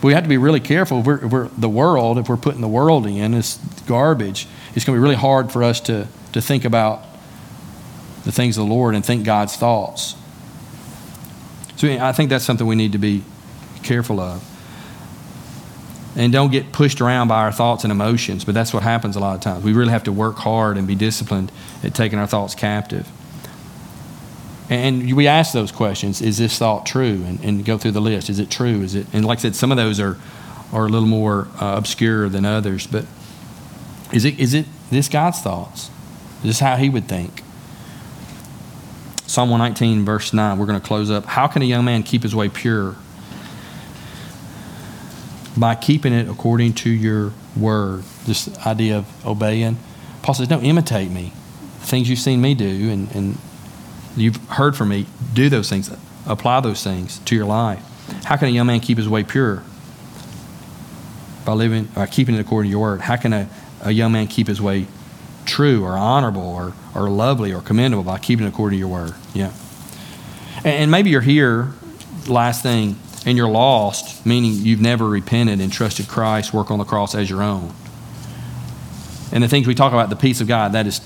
But 0.00 0.08
we 0.08 0.14
have 0.14 0.24
to 0.24 0.28
be 0.28 0.36
really 0.36 0.58
careful. 0.58 0.98
If 0.98 1.06
we're, 1.06 1.24
if 1.26 1.30
we're 1.30 1.48
the 1.56 1.68
world, 1.68 2.18
if 2.18 2.28
we're 2.28 2.36
putting 2.36 2.60
the 2.60 2.66
world 2.66 3.06
in, 3.06 3.30
this 3.30 3.60
garbage, 3.86 4.48
it's 4.74 4.84
going 4.84 4.96
to 4.96 5.00
be 5.00 5.02
really 5.04 5.14
hard 5.14 5.52
for 5.52 5.62
us 5.62 5.78
to, 5.82 6.08
to 6.32 6.40
think 6.40 6.64
about 6.64 7.04
the 8.24 8.32
things 8.32 8.58
of 8.58 8.66
the 8.66 8.74
Lord 8.74 8.96
and 8.96 9.06
think 9.06 9.24
God's 9.24 9.54
thoughts. 9.54 10.16
So 11.76 11.86
I 11.86 12.10
think 12.10 12.30
that's 12.30 12.44
something 12.44 12.66
we 12.66 12.74
need 12.74 12.90
to 12.90 12.98
be 12.98 13.22
careful 13.84 14.18
of 14.18 14.55
and 16.16 16.32
don't 16.32 16.50
get 16.50 16.72
pushed 16.72 17.00
around 17.00 17.28
by 17.28 17.42
our 17.42 17.52
thoughts 17.52 17.84
and 17.84 17.92
emotions. 17.92 18.44
But 18.44 18.54
that's 18.54 18.72
what 18.72 18.82
happens 18.82 19.16
a 19.16 19.20
lot 19.20 19.36
of 19.36 19.42
times. 19.42 19.62
We 19.62 19.74
really 19.74 19.90
have 19.90 20.04
to 20.04 20.12
work 20.12 20.36
hard 20.36 20.78
and 20.78 20.86
be 20.86 20.94
disciplined 20.94 21.52
at 21.84 21.94
taking 21.94 22.18
our 22.18 22.26
thoughts 22.26 22.54
captive. 22.54 23.06
And 24.68 25.14
we 25.14 25.28
ask 25.28 25.52
those 25.52 25.70
questions 25.70 26.20
Is 26.22 26.38
this 26.38 26.58
thought 26.58 26.86
true? 26.86 27.22
And, 27.24 27.44
and 27.44 27.64
go 27.64 27.78
through 27.78 27.92
the 27.92 28.00
list. 28.00 28.30
Is 28.30 28.38
it 28.38 28.50
true? 28.50 28.80
Is 28.80 28.94
it? 28.94 29.06
And 29.12 29.24
like 29.24 29.38
I 29.38 29.42
said, 29.42 29.54
some 29.54 29.70
of 29.70 29.76
those 29.76 30.00
are, 30.00 30.16
are 30.72 30.86
a 30.86 30.88
little 30.88 31.08
more 31.08 31.48
uh, 31.60 31.76
obscure 31.76 32.28
than 32.28 32.44
others. 32.44 32.86
But 32.86 33.04
is 34.12 34.24
it, 34.24 34.38
is 34.40 34.54
it 34.54 34.66
this 34.90 35.08
God's 35.08 35.40
thoughts? 35.40 35.90
Is 36.38 36.44
this 36.44 36.60
how 36.60 36.76
He 36.76 36.88
would 36.88 37.06
think? 37.06 37.42
Psalm 39.26 39.50
119, 39.50 40.04
verse 40.04 40.32
9, 40.32 40.56
we're 40.56 40.66
going 40.66 40.80
to 40.80 40.86
close 40.86 41.10
up. 41.10 41.26
How 41.26 41.48
can 41.48 41.60
a 41.60 41.64
young 41.64 41.84
man 41.84 42.04
keep 42.04 42.22
his 42.22 42.34
way 42.34 42.48
pure? 42.48 42.94
By 45.56 45.74
keeping 45.74 46.12
it 46.12 46.28
according 46.28 46.74
to 46.74 46.90
your 46.90 47.32
word. 47.56 48.02
This 48.26 48.54
idea 48.66 48.98
of 48.98 49.26
obeying. 49.26 49.78
Paul 50.22 50.34
says, 50.34 50.48
Don't 50.48 50.64
imitate 50.64 51.10
me. 51.10 51.32
The 51.80 51.86
things 51.86 52.10
you've 52.10 52.18
seen 52.18 52.40
me 52.40 52.54
do 52.54 52.90
and, 52.90 53.10
and 53.14 53.38
you've 54.16 54.36
heard 54.48 54.76
from 54.76 54.88
me, 54.88 55.06
do 55.34 55.48
those 55.48 55.68
things. 55.68 55.90
Apply 56.26 56.60
those 56.60 56.82
things 56.82 57.20
to 57.20 57.36
your 57.36 57.46
life. 57.46 57.82
How 58.24 58.36
can 58.36 58.48
a 58.48 58.50
young 58.50 58.66
man 58.66 58.80
keep 58.80 58.98
his 58.98 59.08
way 59.08 59.22
pure? 59.22 59.62
By 61.44 61.52
living, 61.52 61.84
by 61.84 62.06
keeping 62.06 62.34
it 62.34 62.40
according 62.40 62.68
to 62.68 62.72
your 62.72 62.80
word. 62.80 63.00
How 63.00 63.16
can 63.16 63.32
a, 63.32 63.48
a 63.82 63.92
young 63.92 64.12
man 64.12 64.26
keep 64.26 64.48
his 64.48 64.60
way 64.60 64.86
true 65.44 65.84
or 65.84 65.92
honorable 65.92 66.42
or, 66.42 66.74
or 66.94 67.08
lovely 67.08 67.52
or 67.52 67.60
commendable 67.60 68.02
by 68.02 68.18
keeping 68.18 68.46
it 68.46 68.48
according 68.48 68.76
to 68.76 68.80
your 68.80 68.88
word? 68.88 69.14
Yeah. 69.32 69.52
And, 70.58 70.66
and 70.66 70.90
maybe 70.90 71.10
you're 71.10 71.20
here, 71.20 71.72
last 72.26 72.62
thing, 72.62 72.96
and 73.26 73.36
you're 73.36 73.50
lost, 73.50 74.24
meaning 74.24 74.52
you've 74.52 74.80
never 74.80 75.06
repented 75.06 75.60
and 75.60 75.72
trusted 75.72 76.06
Christ, 76.06 76.54
work 76.54 76.70
on 76.70 76.78
the 76.78 76.84
cross 76.84 77.14
as 77.14 77.28
your 77.28 77.42
own. 77.42 77.74
And 79.32 79.42
the 79.42 79.48
things 79.48 79.66
we 79.66 79.74
talk 79.74 79.92
about, 79.92 80.08
the 80.08 80.16
peace 80.16 80.40
of 80.40 80.46
God, 80.46 80.72
that 80.72 80.86
is 80.86 81.00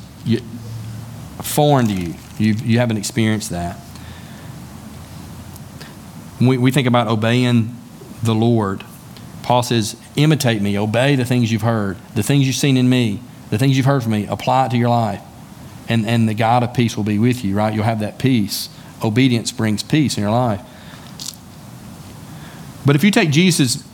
foreign 1.43 1.87
to 1.87 1.95
you. 1.95 2.15
You've, 2.39 2.61
you 2.65 2.79
haven't 2.79 2.99
experienced 2.99 3.51
that. 3.51 3.79
We, 6.41 6.59
we 6.59 6.71
think 6.71 6.87
about 6.87 7.09
obeying 7.09 7.75
the 8.23 8.35
Lord. 8.35 8.85
Paul 9.43 9.63
says, 9.63 9.97
imitate 10.15 10.61
me, 10.61 10.79
obey 10.79 11.17
the 11.17 11.25
things 11.25 11.51
you've 11.51 11.63
heard, 11.63 11.97
the 12.15 12.23
things 12.23 12.47
you've 12.47 12.57
seen 12.57 12.77
in 12.77 12.89
me, 12.89 13.23
the 13.49 13.59
things 13.59 13.77
you've 13.77 13.87
heard 13.87 14.03
from 14.03 14.13
me, 14.13 14.27
apply 14.27 14.67
it 14.67 14.71
to 14.73 14.77
your 14.77 14.91
life. 14.91 15.23
And, 15.89 16.07
and 16.07 16.29
the 16.29 16.35
God 16.35 16.63
of 16.63 16.75
peace 16.75 16.97
will 16.97 17.05
be 17.05 17.19
with 17.19 17.45
you, 17.45 17.57
right? 17.57 17.75
You'll 17.75 17.85
have 17.85 18.01
that 18.01 18.19
peace. 18.19 18.69
Obedience 19.03 19.51
brings 19.51 19.83
peace 19.83 20.17
in 20.19 20.23
your 20.23 20.31
life. 20.31 20.61
But 22.91 22.97
if 22.97 23.05
you 23.05 23.13
take 23.13 23.31
Jesus, 23.31 23.85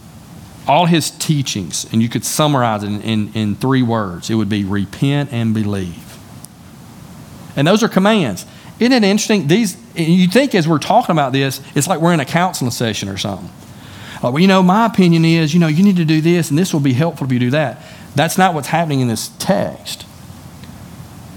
all 0.67 0.87
his 0.87 1.11
teachings, 1.11 1.85
and 1.93 2.01
you 2.01 2.09
could 2.09 2.25
summarize 2.25 2.83
it 2.83 2.87
in, 2.87 3.03
in, 3.03 3.33
in 3.35 3.55
three 3.55 3.83
words, 3.83 4.31
it 4.31 4.37
would 4.37 4.49
be 4.49 4.65
repent 4.65 5.35
and 5.35 5.53
believe. 5.53 6.19
And 7.57 7.69
those 7.69 7.83
are 7.83 7.89
commands. 7.89 8.47
Isn't 8.81 8.95
it 8.95 9.05
interesting? 9.05 9.49
These 9.49 9.77
you 9.97 10.29
think 10.29 10.55
as 10.55 10.67
we're 10.67 10.79
talking 10.79 11.13
about 11.13 11.35
this, 11.35 11.61
it's 11.75 11.87
like 11.87 12.01
we're 12.01 12.15
in 12.15 12.21
a 12.21 12.25
counseling 12.25 12.71
session 12.71 13.11
or 13.11 13.19
something. 13.19 13.51
Like, 14.23 14.33
well, 14.33 14.39
you 14.39 14.49
know, 14.49 14.63
my 14.63 14.87
opinion 14.87 15.27
is, 15.27 15.53
you 15.53 15.61
know, 15.61 15.69
you 15.69 15.85
need 15.85 15.97
to 15.97 16.07
do 16.07 16.23
this, 16.23 16.49
and 16.49 16.59
this 16.59 16.73
will 16.73 16.81
be 16.81 16.95
helpful 16.95 17.27
if 17.27 17.33
you 17.35 17.39
do 17.39 17.51
that. 17.51 17.83
That's 18.15 18.39
not 18.39 18.55
what's 18.55 18.69
happening 18.69 19.01
in 19.01 19.09
this 19.09 19.29
text. 19.39 20.07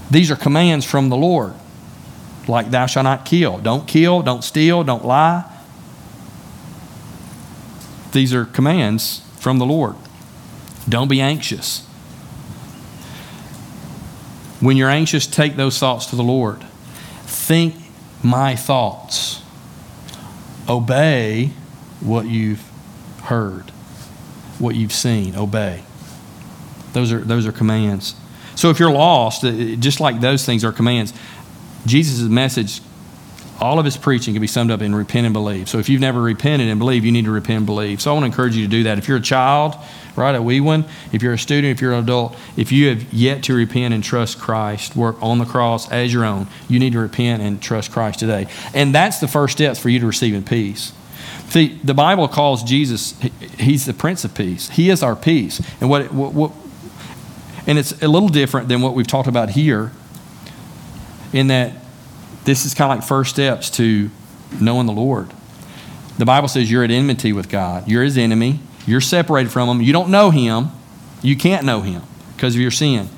These 0.09 0.31
are 0.31 0.37
commands 0.37 0.85
from 0.85 1.09
the 1.09 1.17
Lord, 1.17 1.55
like 2.47 2.71
thou 2.71 2.85
shalt 2.85 3.03
not 3.03 3.25
kill. 3.25 3.57
Don't 3.57 3.85
kill, 3.85 4.21
don't 4.21 4.45
steal, 4.45 4.85
don't 4.85 5.03
lie, 5.03 5.43
these 8.11 8.33
are 8.33 8.45
commands 8.45 9.21
from 9.37 9.59
the 9.59 9.65
Lord. 9.65 9.95
Don't 10.87 11.07
be 11.07 11.21
anxious. 11.21 11.85
When 14.59 14.75
you're 14.75 14.89
anxious, 14.89 15.25
take 15.25 15.55
those 15.55 15.77
thoughts 15.77 16.07
to 16.07 16.15
the 16.15 16.23
Lord. 16.23 16.63
Think 17.23 17.75
my 18.23 18.55
thoughts. 18.55 19.41
Obey 20.67 21.51
what 22.01 22.25
you've 22.25 22.63
heard, 23.23 23.69
what 24.59 24.75
you've 24.75 24.91
seen. 24.91 25.35
Obey. 25.35 25.83
Those 26.93 27.11
are, 27.11 27.19
those 27.19 27.45
are 27.45 27.51
commands. 27.51 28.15
So 28.55 28.69
if 28.69 28.79
you're 28.79 28.91
lost, 28.91 29.43
just 29.43 29.99
like 29.99 30.19
those 30.19 30.45
things 30.45 30.65
are 30.65 30.71
commands, 30.71 31.13
Jesus' 31.85 32.21
message 32.27 32.81
all 33.61 33.79
of 33.79 33.85
his 33.85 33.97
preaching 33.97 34.33
can 34.33 34.41
be 34.41 34.47
summed 34.47 34.71
up 34.71 34.81
in 34.81 34.95
repent 34.95 35.25
and 35.25 35.33
believe. 35.33 35.67
So 35.67 35.79
if 35.79 35.89
you've 35.89 36.01
never 36.01 36.21
repented 36.21 36.69
and 36.69 36.79
believe, 36.79 37.03
you 37.03 37.11
need 37.11 37.25
to 37.25 37.31
repent 37.31 37.57
and 37.57 37.65
believe. 37.65 38.01
So 38.01 38.11
I 38.11 38.13
want 38.13 38.23
to 38.23 38.27
encourage 38.27 38.55
you 38.55 38.63
to 38.63 38.69
do 38.69 38.83
that. 38.83 38.97
If 38.97 39.07
you're 39.07 39.17
a 39.17 39.21
child, 39.21 39.75
right, 40.15 40.33
a 40.33 40.41
wee 40.41 40.61
one, 40.61 40.85
if 41.11 41.21
you're 41.21 41.33
a 41.33 41.37
student, 41.37 41.71
if 41.71 41.81
you're 41.81 41.93
an 41.93 42.03
adult, 42.03 42.37
if 42.55 42.71
you 42.71 42.89
have 42.89 43.13
yet 43.13 43.43
to 43.43 43.53
repent 43.53 43.93
and 43.93 44.03
trust 44.03 44.39
Christ, 44.39 44.95
work 44.95 45.21
on 45.21 45.39
the 45.39 45.45
cross 45.45 45.91
as 45.91 46.13
your 46.13 46.25
own, 46.25 46.47
you 46.67 46.79
need 46.79 46.93
to 46.93 46.99
repent 46.99 47.41
and 47.41 47.61
trust 47.61 47.91
Christ 47.91 48.19
today. 48.19 48.47
And 48.73 48.95
that's 48.95 49.19
the 49.19 49.27
first 49.27 49.53
steps 49.53 49.79
for 49.79 49.89
you 49.89 49.99
to 49.99 50.05
receiving 50.05 50.43
peace. 50.43 50.93
See, 51.49 51.79
the 51.83 51.93
Bible 51.95 52.27
calls 52.27 52.63
Jesus, 52.63 53.19
he's 53.57 53.85
the 53.85 53.93
Prince 53.93 54.23
of 54.23 54.35
Peace. 54.35 54.69
He 54.69 54.89
is 54.89 55.01
our 55.03 55.15
peace. 55.15 55.61
And 55.81 55.89
what, 55.89 56.13
what, 56.13 56.33
what 56.33 56.51
and 57.67 57.77
it's 57.77 58.01
a 58.01 58.07
little 58.07 58.29
different 58.29 58.67
than 58.67 58.81
what 58.81 58.93
we've 58.93 59.07
talked 59.07 59.27
about 59.27 59.51
here 59.51 59.91
in 61.33 61.47
that 61.47 61.73
this 62.45 62.65
is 62.65 62.73
kind 62.73 62.91
of 62.91 62.97
like 62.99 63.07
first 63.07 63.31
steps 63.31 63.69
to 63.71 64.09
knowing 64.59 64.85
the 64.85 64.93
Lord. 64.93 65.31
The 66.17 66.25
Bible 66.25 66.47
says 66.47 66.69
you're 66.69 66.83
at 66.83 66.91
enmity 66.91 67.31
with 67.33 67.49
God. 67.49 67.87
You're 67.87 68.03
his 68.03 68.17
enemy. 68.17 68.59
You're 68.85 69.01
separated 69.01 69.51
from 69.51 69.69
him. 69.69 69.81
You 69.81 69.93
don't 69.93 70.09
know 70.09 70.31
him. 70.31 70.69
You 71.21 71.35
can't 71.35 71.65
know 71.65 71.81
him 71.81 72.01
because 72.35 72.55
of 72.55 72.61
your 72.61 72.71
sin. 72.71 73.09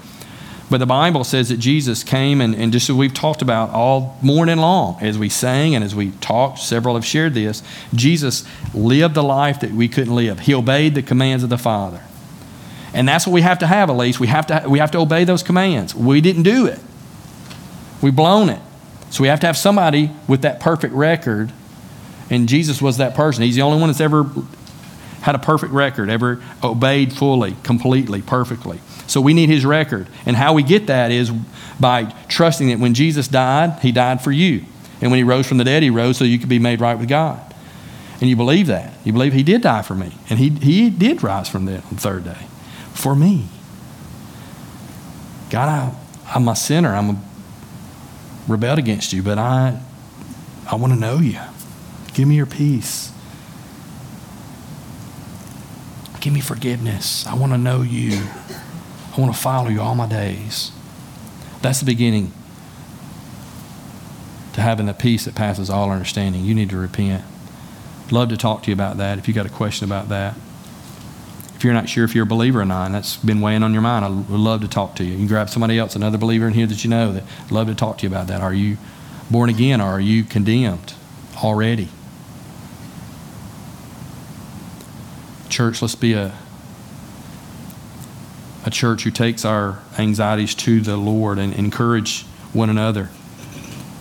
But 0.70 0.78
the 0.78 0.86
Bible 0.86 1.26
says 1.26 1.50
that 1.50 1.58
Jesus 1.58 2.02
came, 2.04 2.40
and, 2.40 2.56
and 2.56 2.72
just 2.72 2.90
as 2.90 2.96
we've 2.96 3.14
talked 3.14 3.42
about 3.42 3.72
all 3.72 4.18
morning 4.22 4.58
long, 4.58 4.98
as 5.02 5.18
we 5.18 5.28
sang 5.28 5.76
and 5.76 5.84
as 5.84 5.94
we 5.94 6.12
talked, 6.12 6.60
several 6.60 6.96
have 6.96 7.06
shared 7.06 7.34
this, 7.34 7.62
Jesus 7.94 8.46
lived 8.74 9.16
the 9.16 9.24
life 9.24 9.60
that 9.60 9.72
we 9.72 9.90
couldn't 9.90 10.16
live. 10.16 10.40
He 10.40 10.54
obeyed 10.54 10.96
the 10.96 11.02
commands 11.02 11.44
of 11.44 11.50
the 11.50 11.58
Father. 11.58 12.02
And 12.94 13.08
that's 13.08 13.28
what 13.28 13.34
we 13.34 13.42
have 13.42 13.60
to 13.60 13.68
have, 13.68 13.90
at 13.90 13.98
least. 13.98 14.22
We 14.22 14.28
have 14.28 14.48
to, 14.48 14.64
we 14.68 14.80
have 14.80 14.92
to 14.92 15.00
obey 15.00 15.26
those 15.26 15.44
commands. 15.44 15.94
We 15.94 16.22
didn't 16.22 16.44
do 16.44 16.68
it, 16.68 16.80
we've 18.02 18.16
blown 18.16 18.50
it. 18.50 18.62
So 19.12 19.22
we 19.22 19.28
have 19.28 19.40
to 19.42 19.48
have 19.48 19.58
somebody 19.58 20.10
with 20.28 20.42
that 20.42 20.60
perfect 20.60 20.94
record, 20.94 21.52
and 22.30 22.50
Jesus 22.50 22.82
was 22.82 22.98
that 22.98 23.14
person. 23.14 23.44
He's 23.44 23.56
the 23.56 23.62
only 23.62 23.80
one 23.80 23.90
that's 23.90 24.02
ever 24.02 24.26
had 25.22 25.36
a 25.36 25.40
perfect 25.40 25.74
record, 25.74 26.10
ever 26.10 26.42
obeyed 26.64 27.14
fully, 27.14 27.56
completely, 27.64 28.22
perfectly. 28.22 28.80
So 29.06 29.22
we 29.22 29.34
need 29.34 29.50
his 29.50 29.66
record. 29.66 30.08
And 30.26 30.36
how 30.36 30.54
we 30.54 30.64
get 30.64 30.88
that 30.88 31.12
is 31.12 31.30
by 31.80 32.06
trusting 32.28 32.70
that 32.70 32.80
when 32.80 32.94
Jesus 32.94 33.28
died, 33.28 33.80
he 33.82 33.92
died 33.92 34.22
for 34.22 34.32
you. 34.32 34.66
And 35.02 35.12
when 35.12 35.18
he 35.18 35.24
rose 35.24 35.46
from 35.46 35.58
the 35.58 35.64
dead, 35.64 35.84
he 35.84 35.90
rose 35.90 36.18
so 36.18 36.24
you 36.24 36.40
could 36.40 36.50
be 36.50 36.60
made 36.60 36.80
right 36.80 36.98
with 36.98 37.10
God. 37.10 37.40
And 38.20 38.30
you 38.30 38.36
believe 38.36 38.68
that. 38.68 38.94
You 39.04 39.14
believe 39.14 39.34
he 39.34 39.44
did 39.44 39.62
die 39.62 39.82
for 39.82 39.96
me. 39.96 40.14
And 40.30 40.40
he, 40.40 40.50
he 40.50 40.90
did 40.90 41.24
rise 41.24 41.50
from 41.50 41.66
the 41.66 41.84
the 41.90 41.96
third 41.96 42.24
day 42.24 42.38
for 42.94 43.16
me. 43.16 43.48
God, 45.50 45.68
I, 45.68 46.36
I'm 46.36 46.48
a 46.48 46.56
sinner. 46.56 46.96
I'm 46.96 47.10
a 47.10 47.22
rebelled 48.48 48.80
against 48.80 49.14
you, 49.14 49.24
but 49.24 49.38
I, 49.38 49.80
I 50.70 50.76
want 50.76 50.94
to 50.94 51.00
know 51.00 51.20
you. 51.20 51.40
Give 52.14 52.28
me 52.28 52.36
your 52.36 52.46
peace. 52.46 53.12
Give 56.20 56.34
me 56.34 56.42
forgiveness. 56.42 57.26
I 57.26 57.34
want 57.36 57.52
to 57.52 57.58
know 57.58 57.82
you. 57.82 58.22
I 59.16 59.20
want 59.20 59.34
to 59.34 59.40
follow 59.40 59.70
you 59.70 59.82
all 59.82 59.96
my 59.96 60.08
days. 60.08 60.72
That's 61.62 61.80
the 61.80 61.86
beginning 61.86 62.32
to 64.54 64.62
having 64.62 64.86
the 64.86 64.94
peace 64.94 65.26
that 65.26 65.36
passes 65.36 65.70
all 65.70 65.90
understanding. 65.90 66.44
You 66.44 66.54
need 66.54 66.70
to 66.70 66.78
repent. 66.78 67.24
Love 68.12 68.30
to 68.30 68.38
talk 68.38 68.64
to 68.64 68.72
you 68.72 68.74
about 68.74 68.98
that 68.98 69.18
if 69.18 69.28
you 69.28 69.34
got 69.34 69.46
a 69.46 69.50
question 69.50 69.86
about 69.86 70.10
that. 70.10 70.36
If 71.62 71.66
you're 71.66 71.76
not 71.76 71.88
sure 71.88 72.04
if 72.04 72.16
you're 72.16 72.24
a 72.24 72.26
believer 72.26 72.62
or 72.62 72.66
not, 72.66 72.88
and 72.88 72.96
that's 72.96 73.18
been 73.18 73.40
weighing 73.40 73.62
on 73.62 73.72
your 73.72 73.84
mind, 73.84 74.04
I 74.04 74.10
would 74.10 74.32
love 74.32 74.62
to 74.62 74.68
talk 74.68 74.96
to 74.96 75.04
you. 75.04 75.16
You 75.16 75.28
grab 75.28 75.48
somebody 75.48 75.78
else, 75.78 75.96
another 75.96 76.18
believer 76.18 76.48
in 76.48 76.56
here 76.56 76.66
that 76.66 76.84
you 76.84 76.90
know 76.90 77.12
that 77.14 77.24
love 77.52 77.68
to 77.68 77.76
talk 77.76 78.00
to 78.00 78.02
you 78.02 78.10
about 78.10 78.26
that. 78.30 78.42
Are 78.42 78.52
you 78.52 78.78
born 79.30 79.48
again 79.48 79.80
or 79.80 79.92
are 79.92 80.00
you 80.00 80.24
condemned 80.24 80.96
already? 81.44 81.90
Church, 85.50 85.84
let's 85.84 85.94
be 85.94 86.14
a, 86.14 86.34
a 88.66 88.72
church 88.72 89.04
who 89.04 89.12
takes 89.12 89.46
our 89.46 89.84
anxieties 90.00 90.56
to 90.56 90.82
the 90.82 90.98
Lord 90.98 91.38
and 91.38 91.54
encourage 91.54 92.24
one 92.54 92.72
another. 92.72 93.10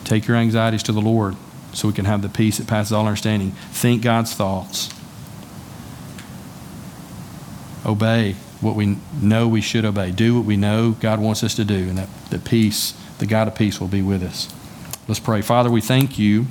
Take 0.05 0.27
your 0.27 0.39
anxieties 0.39 0.83
to 0.85 0.93
the 0.93 1.03
Lord 1.03 1.37
so 1.75 1.89
we 1.89 1.93
can 1.93 2.07
have 2.07 2.23
the 2.23 2.31
peace 2.31 2.57
that 2.57 2.67
passes 2.67 2.93
all 2.95 3.07
understanding. 3.07 3.51
Think 3.71 4.01
God's 4.01 4.33
thoughts. 4.33 4.99
Obey 7.91 8.35
what 8.61 8.77
we 8.77 8.97
know 9.21 9.49
we 9.49 9.61
should 9.61 9.85
obey. 9.85 10.13
Do 10.13 10.37
what 10.37 10.45
we 10.45 10.57
know 10.57 10.93
God 10.93 11.19
wants 11.19 11.43
us 11.43 11.57
to 11.57 11.65
do, 11.65 11.75
and 11.75 11.99
that 11.99 12.09
the 12.31 12.39
peace, 12.39 12.93
the 13.19 13.27
God 13.27 13.49
of 13.49 13.57
peace, 13.57 13.81
will 13.81 13.89
be 13.89 14.01
with 14.01 14.23
us. 14.23 14.49
Let's 15.09 15.19
pray. 15.19 15.43
Father, 15.43 15.71
we 15.71 15.81
thank 15.81 16.17
you 16.17 16.45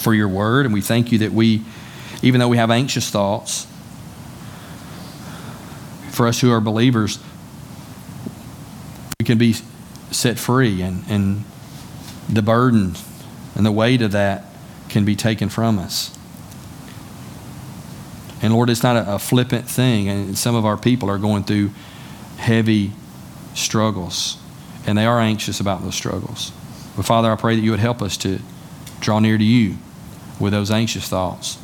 for 0.00 0.12
your 0.12 0.26
word, 0.26 0.66
and 0.66 0.74
we 0.74 0.80
thank 0.80 1.12
you 1.12 1.18
that 1.18 1.30
we, 1.30 1.62
even 2.20 2.40
though 2.40 2.48
we 2.48 2.56
have 2.56 2.72
anxious 2.72 3.10
thoughts, 3.10 3.68
for 6.10 6.26
us 6.26 6.40
who 6.40 6.50
are 6.50 6.60
believers, 6.60 7.20
we 9.20 9.24
can 9.24 9.38
be 9.38 9.54
set 10.10 10.36
free, 10.36 10.82
and, 10.82 11.04
and 11.08 11.44
the 12.28 12.42
burden 12.42 12.96
and 13.54 13.64
the 13.64 13.72
weight 13.72 14.02
of 14.02 14.12
that 14.12 14.46
can 14.88 15.04
be 15.04 15.14
taken 15.14 15.48
from 15.48 15.78
us. 15.78 16.16
And 18.42 18.54
Lord, 18.54 18.70
it's 18.70 18.82
not 18.82 18.96
a, 18.96 19.14
a, 19.14 19.18
flippant 19.18 19.68
thing. 19.68 20.08
And 20.08 20.36
some 20.36 20.54
of 20.54 20.64
our 20.64 20.76
people 20.76 21.10
are 21.10 21.18
going 21.18 21.44
through 21.44 21.70
heavy 22.38 22.92
struggles, 23.54 24.38
and 24.86 24.96
they 24.96 25.04
are 25.04 25.20
anxious 25.20 25.60
about 25.60 25.82
those 25.82 25.94
struggles. 25.94 26.52
But 26.96 27.04
Father, 27.04 27.30
I 27.30 27.36
pray 27.36 27.54
that 27.56 27.62
you 27.62 27.70
would 27.70 27.80
help 27.80 28.00
us 28.00 28.16
to 28.18 28.40
draw 29.00 29.18
near 29.18 29.36
to 29.36 29.44
you 29.44 29.76
with 30.38 30.52
those 30.52 30.70
anxious 30.70 31.08
thoughts. 31.08 31.58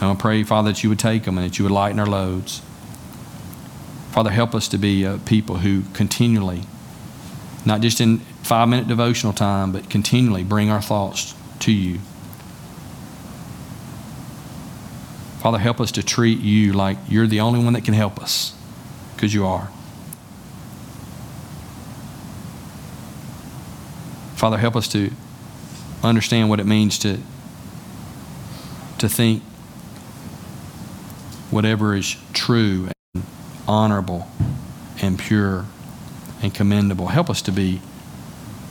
And 0.00 0.10
I 0.10 0.14
pray, 0.14 0.42
Father, 0.42 0.72
that 0.72 0.82
you 0.82 0.88
would 0.88 0.98
take 0.98 1.24
them 1.24 1.38
and 1.38 1.46
that 1.46 1.58
you 1.58 1.64
would 1.64 1.72
lighten 1.72 1.98
our 1.98 2.06
loads. 2.06 2.62
Father, 4.12 4.30
help 4.30 4.54
us 4.54 4.68
to 4.68 4.78
be 4.78 5.06
uh, 5.06 5.18
people 5.24 5.58
who 5.58 5.82
continually, 5.92 6.62
not 7.64 7.80
just 7.80 8.00
in 8.00 8.18
five 8.42 8.68
minute 8.68 8.88
devotional 8.88 9.32
time, 9.32 9.72
but 9.72 9.88
continually 9.88 10.42
bring 10.42 10.70
our 10.70 10.82
thoughts 10.82 11.34
to 11.60 11.72
you. 11.72 12.00
Father, 15.40 15.56
help 15.56 15.80
us 15.80 15.90
to 15.92 16.02
treat 16.02 16.40
you 16.40 16.74
like 16.74 16.98
you're 17.08 17.26
the 17.26 17.40
only 17.40 17.64
one 17.64 17.72
that 17.72 17.82
can 17.82 17.94
help 17.94 18.20
us, 18.20 18.54
because 19.14 19.32
you 19.32 19.46
are. 19.46 19.70
Father, 24.36 24.58
help 24.58 24.76
us 24.76 24.86
to 24.88 25.10
understand 26.02 26.50
what 26.50 26.60
it 26.60 26.66
means 26.66 26.98
to, 26.98 27.18
to 28.98 29.08
think 29.08 29.42
whatever 31.50 31.96
is 31.96 32.16
true 32.34 32.90
and 33.14 33.24
honorable 33.66 34.28
and 35.00 35.18
pure 35.18 35.64
and 36.42 36.54
commendable. 36.54 37.06
Help 37.06 37.30
us 37.30 37.40
to 37.40 37.50
be, 37.50 37.80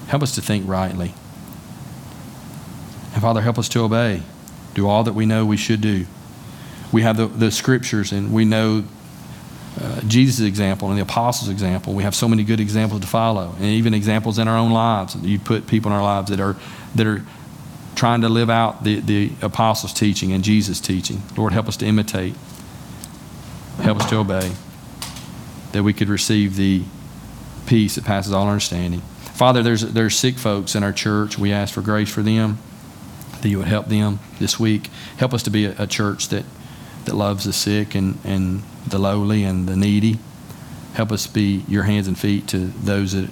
help 0.07 0.21
us 0.21 0.35
to 0.35 0.41
think 0.41 0.67
rightly. 0.67 1.15
And 3.13 3.23
Father, 3.23 3.41
help 3.41 3.57
us 3.57 3.69
to 3.69 3.79
obey, 3.79 4.21
do 4.75 4.87
all 4.87 5.03
that 5.03 5.13
we 5.13 5.25
know 5.25 5.47
we 5.47 5.57
should 5.57 5.81
do. 5.81 6.05
We 6.91 7.03
have 7.03 7.17
the, 7.17 7.27
the 7.27 7.51
scriptures 7.51 8.11
and 8.11 8.33
we 8.33 8.45
know 8.45 8.83
uh, 9.79 10.01
Jesus' 10.01 10.45
example 10.45 10.89
and 10.89 10.97
the 10.97 11.03
apostles' 11.03 11.49
example. 11.49 11.93
We 11.93 12.03
have 12.03 12.15
so 12.15 12.27
many 12.27 12.43
good 12.43 12.59
examples 12.59 13.01
to 13.01 13.07
follow, 13.07 13.55
and 13.57 13.65
even 13.65 13.93
examples 13.93 14.39
in 14.39 14.47
our 14.47 14.57
own 14.57 14.71
lives. 14.71 15.15
You 15.15 15.39
put 15.39 15.67
people 15.67 15.91
in 15.91 15.97
our 15.97 16.03
lives 16.03 16.29
that 16.31 16.39
are 16.39 16.55
that 16.95 17.07
are 17.07 17.23
trying 17.95 18.21
to 18.21 18.29
live 18.29 18.49
out 18.49 18.83
the, 18.83 18.99
the 18.99 19.31
apostles' 19.41 19.93
teaching 19.93 20.31
and 20.33 20.43
Jesus' 20.43 20.79
teaching. 20.79 21.21
Lord, 21.37 21.53
help 21.53 21.67
us 21.67 21.77
to 21.77 21.85
imitate. 21.85 22.33
Help 23.81 23.99
us 23.99 24.09
to 24.09 24.17
obey, 24.17 24.51
that 25.71 25.83
we 25.83 25.93
could 25.93 26.09
receive 26.09 26.57
the 26.57 26.83
peace 27.65 27.95
that 27.95 28.03
passes 28.03 28.33
all 28.33 28.47
understanding. 28.47 29.01
Father, 29.35 29.63
there's 29.63 29.81
there's 29.93 30.17
sick 30.17 30.37
folks 30.37 30.75
in 30.75 30.83
our 30.83 30.91
church. 30.91 31.37
We 31.37 31.53
ask 31.53 31.73
for 31.73 31.81
grace 31.81 32.09
for 32.09 32.21
them, 32.21 32.57
that 33.41 33.47
you 33.47 33.59
would 33.59 33.67
help 33.67 33.87
them 33.87 34.19
this 34.39 34.59
week. 34.59 34.87
Help 35.17 35.33
us 35.33 35.43
to 35.43 35.49
be 35.49 35.65
a, 35.65 35.75
a 35.77 35.87
church 35.87 36.27
that 36.29 36.43
that 37.09 37.15
loves 37.15 37.45
the 37.45 37.53
sick 37.53 37.95
and, 37.95 38.19
and 38.23 38.61
the 38.87 38.99
lowly 38.99 39.43
and 39.43 39.67
the 39.67 39.75
needy. 39.75 40.19
Help 40.93 41.11
us 41.11 41.25
be 41.25 41.65
your 41.67 41.83
hands 41.83 42.07
and 42.07 42.17
feet 42.17 42.47
to 42.49 42.57
those 42.57 43.13
that 43.13 43.29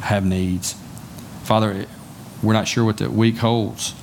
have 0.00 0.24
needs. 0.24 0.76
Father, 1.44 1.86
we're 2.42 2.52
not 2.52 2.68
sure 2.68 2.84
what 2.84 2.98
the 2.98 3.10
week 3.10 3.38
holds. 3.38 3.94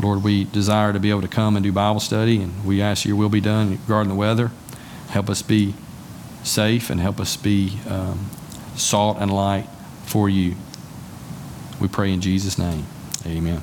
Lord, 0.00 0.24
we 0.24 0.44
desire 0.44 0.92
to 0.92 0.98
be 0.98 1.10
able 1.10 1.22
to 1.22 1.28
come 1.28 1.54
and 1.56 1.62
do 1.62 1.70
Bible 1.70 2.00
study, 2.00 2.42
and 2.42 2.64
we 2.64 2.82
ask 2.82 3.04
your 3.04 3.16
will 3.16 3.28
be 3.28 3.40
done 3.40 3.70
regarding 3.70 4.08
the 4.08 4.14
weather. 4.14 4.50
Help 5.10 5.30
us 5.30 5.42
be 5.42 5.74
safe 6.42 6.90
and 6.90 7.00
help 7.00 7.20
us 7.20 7.36
be 7.36 7.78
um, 7.88 8.28
salt 8.74 9.18
and 9.20 9.32
light 9.32 9.68
for 10.04 10.28
you. 10.28 10.56
We 11.80 11.88
pray 11.88 12.12
in 12.12 12.20
Jesus' 12.20 12.58
name. 12.58 12.86
Amen. 13.24 13.60